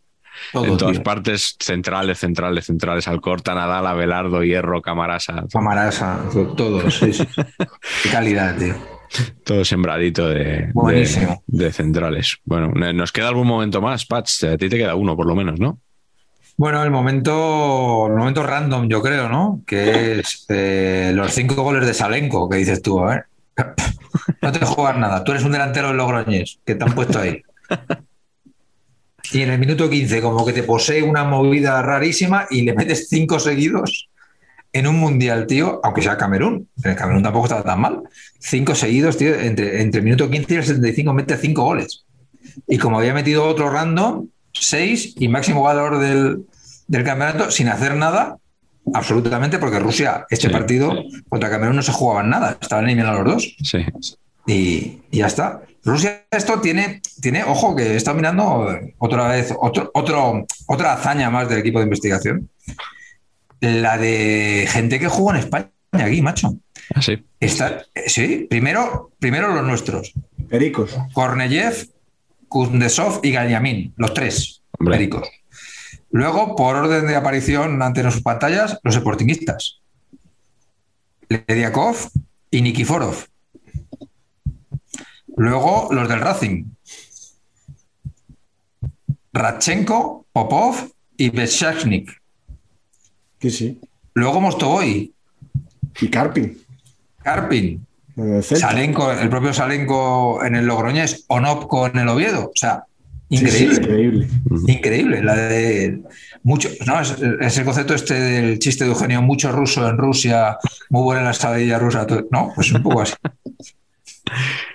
[0.52, 1.04] Todo, en todas tío.
[1.04, 6.22] partes, centrales, centrales, centrales, Alcorta, Nadal, Abelardo, Hierro, Camarasa, Camarasa,
[6.58, 7.28] todos, sí, sí.
[8.04, 8.76] Qué calidad, tío.
[9.44, 11.44] todo sembradito de, de, Buenísimo.
[11.46, 12.38] de centrales.
[12.46, 15.60] Bueno, nos queda algún momento más, Patch, a ti te queda uno por lo menos,
[15.60, 15.80] ¿no?
[16.58, 19.62] Bueno, el momento, el momento random, yo creo, ¿no?
[19.66, 23.26] Que es eh, los cinco goles de Salenko, que dices tú, a ver.
[24.42, 25.24] No te juegas nada.
[25.24, 27.42] Tú eres un delantero de Logroñés, que te han puesto ahí.
[29.32, 33.08] Y en el minuto 15, como que te posee una movida rarísima y le metes
[33.08, 34.10] cinco seguidos
[34.74, 36.68] en un mundial, tío, aunque sea Camerún.
[36.84, 38.04] El Camerún tampoco estaba tan mal.
[38.40, 42.06] Cinco seguidos, tío, entre, entre el minuto 15 y el 75 mete cinco goles.
[42.68, 46.46] Y como había metido otro random, seis y máximo jugador del,
[46.88, 48.38] del campeonato sin hacer nada,
[48.94, 50.94] absolutamente, porque Rusia, este Sí, partido
[51.30, 53.86] contra Camerún no se jugaban nada, estaban eliminados los dos Sí.
[54.48, 55.62] y, y ya está.
[55.84, 58.68] Rusia esto tiene, tiene, ojo, que está mirando
[59.00, 62.50] otra vez, otro, otro, otra hazaña más del equipo de investigación,
[63.62, 66.54] la de gente que jugó en España aquí, macho.
[66.94, 67.24] Así.
[67.40, 70.14] Está, sí, primero, primero los nuestros,
[70.50, 70.96] Pericos.
[71.14, 71.88] Korneyev,
[72.52, 74.98] Kuznetsov y Galiamín, los tres Hombre.
[74.98, 75.26] pericos.
[76.10, 79.80] Luego, por orden de aparición ante sus pantallas, los sportingistas.
[81.30, 81.96] Lediakov
[82.52, 83.16] y Nikiforov.
[85.38, 86.66] Luego, los del Racing.
[89.32, 92.12] Radchenko, Popov y Beshachnik.
[93.40, 93.82] Sí, sí.
[94.14, 95.14] Luego Mostovoy,
[96.02, 96.10] Y.
[96.10, 96.62] Karpin,
[97.24, 97.80] Celta.
[98.42, 102.46] Salenco, el propio Salenco en el Logroñés, Onopco en el Oviedo.
[102.46, 102.84] O sea,
[103.30, 104.28] Sí, sí, increíble.
[104.28, 104.28] increíble.
[104.74, 105.24] Increíble.
[105.24, 106.02] La de
[106.44, 110.58] mucho, no, es, es el concepto este del chiste de Eugenio, mucho ruso en Rusia,
[110.90, 112.06] muy buena la saladilla rusa.
[112.06, 113.14] todo- No, pues un poco así.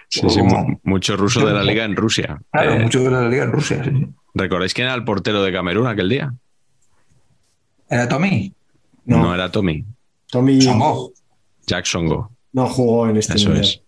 [0.09, 2.41] Sí, sí, mu- mucho ruso de la liga en Rusia.
[2.51, 3.85] Claro, Eh, mucho de la liga en Rusia.
[3.85, 4.07] sí.
[4.33, 6.33] ¿Recordáis quién era el portero de Camerún aquel día?
[7.91, 8.55] ¿Era Tommy?
[9.05, 9.85] No, No, era Tommy.
[10.31, 11.13] Tommy Songo.
[11.67, 12.31] Jackson Go.
[12.57, 13.65] No jugó en este Eso mundial.
[13.66, 13.83] es.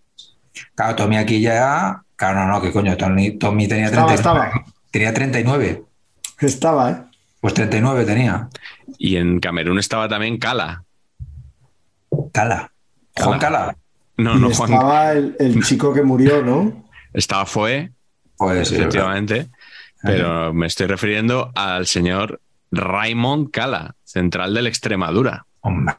[0.74, 2.03] Claro, Tommy aquí ya.
[2.16, 2.97] Claro, no, no, qué coño.
[2.97, 4.47] Tommy, Tommy tenía Estaba, 39.
[4.51, 4.65] estaba.
[4.90, 5.82] Tenía 39.
[6.40, 6.97] Estaba, ¿eh?
[7.40, 8.49] Pues 39 tenía.
[8.99, 10.85] Y en Camerún estaba también Cala.
[12.32, 12.70] Cala.
[13.16, 13.77] Juan Cala.
[14.16, 14.73] No, no, Juan.
[14.73, 16.85] estaba el, el chico que murió, ¿no?
[17.15, 17.93] Estaba Foe,
[18.36, 19.49] Pues sí, efectivamente.
[20.03, 22.40] Pero me estoy refiriendo al señor
[22.70, 25.47] Raymond Cala, central del Extremadura.
[25.61, 25.95] Hombre.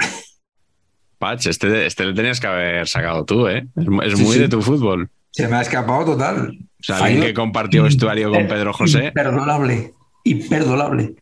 [1.20, 3.68] Pach, este, este le tenías que haber sacado tú, ¿eh?
[3.76, 4.40] Es, mu- es Sí, muy sí.
[4.40, 5.10] de tu fútbol.
[5.32, 6.58] Se me ha escapado total.
[6.80, 9.08] O sea, alguien que compartió vestuario con Pedro José.
[9.08, 9.94] Imperdonable.
[10.24, 11.16] Imperdonable.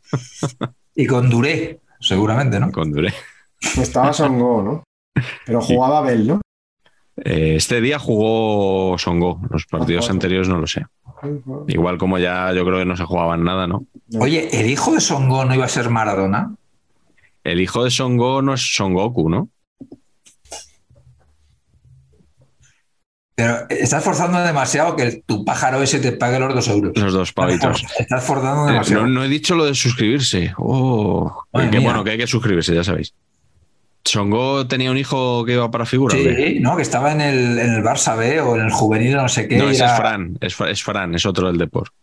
[0.95, 2.71] y con Duré, seguramente, ¿no?
[2.71, 3.13] Con Duré.
[3.77, 4.83] Estaba Songo, ¿no?
[5.45, 6.41] Pero jugaba Bell, ¿no?
[7.23, 9.41] Eh, este día jugó Songo.
[9.49, 10.13] Los partidos Ajá.
[10.13, 10.85] anteriores no lo sé.
[11.67, 13.83] Igual como ya yo creo que no se jugaban nada, ¿no?
[14.19, 16.53] Oye, ¿el hijo de Songo no iba a ser Maradona?
[17.43, 19.49] El hijo de Songo no es Son Goku, ¿no?
[23.39, 26.91] Pero estás forzando demasiado que tu pájaro ese te pague los dos euros.
[26.97, 27.85] Los dos pavitos.
[27.99, 29.03] Estás forzando Eh, demasiado.
[29.03, 30.53] no, no he dicho lo de suscribirse.
[30.57, 31.87] Oh, Madre que mía.
[31.87, 33.13] bueno, que hay que suscribirse, ya sabéis.
[34.03, 36.15] Songo tenía un hijo que iba para figura.
[36.15, 36.35] ¿o qué?
[36.55, 39.29] Sí, no, que estaba en el, en el Barça B o en el juvenil, no
[39.29, 39.57] sé qué.
[39.59, 41.93] No, ese era- es Fran, es, es Fran, es otro del Deport.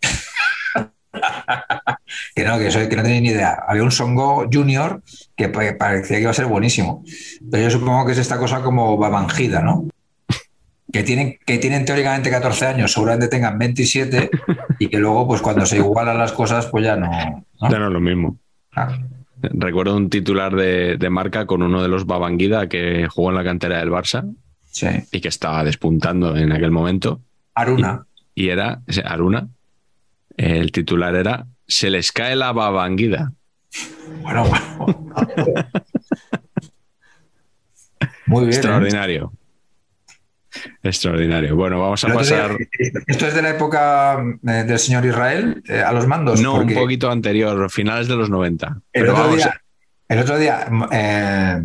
[2.34, 3.58] Que no, que, soy, que no tenía ni idea.
[3.66, 5.02] Había un Songo Junior
[5.36, 7.04] que pa- parecía que iba a ser buenísimo.
[7.50, 9.86] Pero yo supongo que es esta cosa como Babangida, ¿no?
[10.90, 14.30] Que tienen, que tienen teóricamente 14 años, seguramente tengan 27
[14.78, 17.10] y que luego, pues cuando se igualan las cosas, pues ya no.
[17.60, 17.70] ¿no?
[17.70, 18.38] Ya no es lo mismo.
[18.74, 18.96] Ah,
[19.40, 23.44] Recuerdo un titular de, de marca con uno de los Babanguida que jugó en la
[23.44, 24.34] cantera del Barça
[24.64, 24.88] sí.
[25.12, 27.20] y que estaba despuntando en aquel momento.
[27.54, 28.06] Aruna.
[28.34, 29.48] Y era, Aruna,
[30.36, 33.32] el titular era Se les cae la Babanguida.
[34.22, 35.14] Bueno, bueno.
[38.26, 38.60] Muy bien.
[38.64, 39.37] ¿eh?
[40.82, 41.54] Extraordinario.
[41.56, 42.56] Bueno, vamos a día- pasar.
[43.06, 46.40] esto es de la época eh, del señor Israel eh, a los mandos.
[46.40, 48.66] No, porque un poquito anterior, finales de los 90.
[48.66, 49.60] El Pero otro vamos, día,
[50.08, 51.62] el otro día, eh,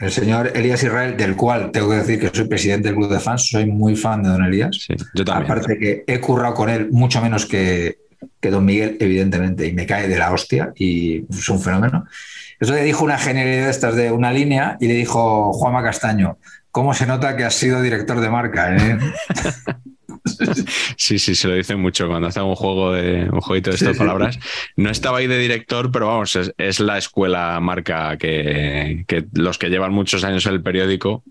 [0.00, 3.20] el señor Elías Israel, del cual tengo que decir que soy presidente del club de
[3.20, 4.76] fans, soy muy fan de don Elías.
[4.86, 5.50] sí, yo también.
[5.50, 7.98] Aparte que he currado con él mucho menos que,
[8.40, 12.06] que don Miguel, evidentemente, y me cae de la hostia y es un fenómeno.
[12.58, 16.38] Eso le dijo una genialidad de estas de una línea y le dijo Juanma Castaño,
[16.72, 18.76] ¿cómo se nota que has sido director de marca?
[18.76, 18.98] eh?".
[20.96, 23.96] Sí, sí, se lo dicen mucho cuando hacen un juego de un jueguito de estas
[23.96, 24.38] palabras.
[24.76, 29.58] No estaba ahí de director, pero vamos, es, es la escuela marca que, que los
[29.58, 31.24] que llevan muchos años en el periódico,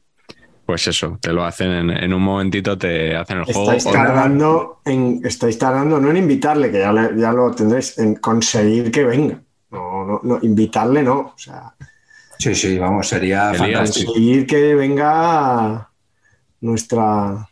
[0.66, 3.72] pues eso, te lo hacen en, en un momentito, te hacen el juego.
[3.72, 8.16] Estáis tardando en, estáis tardando no en invitarle, que ya, le- ya lo tendréis, en
[8.16, 9.42] conseguir que venga.
[9.72, 11.20] No, no, no, invitarle no.
[11.20, 11.74] O sea,
[12.42, 14.14] Sí, sí, vamos, sería fantástico.
[14.14, 15.90] conseguir que venga
[16.60, 17.48] nuestra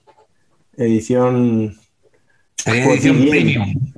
[0.77, 1.77] edición
[2.55, 3.29] Sería edición Quotidien.
[3.31, 3.91] premium.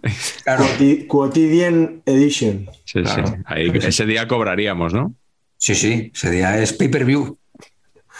[0.43, 0.63] Claro.
[0.65, 2.69] Quoti- Quotidian Edition.
[2.85, 3.21] Sí, sí.
[3.45, 5.13] Ahí, ese día cobraríamos, ¿no?
[5.57, 7.37] Sí, sí, ese día es pay-per-view.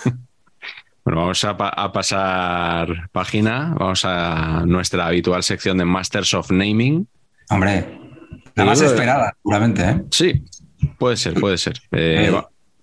[1.03, 6.51] Bueno, vamos a, pa- a pasar página, vamos a nuestra habitual sección de Masters of
[6.51, 7.07] Naming.
[7.49, 7.99] Hombre,
[8.53, 10.01] la más esperada, seguramente, ¿eh?
[10.11, 10.43] Sí,
[10.99, 11.73] puede ser, puede ser.
[11.91, 12.31] Eh,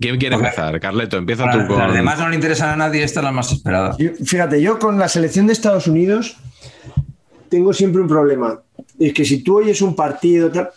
[0.01, 0.79] ¿Quién quiere empezar?
[0.81, 1.79] Carleto, empieza Las, tú con.
[1.79, 3.97] las demás no le interesan a nadie, esta es la más esperada.
[3.99, 6.37] Yo- fíjate, yo con la selección de Estados Unidos
[7.49, 8.61] tengo siempre un problema.
[8.99, 10.71] Es que si tú oyes un partido, tal,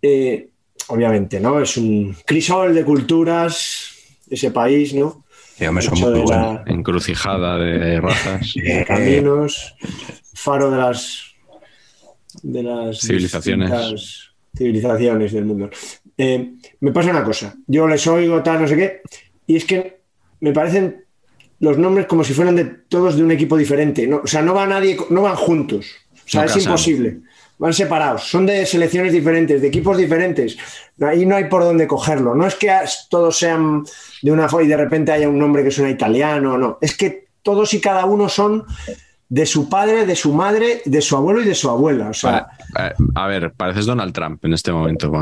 [0.00, 0.48] eh,
[0.88, 1.60] obviamente, ¿no?
[1.60, 3.90] Es un crisol de culturas,
[4.30, 5.24] ese país, ¿no?
[5.58, 6.60] Sí, hombre, son muy de buenos.
[6.66, 8.52] la- Encrucijada de razas.
[8.56, 9.74] Eh, caminos,
[10.32, 11.20] faro de las
[12.42, 14.23] de las Civilizaciones.
[14.56, 15.70] Civilizaciones del mundo.
[16.16, 19.02] Eh, me pasa una cosa, yo les oigo tal, no sé qué,
[19.46, 20.00] y es que
[20.40, 21.04] me parecen
[21.60, 24.06] los nombres como si fueran de todos de un equipo diferente.
[24.06, 25.86] No, o sea, no va nadie, no van juntos.
[26.12, 26.68] O sea, No es casan.
[26.70, 27.16] imposible.
[27.56, 30.56] Van separados, son de selecciones diferentes, de equipos diferentes.
[31.00, 32.34] Ahí no hay por dónde cogerlo.
[32.34, 32.70] No es que
[33.08, 33.84] todos sean
[34.22, 36.78] de una forma y de repente haya un nombre que suena italiano, no.
[36.80, 38.64] Es que todos y cada uno son
[39.28, 42.10] de su padre, de su madre, de su abuelo y de su abuela.
[42.10, 42.46] O sea,
[43.14, 45.12] A ver, pareces Donald Trump en este momento.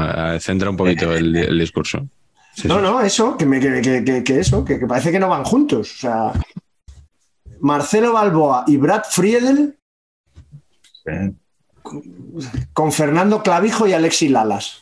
[0.41, 2.07] Centra un poquito el, el discurso.
[2.55, 2.83] Sí, no, sí.
[2.83, 5.93] no, eso, que, me, que, que- eso, que, que parece que no van juntos.
[5.95, 6.33] O sea,
[7.61, 9.79] Marcelo Balboa y Brad Friedel
[12.73, 14.82] con Fernando Clavijo y Alexis Lalas.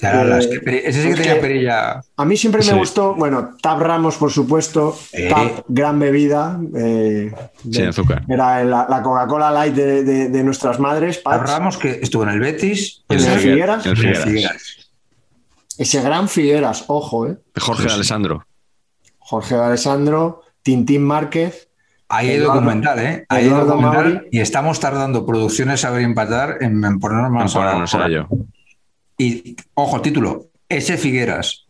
[0.00, 2.00] Las Eh, que peri- ese sí que tenía perilla.
[2.16, 2.74] A mí siempre me Sí.
[2.76, 5.28] gustó, bueno, Tab Ramos, por supuesto, Eh.
[5.28, 6.58] Tab, gran bebida.
[6.76, 7.32] eh,
[7.64, 8.24] de- Sin azúcar.
[8.28, 11.18] Era la, la Coca-Cola Light de, de- de nuestras madres.
[11.18, 11.42] Patch.
[11.48, 13.04] Ramos que estuvo en el Betis.
[13.08, 13.86] En el Figueras.
[13.86, 14.24] El en el Figueras.
[14.24, 14.62] Figueras.
[15.78, 17.36] Ese gran Figueras, ojo, ¿eh?
[17.58, 17.94] Jorge Sí.
[17.94, 18.46] Alessandro.
[19.18, 21.68] Jorge Alessandro, Tintín Márquez.
[22.08, 23.24] Ahí hay documental, ¿eh?
[23.28, 24.28] Ahí hay documental Mauri.
[24.30, 28.28] y estamos tardando producciones saber empatar en, en ponernos más a ponernos a ello.
[29.18, 31.66] Y, ojo, título, ese Figueras.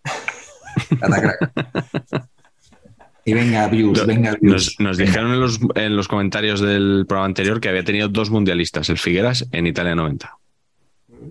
[3.27, 4.77] Y venga, views, venga, views.
[4.79, 8.31] Nos, nos dijeron en los, en los comentarios del programa anterior que había tenido dos
[8.31, 10.37] mundialistas, el Figueras en Italia 90.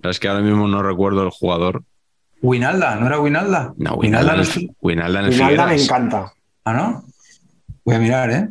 [0.02, 1.84] Pero es que ahora mismo no recuerdo el jugador.
[2.42, 3.74] Winalda, ¿no era Winalda?
[3.76, 5.84] No, Winalda, no es- Winalda en el Rinalda me Figueras.
[5.84, 6.32] encanta.
[6.64, 7.04] Ah, ¿no?
[7.84, 8.48] Voy a mirar, ¿eh?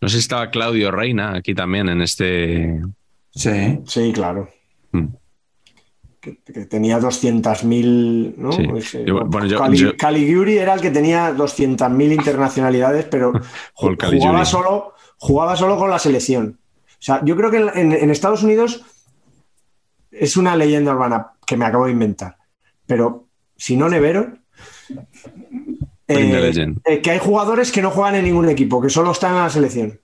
[0.00, 2.80] No sé si estaba Claudio Reina aquí también en este.
[3.30, 3.78] Sí.
[3.86, 4.48] Sí, claro.
[4.92, 5.06] Mm.
[6.20, 8.50] Que, que tenía 200.000, ¿no?
[8.52, 8.62] Sí.
[8.76, 13.32] Ese- Yo- bueno, yo- Cali- yo- Caligiuri era el que tenía 200.000 internacionalidades, pero
[13.74, 16.58] jugaba solo, jugaba solo con la selección.
[16.86, 18.82] O sea, yo creo que en, Estados Unidos
[20.10, 22.36] es una leyenda urbana que me acabo de inventar.
[22.86, 24.32] Pero si no Nevero,
[26.08, 29.38] eh, eh, que hay jugadores que no juegan en ningún equipo, que solo están en
[29.42, 30.00] la selección.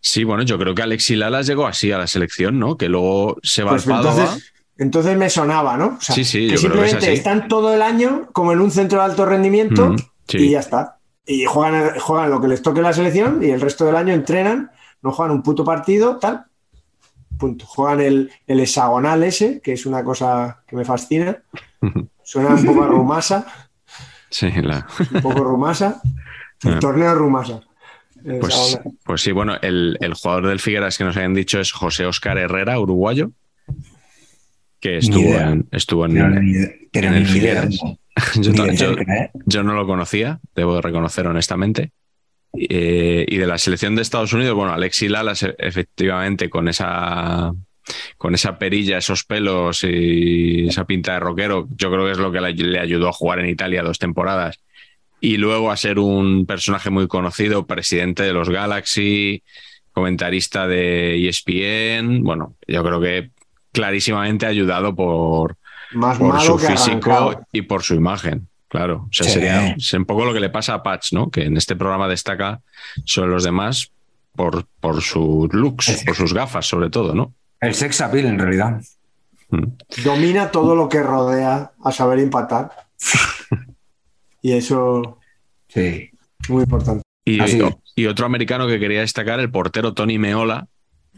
[0.00, 2.76] Sí, bueno, yo creo que Alexi Lalas llegó así a la selección, ¿no?
[2.76, 4.22] Que luego se va Pues al Padova.
[4.22, 4.52] entonces,
[4.82, 5.96] entonces me sonaba, ¿no?
[5.98, 7.14] O sea, Sí, sí, que yo creo que es simplemente así.
[7.18, 9.96] están todo el año como en un centro de alto rendimiento Mm,
[10.28, 10.38] sí.
[10.38, 10.98] y ya está.
[11.26, 14.70] Y juegan, juegan lo que les toque la selección y el resto del año entrenan,
[15.02, 16.44] no juegan un puto partido, tal.
[17.38, 17.64] Punto.
[17.66, 21.42] Juegan el, el hexagonal ese, que es una cosa que me fascina.
[22.22, 23.46] Suena un poco a rumasa,
[24.30, 26.00] Sí, la- un poco rumasa.
[26.64, 27.60] El torneo rumasa.
[28.24, 31.72] El pues, pues sí, bueno, el, el jugador del Figueras que nos habían dicho es
[31.72, 33.32] José Oscar Herrera, uruguayo,
[34.82, 37.78] que estuvo en, estuvo en, pero en el Figueras.
[38.36, 39.30] ¿eh?
[39.46, 41.92] yo no lo conocía, debo de reconocer honestamente.
[42.52, 47.52] Eh, y de la selección de Estados Unidos, bueno, Alexi Lalas, e- efectivamente, con esa,
[48.18, 52.32] con esa perilla, esos pelos y esa pinta de rockero, yo creo que es lo
[52.32, 54.58] que le, ayudó a jugar en Italia dos temporadas.
[55.20, 59.44] Y luego a ser un personaje muy conocido, presidente de los Galaxy,
[59.92, 62.24] comentarista de ESPN.
[62.24, 63.30] Bueno, yo creo que
[63.72, 65.56] clarísimamente ayudado por,
[65.92, 67.46] Más por su físico arrancado.
[67.52, 68.48] y por su imagen.
[68.68, 69.32] Claro, o sea, Sí.
[69.34, 71.30] sería es un poco lo que le pasa a Patch, ¿no?
[71.30, 72.60] Que en este programa destaca
[73.04, 73.90] sobre los demás
[74.34, 77.34] por, por sus looks, por sus gafas, sobre todo, ¿no?
[77.60, 78.80] El sex appeal, en realidad.
[79.50, 79.64] Mm.
[80.04, 82.70] Domina todo lo que rodea a saber empatar.
[84.42, 85.18] y eso
[85.68, 86.10] Sí.
[86.42, 87.02] es muy importante.
[87.24, 87.38] Y,
[87.94, 90.66] y otro americano que quería destacar, el portero Tony Meola,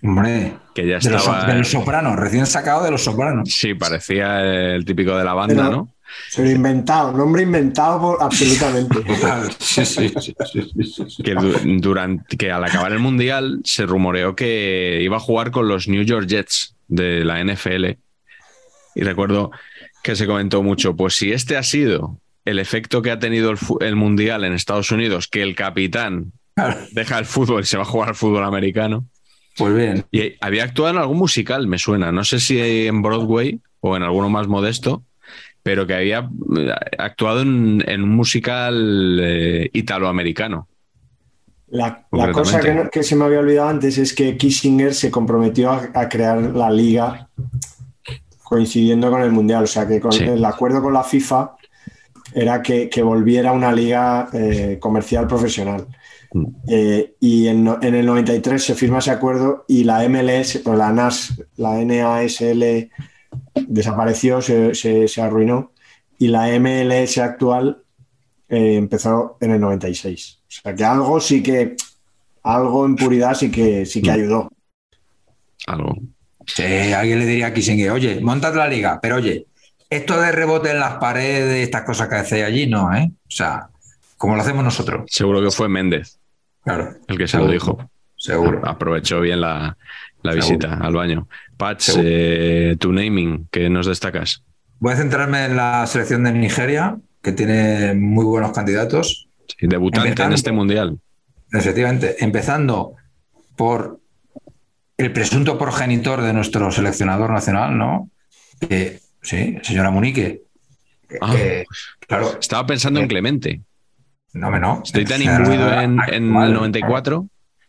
[0.05, 1.47] Hombre, que ya de los, estaba.
[1.47, 3.49] de los sopranos, recién sacado de los sopranos.
[3.53, 5.91] Sí, parecía el típico de la banda, Pero- ¿no?
[6.37, 9.01] Pero inventado, nombre inventado por, absolutamente.
[9.03, 9.51] Total.
[9.59, 11.23] Sí, sí, sí, sí, sí, sí.
[11.25, 15.67] Que, du- durante, que al acabar el Mundial se rumoreó que iba a jugar con
[15.67, 17.97] los New York Jets de la NFL.
[18.95, 19.51] Y recuerdo
[20.05, 23.59] que se comentó mucho, pues si este ha sido el efecto que ha tenido el,
[23.81, 26.33] el Mundial en Estados Unidos, que el capitán
[26.93, 29.07] deja el fútbol y se va a jugar al fútbol americano.
[29.57, 30.05] Pues bien.
[30.11, 34.03] Y había actuado en algún musical, me suena, no sé si en Broadway o en
[34.03, 35.05] alguno más modesto,
[35.63, 36.29] pero que había
[36.59, 40.69] eh, actuado en, en un musical eh, italoamericano.
[41.69, 45.71] La, cosa que, no- que se me había olvidado antes es que Kissinger se comprometió
[45.71, 47.29] a, a crear la liga
[48.43, 49.65] coincidiendo con el Mundial.
[49.65, 50.25] O sea que con Sí.
[50.25, 51.53] el acuerdo con la FIFA
[52.35, 55.87] era que, que volviera una liga eh, comercial profesional.
[56.67, 61.41] Eh, y en, el 93 se firma ese acuerdo y la MLS, o la NAS,
[61.57, 62.91] la NASL
[63.69, 65.73] desapareció, se, se- se arruinó
[66.19, 67.83] y la MLS actual
[68.49, 70.39] eh, empezó en el 96.
[70.43, 71.77] O sea que algo sí que,
[72.43, 74.15] algo en puridad sí que, sí que Mm.
[74.15, 74.49] ayudó.
[75.67, 75.97] Algo.
[76.47, 76.63] Sí,
[76.93, 79.47] alguien le diría a Kissinger, oye, montad la liga, pero oye,
[79.89, 83.11] esto de rebote en las paredes, estas cosas que hacéis allí, no, ¿eh?
[83.27, 83.69] O sea,
[84.19, 85.05] como lo hacemos nosotros.
[85.11, 86.19] Seguro que fue Méndez
[86.65, 87.91] Claro, el que se lo dijo.
[88.17, 88.61] seguro.
[88.67, 89.77] Aprovechó bien la,
[90.23, 90.47] la Seguro.
[90.49, 91.29] visita al baño.
[91.57, 94.43] Patch, eh, tu naming, que nos destacas.
[94.81, 99.29] Voy a centrarme en la selección de Nigeria, que tiene muy buenos candidatos.
[99.47, 100.99] Sí, debutante en este mundial.
[101.53, 102.95] Efectivamente, empezando
[103.57, 104.01] por
[104.97, 108.11] el presunto progenitor de nuestro seleccionador nacional, ¿no?
[108.69, 110.43] Que, sí, el señor Amunique,
[111.21, 111.35] Ah.
[112.09, 113.61] claro, Estaba pensando en Eh, Clemente.
[114.35, 114.83] No, me no.
[114.85, 117.27] Estoy tan imbuido en, el 94.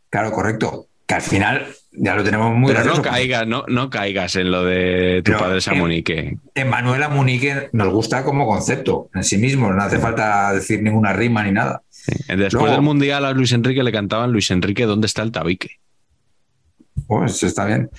[0.09, 0.87] Claro, correcto.
[1.05, 2.95] Que al final ya lo tenemos muy Pero no
[3.45, 6.37] no, no caigas en lo de tu padre Samunique.
[6.55, 11.43] Emanuela Munique nos gusta como concepto en sí mismo, no hace falta decir ninguna rima
[11.43, 11.83] ni nada.
[12.27, 15.79] Después luego- del Mundial a Luis Enrique le cantaban Luis Enrique, ¿dónde está el tabique?
[17.07, 17.89] Pues está bien.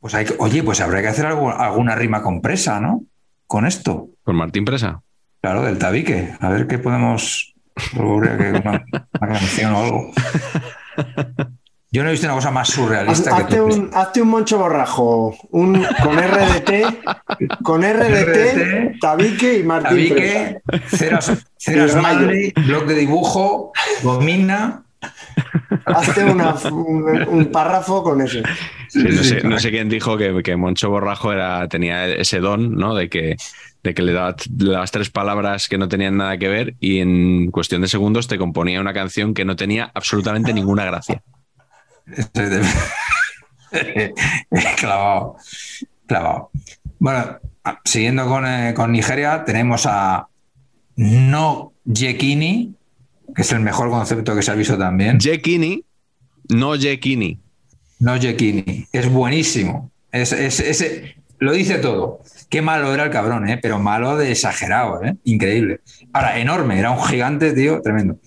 [0.00, 3.04] Pues hay que, oye, pues habrá que hacer algo- alguna rima con presa, ¿no?
[3.46, 4.08] Con esto.
[4.24, 5.00] Con Martín Presa.
[5.44, 6.30] Claro, del tabique.
[6.40, 7.54] A ver qué podemos.
[7.92, 8.82] habría que- Una,
[9.20, 10.10] una canción o algo.
[11.92, 13.64] Yo no he visto una cosa más Haz- surrealista que Hazte tú.
[13.66, 19.90] un, hazte un moncho borrajo, un, con RDT, con RDT, tabique y Martín.
[19.90, 23.72] Tabique, ceras, ceras madre, blog de dibujo,
[24.02, 24.83] gomina.
[25.86, 28.38] Hazte una- un, un párrafo con eso.
[28.88, 32.40] Sí, no, sé, sí, no sé quién dijo que, que Moncho Borrajo era, tenía ese
[32.40, 32.94] don, ¿no?
[32.94, 33.36] De que,
[33.82, 37.00] de que le dabas le dabas tres palabras que no tenían nada que ver y
[37.00, 41.22] en cuestión de segundos te componía una canción que no tenía absolutamente ninguna gracia.
[44.78, 45.36] clavado.
[46.06, 46.50] Clavado.
[46.98, 50.28] Bueno, ah, siguiendo con, eh, con Nigeria, tenemos a
[50.96, 52.74] No Yekini,
[53.34, 55.18] que es el mejor concepto que se ha visto también.
[55.20, 55.84] Jekini,
[56.50, 57.40] no Jekini.
[58.00, 58.86] No Yekini.
[58.92, 59.90] Es buenísimo.
[60.12, 62.20] Es, es- ese- lo dice todo.
[62.48, 63.58] Qué malo era el cabrón, ¿eh?
[63.60, 65.16] pero malo de exagerado, ¿eh?
[65.24, 65.80] increíble.
[66.12, 68.18] Ahora, enorme, era un gigante, tío, tremendo.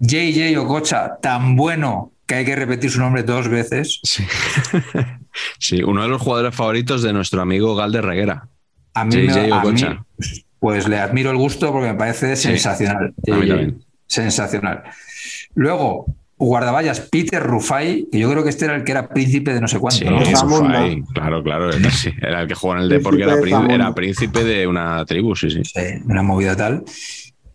[0.00, 4.00] JJ Okocha, tan bueno que hay que repetir su nombre dos veces.
[4.02, 4.24] Sí.
[5.58, 8.48] sí, uno de los jugadores favoritos de nuestro amigo Gal de Reguera.
[8.94, 10.04] A mí, JJ me- a mí, Okocha.
[10.58, 13.14] pues le admiro el gusto porque me parece Sí, sensacional.
[13.30, 13.48] a mí JJ.
[13.48, 13.83] también.
[14.14, 14.82] Sensacional.
[15.54, 16.06] Luego,
[16.38, 19.68] guardaballas Peter Rufai, que yo creo que este era el que era príncipe de no
[19.68, 19.98] sé cuánto.
[19.98, 20.68] Sí, ¿no?
[20.68, 21.02] Ahí.
[21.14, 21.70] Claro, claro.
[21.72, 23.76] Era, sí, era el que jugó en el Depor, que era, Príncipe de prín- era
[23.84, 23.94] Zamunda.
[23.94, 25.62] príncipe de una tribu, sí, sí.
[25.64, 26.84] Sí, una movida tal.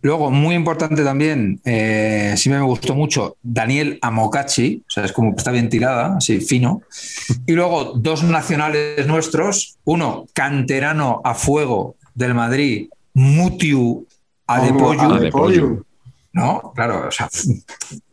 [0.01, 5.33] Luego, muy importante también, eh, sí me gustó mucho, Daniel Amokachi, o sea, es como
[5.35, 6.81] está bien tirada, así fino.
[7.45, 14.07] Y luego, dos nacionales nuestros, uno canterano a fuego del Madrid, Mutiu
[14.47, 15.85] Adepoyu, Adepoyu.
[16.39, 16.73] ¿No?
[16.75, 17.29] Claro, o sea,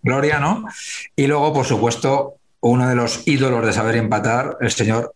[0.03, 0.65] gloria, ¿no?
[1.15, 5.15] Y luego, por supuesto, uno de los ídolos de saber empatar, el señor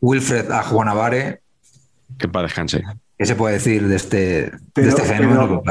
[0.00, 1.40] Wilfred Ajuanavare,
[2.18, 2.82] Que para descanse.
[3.18, 5.62] ¿qué se puede decir de este, Pero- de este fenómeno?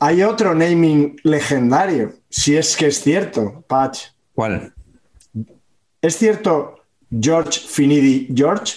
[0.00, 4.08] Hay otro naming legendario, si es que es cierto, Patch.
[4.34, 4.72] ¿Cuál?
[6.02, 6.80] ¿Es cierto
[7.10, 8.74] George Finidi George?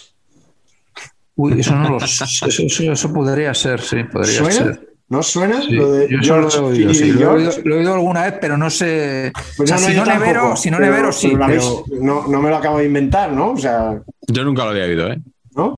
[1.36, 4.54] Uy, eso no lo eso, eso- eso podría ser, sí, podría ¿Suena?
[4.54, 4.87] ser.
[5.10, 5.62] ¿No suena?
[5.62, 7.48] Sí, lo de lo George he oído, sí, Finidi lo, he George.
[7.60, 9.32] oído, lo he oído alguna vez, pero no sé.
[9.56, 12.28] Pues o sea, no, si no nevero, si no pero- nevero, sí, pero pero, no,
[12.28, 13.52] no me lo acabo de inventar, ¿no?
[13.52, 15.20] O sea, Yo nunca lo había oído, ¿eh?
[15.56, 15.76] ¿no?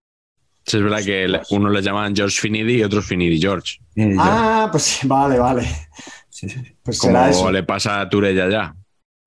[0.65, 3.77] Sí, es verdad que uno le llamaban George Finidi y otros Finidi George.
[4.17, 5.67] Ah, pues vale, vale.
[6.29, 6.61] sí, sí.
[6.81, 7.51] Pues Como será eso.
[7.51, 8.73] le pasa a Ture ya.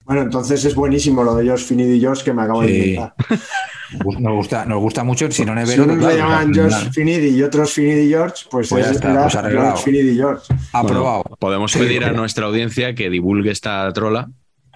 [0.05, 3.15] Bueno, entonces es buenísimo lo de George Finidi George que me acabo de inventar.
[4.19, 5.85] Nos gusta, nos gusta mucho el si no Si nevero.
[5.85, 6.55] unos total, le llaman.
[6.55, 9.67] George Finidi y otros Finidi George, pues, Pues ya es- está, era pues arreglado.
[9.77, 10.55] George Finidi George.
[10.73, 11.23] Aprobado.
[11.25, 12.21] Bueno, podemos Sí, pedir a bueno.
[12.21, 14.31] nuestra audiencia que divulgue esta trola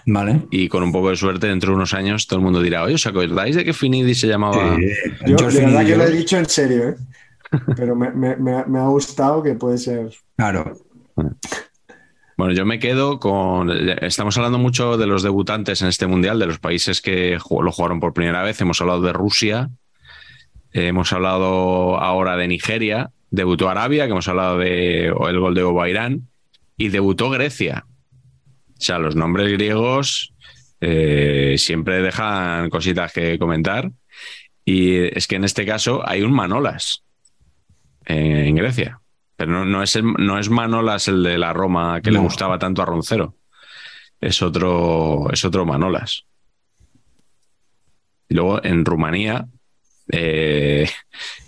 [0.07, 0.43] Vale.
[0.51, 2.95] y con un poco de suerte, dentro de unos años, todo el mundo dirá, oye,
[2.95, 4.77] ¿os acordáis de que Finidi se llamaba?
[5.27, 6.97] Yo, George de verdad Finidi que lo he dicho en serio, ¿eh?
[7.77, 10.11] Pero me, me- me- me ha gustado que puede ser.
[10.37, 10.77] Claro.
[12.37, 13.71] Bueno, yo me quedo con.
[14.03, 17.99] Estamos hablando mucho de los debutantes en este mundial, de los países que lo jugaron
[17.99, 18.61] por primera vez.
[18.61, 19.71] Hemos hablado de Rusia,
[20.73, 26.29] hemos hablado ahora de Nigeria, debutó Arabia, que hemos hablado de el gol de Obairán,
[26.77, 27.87] y debutó Grecia.
[27.89, 30.35] O sea, los nombres griegos
[30.83, 33.91] eh, siempre dejan cositas que comentar.
[34.63, 37.03] Y es que en este caso hay un Manolas
[38.05, 39.01] en Grecia.
[39.37, 42.59] Pero no, no es el- no es Manolas el de la Roma que le gustaba
[42.59, 43.35] tanto a Roncero.
[44.21, 46.25] Es otro, es otro Manolas.
[48.29, 49.47] Y luego en Rumanía,
[50.11, 50.89] eh,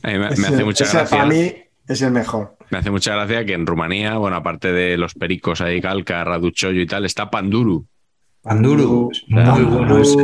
[0.02, 1.16] a mí me, hace mucha ese gracia.
[1.18, 1.52] Para mí
[1.88, 2.56] es el mejor.
[2.70, 6.80] Me hace mucha gracia que en Rumanía, bueno, aparte de los pericos ahí, Calca, Raduchollo
[6.80, 7.86] y tal, está Panduru.
[8.42, 9.10] Panduru.
[9.28, 10.22] Muy Ah, bueno ese.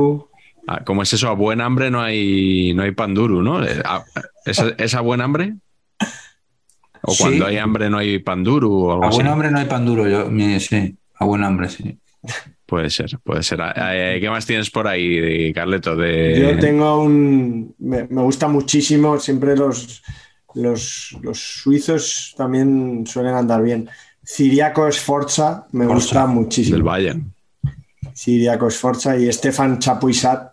[0.67, 1.29] Ah, ¿Cómo es eso?
[1.29, 3.65] A buen hambre no hay, no hay Panduru, ¿no?
[3.65, 4.05] Eh, a-
[4.45, 5.55] ¿Es, es a buen hambre?
[7.07, 7.23] ¿O Sí.
[7.23, 9.17] cuando hay hambre no hay Panduru o algo A así?
[9.17, 10.97] buen hambre no hay panduro, yo, sí.
[11.17, 11.99] A buen hambre, sí.
[12.67, 13.61] Puede ser, puede ser.
[13.77, 15.95] Eh, ¿Qué más tienes por ahí, Carleto?
[15.95, 16.41] De...
[16.41, 17.75] Yo tengo un.
[17.79, 20.03] Me, me gusta muchísimo, siempre los,
[20.55, 23.89] los, los suizos también suelen andar bien.
[24.27, 26.77] Ciriaco Sforza me gusta muchísimo.
[26.77, 27.35] del Bayern.
[28.17, 30.53] Ciriaco Sforza y Stefan Chapuisat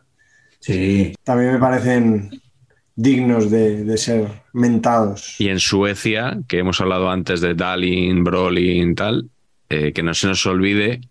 [0.60, 1.14] Sí.
[1.24, 2.30] también me parecen
[3.02, 5.36] dignos de, ser mentados.
[5.40, 9.30] Y en Suecia, que hemos hablado antes de Dalin, Brolin, tal,
[9.70, 11.02] eh, que no se nos olvide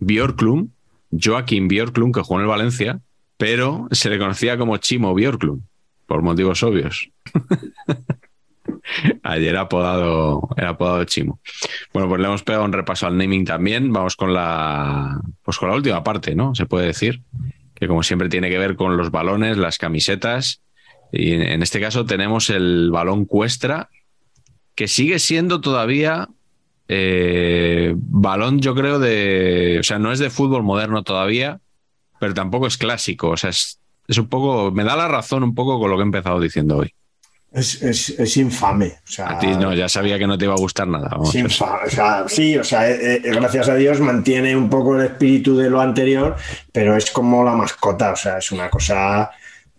[0.00, 0.70] Björklund,
[1.10, 3.00] Joaquín Björklund, que jugó en el Valencia,
[3.36, 5.62] pero se le conocía como Chimo Björklund,
[6.06, 7.10] por motivos obvios.
[9.22, 11.40] Ayer era apodado, era apodado Chimo.
[11.92, 13.92] Bueno, pues le hemos pegado un repaso al naming también.
[13.92, 16.54] Vamos con la, pues con la última parte, ¿no?
[16.54, 17.22] Se puede decir
[17.74, 20.62] que como siempre tiene que ver con los balones, las camisetas.
[21.12, 23.88] Y en este caso tenemos el balón Cuestra,
[24.74, 26.28] que sigue siendo todavía
[26.88, 29.76] eh, balón, yo creo, de.
[29.80, 31.60] O sea, no es de fútbol moderno todavía,
[32.18, 33.28] pero tampoco es clásico.
[33.28, 33.78] O sea, es,
[34.08, 34.72] es un poco.
[34.72, 36.94] Me da la razón un poco con lo que he empezado diciendo hoy.
[37.52, 38.94] Es, es, es infame.
[39.06, 41.08] O sea, A ti no, ya sabía que no te iba a gustar nada.
[41.10, 41.28] vamos.
[41.28, 41.86] es infame.
[41.86, 45.56] O sea, sí, o sea, eh, eh, gracias a Dios mantiene un poco el espíritu
[45.56, 46.36] de lo anterior,
[46.72, 48.12] pero es como la mascota.
[48.12, 49.30] O sea, es una cosa.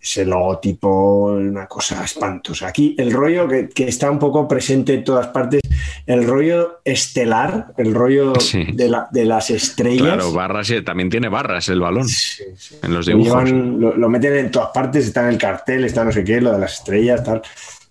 [0.01, 2.67] Ese logotipo, una cosa espantosa.
[2.67, 5.59] Aquí el rollo que, que está un poco presente en todas partes,
[6.05, 8.63] el rollo estelar, el rollo Sí.
[8.73, 10.01] de, la- de las estrellas.
[10.03, 12.76] Claro, barras, y- también tiene barras el balón Sí, sí.
[12.81, 13.43] en los Lo, dibujos.
[13.43, 16.39] llevan- lo- lo meten en todas partes, está en el cartel, está no sé qué,
[16.39, 17.41] lo de las estrellas, tal.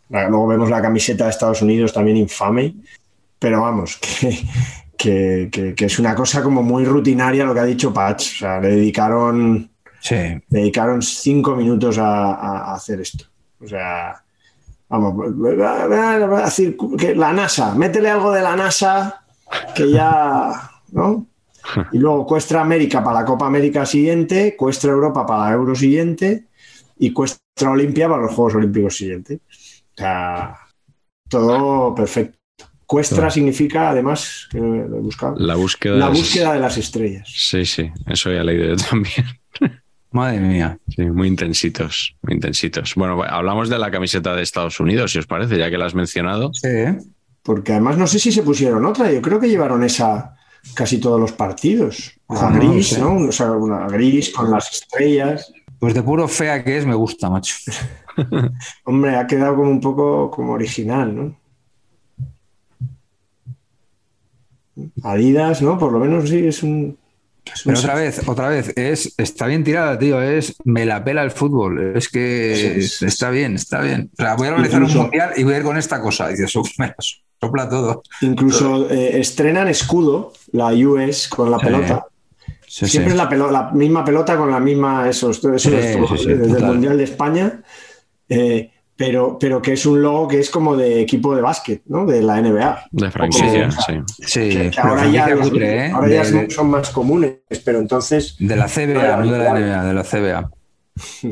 [0.09, 2.74] Luego vemos la camiseta de Estados Unidos también infame,
[3.39, 4.39] pero vamos, que,
[4.97, 8.36] que- que- que es una cosa como muy rutinaria lo que ha dicho Patch.
[8.36, 9.68] O sea, le dedicaron,
[10.00, 10.16] Sí.
[10.48, 13.24] dedicaron cinco minutos a, hacer esto.
[13.60, 14.22] O sea,
[14.88, 19.24] vamos, va- va- va a decir que la NASA, métele algo de la NASA
[19.74, 21.26] que ya, ¿no?
[21.92, 26.46] Y luego Cuestra América para la Copa América siguiente, Cuestra Europa para la Euro siguiente
[26.98, 29.40] y Cuestra Olimpia para los Juegos Olímpicos siguientes.
[29.94, 30.54] O sea,
[31.28, 32.38] todo perfecto.
[32.86, 35.96] Cuestra significa, además, que lo he buscado, La búsqueda.
[35.96, 37.28] la de las- búsqueda de las estrellas.
[37.30, 39.26] Sí, sí, eso ya he leído yo también.
[40.10, 40.78] Madre mía.
[40.89, 42.94] Sí, muy intensitos, muy intensitos.
[42.94, 45.94] Bueno, hablamos de la camiseta de Estados Unidos, si os parece, ya que la has
[45.94, 46.51] mencionado.
[46.55, 46.98] Sí, ¿eh?
[47.43, 50.36] Porque además no sé si se pusieron otra, yo creo que llevaron esa
[50.74, 52.12] casi todos los partidos.
[52.26, 52.98] Una Ah, no gris.
[52.98, 53.16] ¿no?
[53.16, 55.52] O sea, una gris con las estrellas.
[55.78, 57.55] Pues de puro fea que es, me gusta, macho.
[58.85, 61.36] Hombre, ha quedado como un poco como original, ¿no?
[65.02, 65.78] Adidas, ¿no?
[65.78, 66.97] Por lo menos sí, es un.
[67.54, 70.20] Es Pero otra vez, otra vez, es, está bien tirada, tío.
[70.22, 71.96] Es me la pela el fútbol.
[71.96, 73.06] Es que Sí, sí, sí.
[73.06, 74.10] está bien, está bien.
[74.18, 76.28] O sea, voy a organizar Incluso- un mundial y voy a ir con esta cosa.
[76.28, 76.96] Y dices, "Oh, me la
[77.40, 78.02] sopla todo.
[78.20, 81.64] Incluso eh, estrenan escudo, la US, con la Sí.
[81.66, 82.04] pelota.
[82.66, 85.08] Siempre es la, misma pelota con la misma.
[85.08, 86.64] Eso, sí, sí, desde el.
[86.64, 87.62] Mundial de España.
[88.28, 92.04] eh, pero, pero que es un logo que es como de equipo de básquet, ¿no?
[92.04, 92.86] De la NBA.
[92.90, 93.78] De franquicia, Sí.
[93.86, 94.24] sí.
[94.26, 95.90] Sí, Que- que pero ahora ya, franquicia los- cutre, ¿eh?
[95.92, 98.34] ahora ya De- son, son más comunes, pero entonces.
[98.40, 99.50] De la CBA, no de la.
[99.58, 100.50] NBA, de la CBA.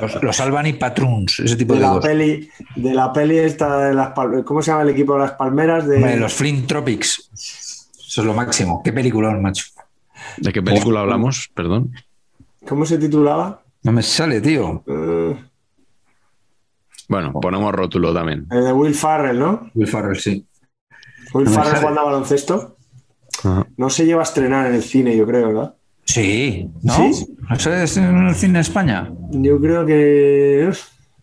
[0.00, 3.94] Los, los Albany Patroons, ese tipo De de, la peli, de la peli esta de
[3.94, 4.12] las
[4.44, 5.86] ¿Cómo se llama el equipo de las palmeras?
[5.88, 7.28] De, Hombre, los Flint Tropics.
[7.34, 8.80] Eso es lo máximo.
[8.84, 9.64] Qué peliculón, macho.
[10.36, 11.50] ¿De qué película hablamos?
[11.54, 11.92] Perdón.
[12.68, 13.62] ¿Cómo se titulaba?
[13.82, 14.84] No me sale, tío.
[14.86, 15.36] Eh,
[17.12, 18.46] Bueno, ponemos rótulo también.
[18.50, 19.70] el de Will Farrell, ¿no?
[19.74, 20.46] Will Farrell, sí.
[21.34, 22.76] Will No Farrell jugando a baloncesto.
[23.44, 23.66] Ajá.
[23.76, 25.74] No se lleva a estrenar en el cine, yo creo, ¿verdad?
[26.06, 26.94] Sí, ¿no?
[26.94, 27.26] ¿Sí?
[27.50, 29.12] ¿Eso es en el cine de España?
[29.30, 30.72] Yo creo que.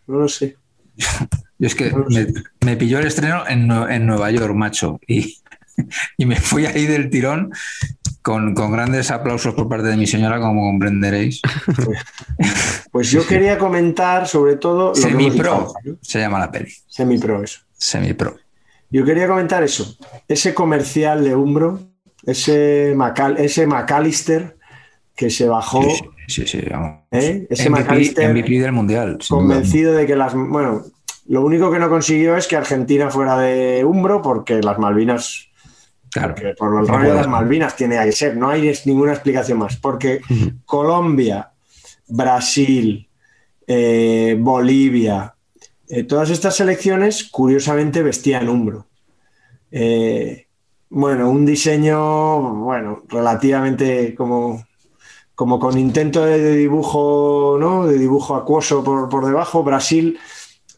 [0.06, 0.56] No lo sé.
[1.58, 2.26] Yo es que No me,
[2.64, 5.00] me pilló el estreno en, en Nueva York, macho.
[5.08, 5.38] Y,
[6.16, 7.50] y me fui ahí del tirón
[8.22, 11.40] con, con grandes aplausos por parte de mi señora, como comprenderéis.
[12.90, 14.94] Pues yo quería comentar sobre todo.
[14.96, 15.96] Semi-pro ¿no?
[16.00, 16.72] se llama la peli.
[16.88, 17.60] Semi-pro, eso.
[17.72, 18.34] Semi-pro.
[18.90, 19.96] Yo quería comentar eso.
[20.26, 21.78] Ese comercial de Umbro,
[22.26, 24.56] ese, Macal ese McAllister
[25.14, 25.82] que se bajó,
[26.26, 26.62] Sí, sí, sí.
[26.68, 27.04] vamos.
[27.12, 27.46] ¿eh?
[27.48, 29.12] ese MVP, McAllister MVP del Mundial.
[29.18, 29.26] duda.
[29.28, 30.34] convencido de que las.
[30.34, 30.82] Bueno,
[31.28, 35.49] lo único que no consiguió es que Argentina fuera de Umbro porque las Malvinas
[36.10, 36.34] Claro.
[36.34, 39.76] Porque por el rollo de las Malvinas tiene que ser, no hay ninguna explicación más.
[39.76, 40.20] Porque
[40.64, 41.50] Colombia,
[42.08, 43.08] Brasil,
[43.66, 45.34] eh, Bolivia,
[45.88, 48.86] eh, todas estas selecciones curiosamente vestían umbro.
[49.70, 50.46] Eh,
[50.88, 54.66] bueno, un diseño, bueno, relativamente como,
[55.36, 57.86] como con intento de, de dibujo, ¿no?
[57.86, 59.62] De dibujo acuoso por, por debajo.
[59.62, 60.18] Brasil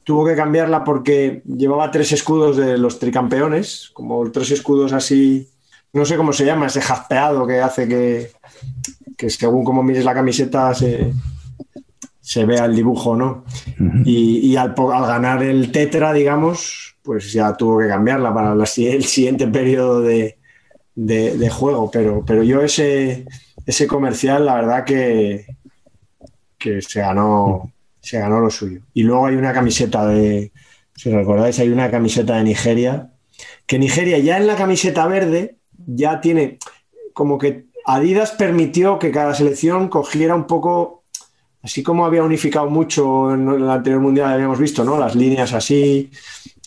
[0.04, 5.48] tuvo que cambiarla porque llevaba tres escudos de los tricampeones, como tres escudos así,
[5.92, 8.30] no sé cómo se llama, ese jaspeado que hace que,
[9.16, 11.12] que según como mires la camiseta se,
[12.20, 13.44] se vea el dibujo, ¿no?
[14.04, 19.04] Y, y al, ganar el Tetra, digamos, pues ya tuvo que cambiarla para la el
[19.04, 20.38] siguiente periodo de,
[20.94, 21.90] de- de juego.
[21.90, 23.26] Pero, pero yo ese,
[23.66, 25.46] ese comercial, la verdad que,
[26.58, 27.72] que se ganó,
[28.02, 28.82] se ganó lo suyo.
[28.94, 30.52] Y luego hay una camiseta de,
[30.96, 33.12] si recordáis, hay una camiseta de Nigeria,
[33.66, 36.58] que Nigeria ya en la camiseta verde ya tiene
[37.12, 41.04] como que Adidas permitió que cada selección cogiera un poco,
[41.62, 44.98] así como había unificado mucho en el anterior mundial, habíamos visto, ¿no?
[44.98, 46.10] Las líneas así.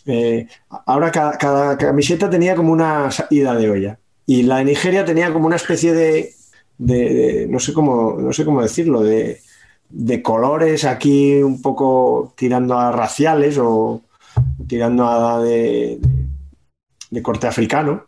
[0.06, 0.48] eh,
[0.86, 4.00] ahora cada, cada camiseta tenía como una ida de olla.
[4.26, 6.34] Y la de Nigeria tenía como una especie de,
[6.78, 9.42] de- de- no sé cómo, no sé cómo decirlo, de,
[9.90, 14.02] de colores aquí un poco tirando a raciales o
[14.68, 16.00] tirando a de,
[17.22, 18.06] corte africano.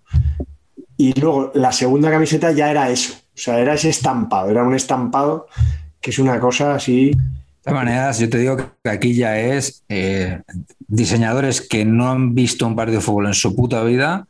[0.97, 4.75] Y luego la segunda camiseta ya era eso, o sea, era ese estampado, era un
[4.75, 5.47] estampado
[6.01, 7.11] que es una cosa así.
[7.63, 10.41] De maneras, yo te digo que aquí ya es eh,
[10.87, 14.25] diseñadores que no han visto un partido de fútbol en su puta vida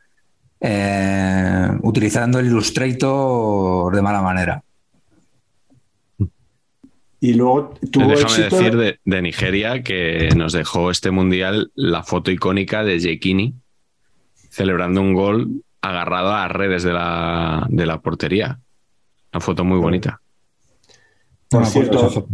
[0.60, 4.62] eh, utilizando el Illustrator de mala manera.
[7.20, 8.56] Y luego tuvo Déjame éxito.
[8.56, 13.54] decir de, de Nigeria que nos dejó este mundial la foto icónica de Jekini
[14.50, 18.58] celebrando un gol agarrado a las redes de la, de la portería.
[19.32, 20.20] Una foto muy bonita.
[21.48, 22.28] Por cierto,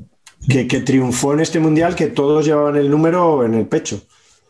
[0.48, 4.02] que triunfó en este mundial que todos llevaban el número en el pecho.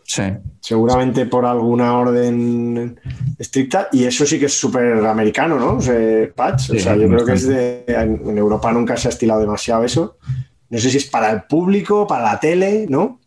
[0.06, 0.22] Sí.
[0.60, 3.00] seguramente por alguna orden
[3.38, 5.76] estricta, y eso sí que es súper americano, ¿no?
[5.76, 7.84] O sea, Patch, o sea, yo creo que es de.
[7.88, 10.18] En, Europa nunca se ha estilado demasiado eso.
[10.70, 13.20] No sé si es para el público, para la tele, ¿no?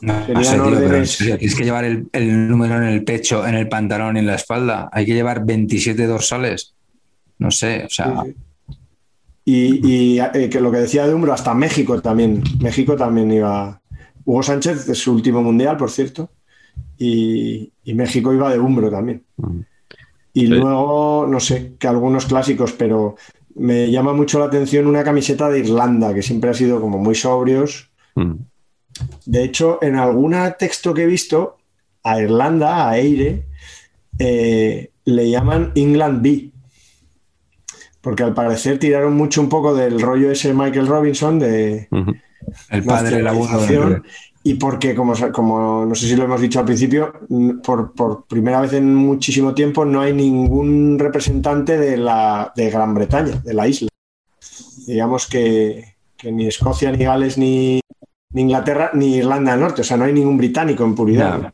[0.00, 3.54] No, no sé, tío, pero tienes que llevar el, el número en el pecho, en
[3.54, 4.88] el pantalón y en la espalda.
[4.92, 6.74] Hay que llevar 27 dorsales.
[7.38, 8.36] No sé, o sea, Sí, sí.
[9.48, 12.42] Y, y, eh, que lo que decía de Umbro, hasta México también.
[12.60, 13.80] México también iba.
[14.28, 16.28] Hugo Sánchez de su último mundial, por cierto.
[16.98, 19.24] Y, y México iba de Umbro también.
[20.34, 20.46] Y Sí.
[20.48, 23.16] luego, no sé, que algunos clásicos, pero
[23.54, 27.14] me llama mucho la atención una camiseta de Irlanda, que siempre ha sido como muy
[27.14, 27.88] sobrios.
[28.16, 28.34] Mm.
[29.24, 31.56] De hecho, en algún texto que he visto,
[32.02, 33.46] a Irlanda, a Eire,
[34.18, 36.50] eh, le llaman England B.
[38.02, 41.88] Porque al parecer tiraron mucho un poco del rollo ese Michael Robinson de.
[42.70, 43.52] El padre, el abuelo.
[43.52, 44.04] nacionalización,
[44.44, 47.12] y porque, como, como no sé si lo hemos dicho al principio,
[47.62, 52.94] por, por primera vez en muchísimo tiempo no hay ningún representante de, la, de Gran
[52.94, 53.88] Bretaña, de la isla.
[54.86, 57.80] Digamos que, que ni Escocia, ni Gales, ni,
[58.32, 61.52] ni Inglaterra, ni Irlanda del Norte, o sea, no hay ningún británico en puridad.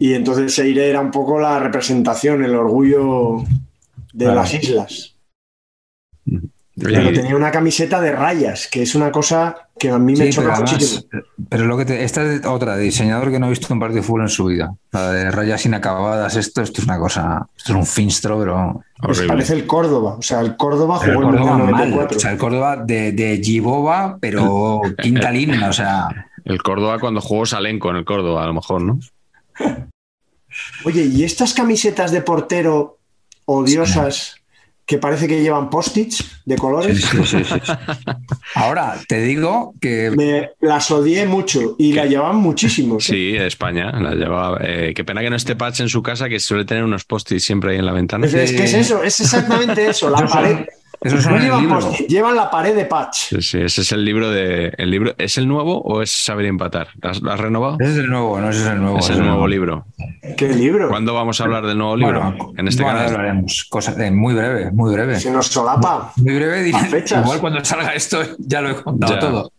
[0.00, 3.44] Y entonces Seire era un poco la representación, el orgullo
[4.12, 4.40] de Claro.
[4.40, 5.14] las islas.
[6.80, 10.30] Pero tenía una camiseta de rayas, que es una cosa que a mí me Sí,
[10.32, 11.02] choca pero además, muchísimo.
[11.48, 14.00] pero lo que te- esta es otra de diseñador que no ha visto un partido
[14.02, 14.74] de fútbol en su vida.
[14.92, 19.22] La de rayas inacabadas, esto, esto es una cosa, esto es un finstro, pero Pues
[19.22, 20.16] parece el Córdoba.
[20.18, 22.16] O sea, el Córdoba Pero jugó el en Córdoba mal, 94.
[22.16, 26.08] o sea, el Córdoba de, de Giboba, pero quinta línea, o sea,
[26.44, 28.98] El Córdoba cuando jugó Salenco en el Córdoba, a lo mejor, ¿no?
[30.84, 32.98] Oye, ¿y estas camisetas de portero
[33.44, 34.37] odiosas
[34.88, 37.04] que parece que llevan post-its de colores?
[37.04, 37.60] sí, sí, sí.
[38.54, 42.98] Ahora, te digo que Me las odié mucho y la llevaban muchísimo.
[42.98, 43.92] Sí, España.
[44.00, 44.58] La llevaba.
[44.62, 47.44] eh, qué pena que no esté Patch en su casa, que suele tener unos post-its
[47.44, 48.26] siempre ahí en la ventana.
[48.26, 50.64] Es, es que es eso, es exactamente eso, la pared.
[51.00, 53.16] Esos son No el llevan la pared de patch.
[53.30, 54.72] Sí, sí, ese es el libro de.
[54.78, 56.88] El libro, ¿Es el nuevo o es Saber Empatar?
[57.00, 57.76] ¿Lo has, lo has renovado?
[57.80, 58.98] ese es el nuevo, no es el nuevo.
[58.98, 59.86] Es ese el nuevo libro.
[60.36, 60.88] ¿Qué libro?
[60.88, 62.20] ¿Cuándo vamos a hablar del nuevo libro?
[62.22, 63.12] Bueno, en este bueno, canal.
[63.14, 63.64] hablaremos.
[63.70, 65.20] Cosas, eh, muy breve, muy breve.
[65.20, 66.12] Se nos solapa.
[66.16, 67.24] Muy breve, diré, fechas.
[67.24, 69.20] igual cuando salga esto ya lo he contado Ya.
[69.20, 69.52] todo.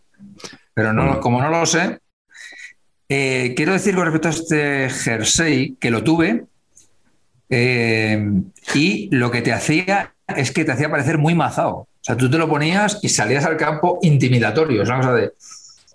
[0.74, 1.20] Pero no, Bueno.
[1.20, 1.98] como no lo sé,
[3.08, 6.44] eh, quiero decir con respecto a este jersey que lo tuve
[7.48, 8.30] eh,
[8.74, 11.74] y lo que te hacía es que te hacía parecer muy mazado.
[11.76, 14.82] O sea, tú te lo ponías y salías al campo intimidatorio.
[14.82, 15.32] Es una cosa de.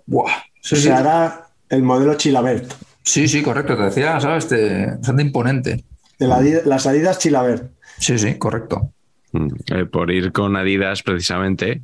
[0.06, 0.30] ¡Buah!
[0.60, 2.72] Sí, sí, era el modelo Chilabert.
[3.02, 3.76] sí, sí, correcto.
[3.76, 4.48] Te decía, ¿sabes?
[4.48, 5.84] Te, bastante imponente.
[6.18, 7.70] De la las Adidas Chilabert.
[7.98, 8.90] Sí, sí, correcto.
[9.32, 11.82] Mm, eh, por ir con Adidas, precisamente,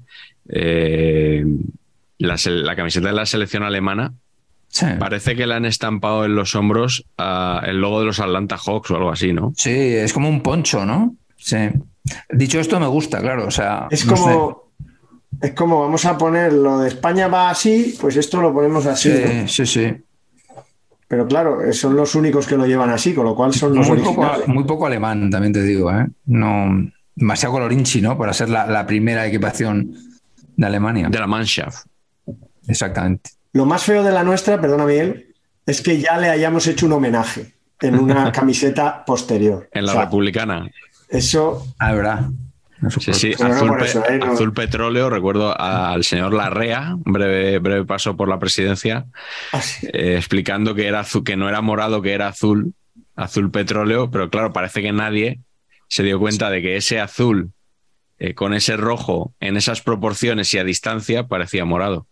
[0.49, 1.45] eh,
[2.19, 4.13] la, la camiseta de la selección alemana
[4.69, 4.87] Sí.
[4.99, 8.91] parece que le han estampado en los hombros ah, el logo de los Atlanta Hawks
[8.91, 9.53] o algo así, ¿no?
[9.55, 11.15] Sí, es como un poncho, ¿no?
[11.37, 11.59] Sí.
[12.31, 13.47] Dicho esto, me gusta, claro.
[13.47, 14.23] O sea, Es no sé.
[14.23, 14.63] como.
[15.41, 19.09] Es como vamos a poner lo de España va así, pues esto lo ponemos así.
[19.09, 19.47] ¿no?
[19.49, 19.97] Sí, sí, sí.
[21.09, 23.89] Pero claro, eh, son los únicos que lo llevan así, con lo cual son los
[23.89, 26.07] Muy poco, muy poco alemán, también te digo, ¿eh?
[26.27, 28.17] No, demasiado colorinchi, ¿no?
[28.17, 29.95] Para ser la, la primera equipación
[30.57, 31.09] de Alemania.
[31.09, 31.87] De la Mannschaft.
[32.69, 33.31] Exactamente.
[33.53, 35.35] Lo más feo de la nuestra, perdona Miguel,
[35.67, 39.69] es que ya le hayamos hecho un homenaje en una camiseta posterior.
[39.73, 40.71] En la O sea, republicana.
[41.13, 42.31] Eso, Ah, verdad.
[42.99, 44.19] Sí, sí, Pero no azul, por pe- eso, ¿eh?
[44.19, 44.33] No.
[44.33, 45.09] azul petróleo.
[45.09, 49.07] Recuerdo al señor Larrea, un breve, breve paso por la presidencia,
[49.53, 49.87] Ah, sí.
[49.93, 52.75] eh, explicando que, era azul, que no era morado, que era azul,
[53.15, 55.39] azul petróleo, pero claro, parece que nadie
[55.87, 57.53] se dio cuenta de que ese azul
[58.19, 62.09] eh, con ese rojo en esas proporciones y a distancia parecía morado.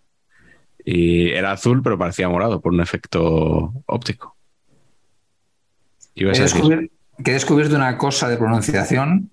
[0.84, 4.36] Y era azul, pero parecía morado por un efecto óptico.
[6.14, 6.90] Ibas a decir.
[7.24, 9.30] Que he descubierto una cosa de pronunciación,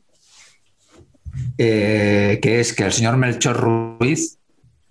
[1.58, 4.38] eh, que es que el señor Melchor Ruiz,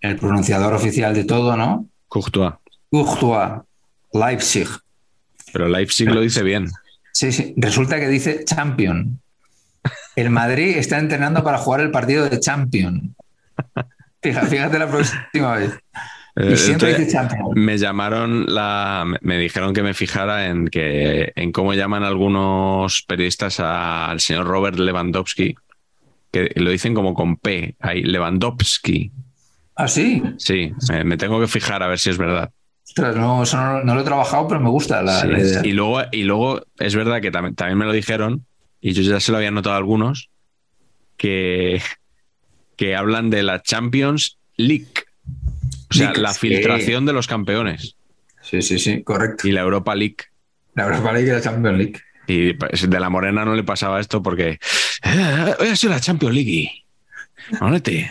[0.01, 1.89] el pronunciador oficial de todo, ¿no?
[2.09, 2.55] Courtois.
[2.91, 3.63] Courtois,
[4.13, 4.69] Leipzig.
[5.53, 6.71] Pero Leipzig lo dice bien.
[7.13, 7.55] Sí, sí.
[7.57, 9.21] Resulta que dice champion.
[10.17, 13.15] El Madrid está entrenando para jugar el partido de champion.
[14.23, 15.73] Fíjate, fíjate la próxima vez.
[16.39, 17.49] Eh, Y siempre entonces, dice champion.
[17.55, 23.59] me llamaron la me- dijeron que me fijara en que en cómo llaman algunos periodistas
[23.61, 25.55] a- al señor Robert Lewandowski
[26.31, 29.13] que lo dicen como con P ahí Lewandowski
[29.77, 30.23] Ah, sí.
[30.37, 32.51] sí me, me tengo que fijar a ver si es verdad
[32.87, 35.29] Ostras, no, eso no, no lo he trabajado, pero me gusta la, Sí.
[35.29, 35.61] la idea.
[35.65, 38.45] y luego y luego es verdad que también, también me lo dijeron
[38.81, 40.29] y yo ya se lo había notado a algunos
[41.17, 41.81] que
[42.77, 44.87] que hablan de la Champions League
[45.91, 47.97] o sea la filtración de los campeones
[48.43, 49.47] Sí, sí, sí, correcto.
[49.49, 50.17] y la Europa League
[50.75, 52.01] La Europa League y la Champions League.
[52.29, 54.59] Y pues, de la Morena no le pasaba esto porque
[55.05, 56.71] "Eh, hoy ha sido la Champions League.
[57.61, 58.11] Manolete.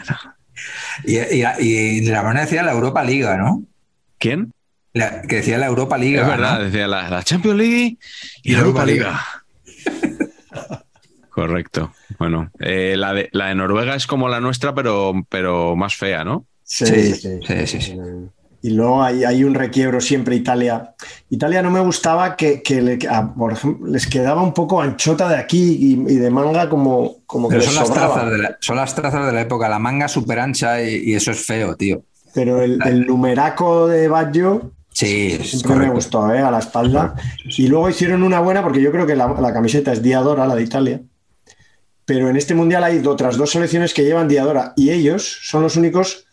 [1.03, 3.64] Y, y, y la manera decía la Europa Liga, ¿no?
[4.18, 4.52] ¿Quién?
[4.93, 6.22] La- que decía la Europa Liga.
[6.22, 6.64] es verdad, ¿no?
[6.65, 7.97] decía la, la Champions League
[8.43, 9.06] y la Europa League.
[11.30, 11.93] Correcto.
[12.18, 16.23] Bueno, eh, la, de, la de Noruega es como la nuestra, pero, pero más fea,
[16.23, 16.45] ¿no?
[16.65, 17.97] Sí, Sí, sí, sí, sí, sí.
[18.63, 20.95] Y luego hay, hay un requiebro siempre Italia.
[21.29, 25.29] Italia no me gustaba que, que le- a- por ejemplo, les quedaba un poco anchota
[25.29, 28.13] de aquí y, y de manga como, como que Pero les son las, sobraba.
[28.15, 31.13] trazas de la, son las trazas de la época, la manga súper ancha y, y
[31.13, 32.03] eso es feo, tío.
[32.33, 36.39] Pero el, el numeraco de Baggio Sí, siempre me gustó, ¿eh?
[36.39, 37.13] a la espalda.
[37.57, 40.55] Y luego hicieron una buena, porque yo creo que la, la camiseta es Diadora, la
[40.55, 41.01] de Italia.
[42.05, 45.75] Pero en este mundial hay otras dos selecciones que llevan Diadora y ellos son los
[45.75, 46.25] únicos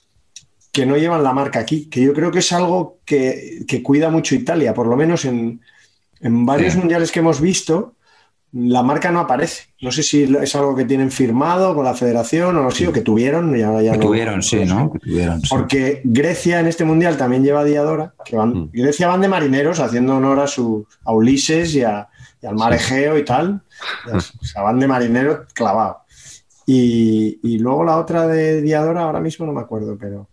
[0.72, 4.08] que no llevan la marca aquí, que yo creo que es algo que, que cuida
[4.10, 5.60] mucho Italia, por lo menos en,
[6.20, 6.78] en varios Sí.
[6.78, 7.94] mundiales que hemos visto,
[8.54, 9.64] la marca no aparece.
[9.80, 12.92] No sé si es algo que tienen firmado con la federación o no sé, o
[12.92, 13.56] que tuvieron.
[13.58, 14.92] Y ahora ya Que no- tuvieron, sí, ¿no?
[14.92, 15.46] Que tuvieron, sí.
[15.50, 18.70] porque Grecia en este mundial también lleva Diadora, que van, Mm.
[18.72, 22.08] Grecia van de marineros haciendo honor a, su, a Ulises y, a-
[22.42, 23.62] y al mar Egeo y tal.
[24.12, 25.98] O sea, van de marinero clavado.
[26.66, 30.28] Y, y luego la otra de Diadora, ahora mismo no me acuerdo, pero,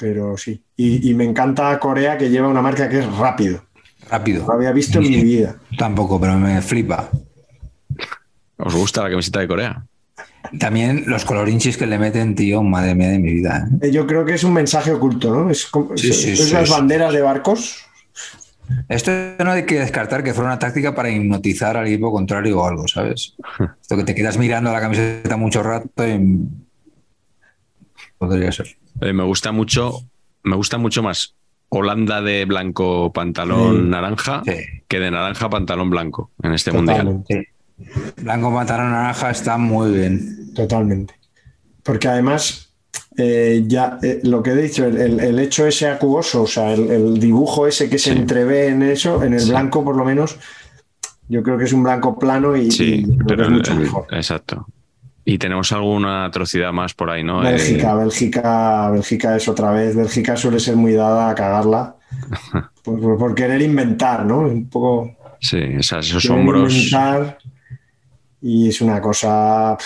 [0.00, 0.60] pero sí.
[0.76, 3.62] Y, y me encanta Corea que lleva una marca que es rápido.
[4.10, 4.40] Rápido.
[4.40, 5.56] No lo había visto en mi vida.
[5.78, 7.10] Tampoco, pero me flipa.
[8.56, 9.84] ¿Os gusta la camiseta de Corea?
[10.58, 13.68] También los colorinchis que le meten, tío, madre mía de mi vida.
[13.82, 13.88] ¿eh?
[13.88, 15.50] Eh, Yo creo que es un mensaje oculto, ¿no?
[15.50, 16.74] Es, como- Sí, sí, es sí, las sí.
[16.74, 17.84] banderas de barcos.
[18.88, 19.10] Esto
[19.44, 22.88] no hay que descartar que fuera una táctica para hipnotizar al equipo contrario o algo,
[22.88, 23.34] ¿sabes?
[23.82, 26.48] Esto que te quedas mirando la camiseta mucho rato y
[28.18, 28.76] podría ser.
[29.00, 29.92] Eh, me gusta mucho,
[30.42, 31.34] me gusta mucho más
[31.68, 33.88] Holanda de blanco pantalón Sí.
[33.90, 34.52] naranja Sí.
[34.88, 36.98] que de naranja pantalón blanco en este mundial.
[36.98, 37.48] Totalmente.
[38.22, 40.52] Blanco pantalón naranja está muy bien.
[40.54, 41.14] Totalmente.
[41.82, 42.72] Porque además,
[43.16, 46.72] eh, ya eh, lo que he dicho, el, el- el hecho ese acuoso, o sea,
[46.74, 48.18] el, el dibujo ese que se Sí.
[48.18, 49.50] entrevé en eso, en el Sí.
[49.50, 50.36] blanco por lo menos,
[51.28, 54.06] yo creo que es un blanco plano y, Sí, y pero es el- mucho mejor.
[54.10, 54.66] exacto.
[55.24, 57.40] Y tenemos alguna atrocidad más por ahí, ¿no?
[57.40, 59.94] Bélgica, Eh, Bélgica, Bélgica es otra vez.
[59.94, 61.96] Bélgica suele ser muy dada a cagarla
[62.84, 64.38] por, por- por querer inventar, ¿no?
[64.40, 66.72] Un poco sí, esas- esos hombros.
[66.74, 67.38] inventar
[68.40, 69.76] y es una cosa.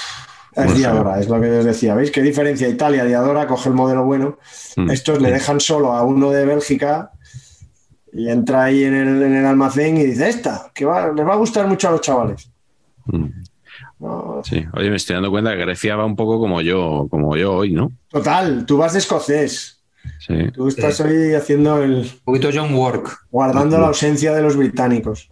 [0.56, 1.97] Es Diadora, es lo que os decía.
[1.97, 2.69] ¿Veis qué diferencia?
[2.69, 4.39] Italia, Diadora, coge el modelo bueno.
[4.77, 4.89] Mm.
[4.90, 7.11] Estos le dejan solo a uno de Bélgica
[8.12, 11.32] y entra ahí en el, en el almacén y dice: Esta, que va, les va
[11.32, 12.48] a gustar mucho a los chavales.
[13.06, 13.24] Mm,
[14.05, 17.36] No, Sí, oye, me estoy dando cuenta que Grecia va un poco como yo, como
[17.39, 17.90] yo hoy, ¿no?
[18.09, 19.82] Total, tú vas de escocés.
[20.18, 20.51] Sí.
[20.52, 22.01] Tú estás hoy haciendo el.
[22.01, 23.28] Un poquito John Work.
[23.31, 25.31] guardando la ausencia de los británicos.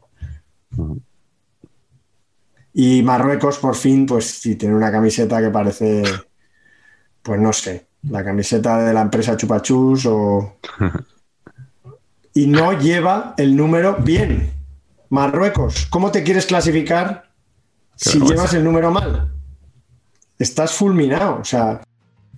[2.72, 6.02] Y Marruecos, por fin, pues sí, tiene una camiseta que parece,
[7.20, 10.56] pues no sé, la camiseta de la empresa Chupachus o...
[12.34, 14.50] Y no lleva el número bien.
[15.10, 17.31] Marruecos, ¿cómo te quieres clasificar
[17.97, 18.35] si vergüenza.
[18.35, 19.31] llevas el número mal?
[20.39, 21.81] Estás fulminado, o sea,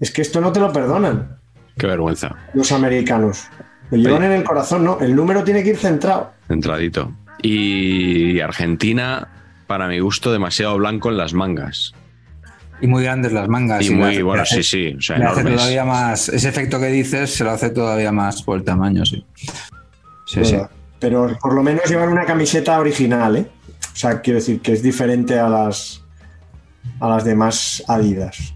[0.00, 1.38] es que esto no te lo perdonan
[1.78, 2.34] Qué vergüenza.
[2.54, 3.44] los americanos.
[3.90, 4.98] Lo llevan en el corazón, ¿no?
[5.00, 6.32] El número tiene que ir centrado.
[6.48, 7.12] Centradito.
[7.42, 9.28] Y Argentina,
[9.66, 11.94] para mi gusto, demasiado blanco en las mangas.
[12.80, 13.84] Y muy grandes las mangas.
[13.86, 16.28] Y muy, hace- bueno, sí, sí, o sea, le hace todavía más.
[16.28, 19.24] Ese efecto que dices se lo hace todavía más por el tamaño, sí.
[20.26, 20.56] Sí, sí.
[20.56, 20.70] Pero-
[21.28, 23.46] Pero por lo menos llevan una camiseta original, ¿eh?
[23.94, 26.02] O sea, quiero decir que es diferente a las
[27.00, 28.54] a las demás Adidas.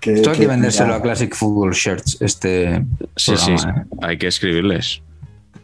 [0.00, 2.84] Que, Esto hay que que- vendérselo a Classic Football Shirts, este
[3.16, 3.56] Sí, sí, ¿eh?
[4.02, 5.02] hay que escribirles.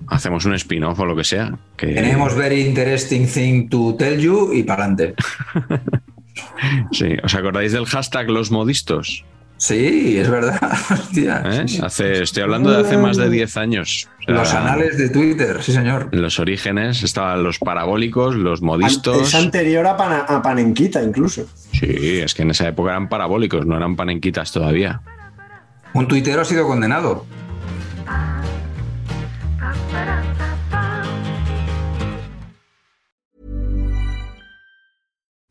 [0.09, 1.57] Hacemos un spin-off o lo que sea.
[1.77, 1.89] Que...
[1.89, 5.15] Tenemos very interesting thing to tell you y para adelante.
[6.93, 9.25] Sí, ¿os acordáis del hashtag los modistos?
[9.61, 10.59] Sí, es verdad.
[10.91, 11.65] Hostia, ¿Eh?
[11.67, 11.83] sí, sí.
[11.85, 14.09] Hace, estoy hablando de hace más de 10 años.
[14.23, 16.09] O sea, Los anales de Twitter, sí, señor.
[16.13, 19.21] Los orígenes estaban los parabólicos, los modistos.
[19.21, 21.47] Es anterior a Panenquita, incluso.
[21.73, 25.03] Sí, es que en esa época eran parabólicos, no eran panenquitas todavía.
[25.93, 27.27] Un tuitero ha sido condenado.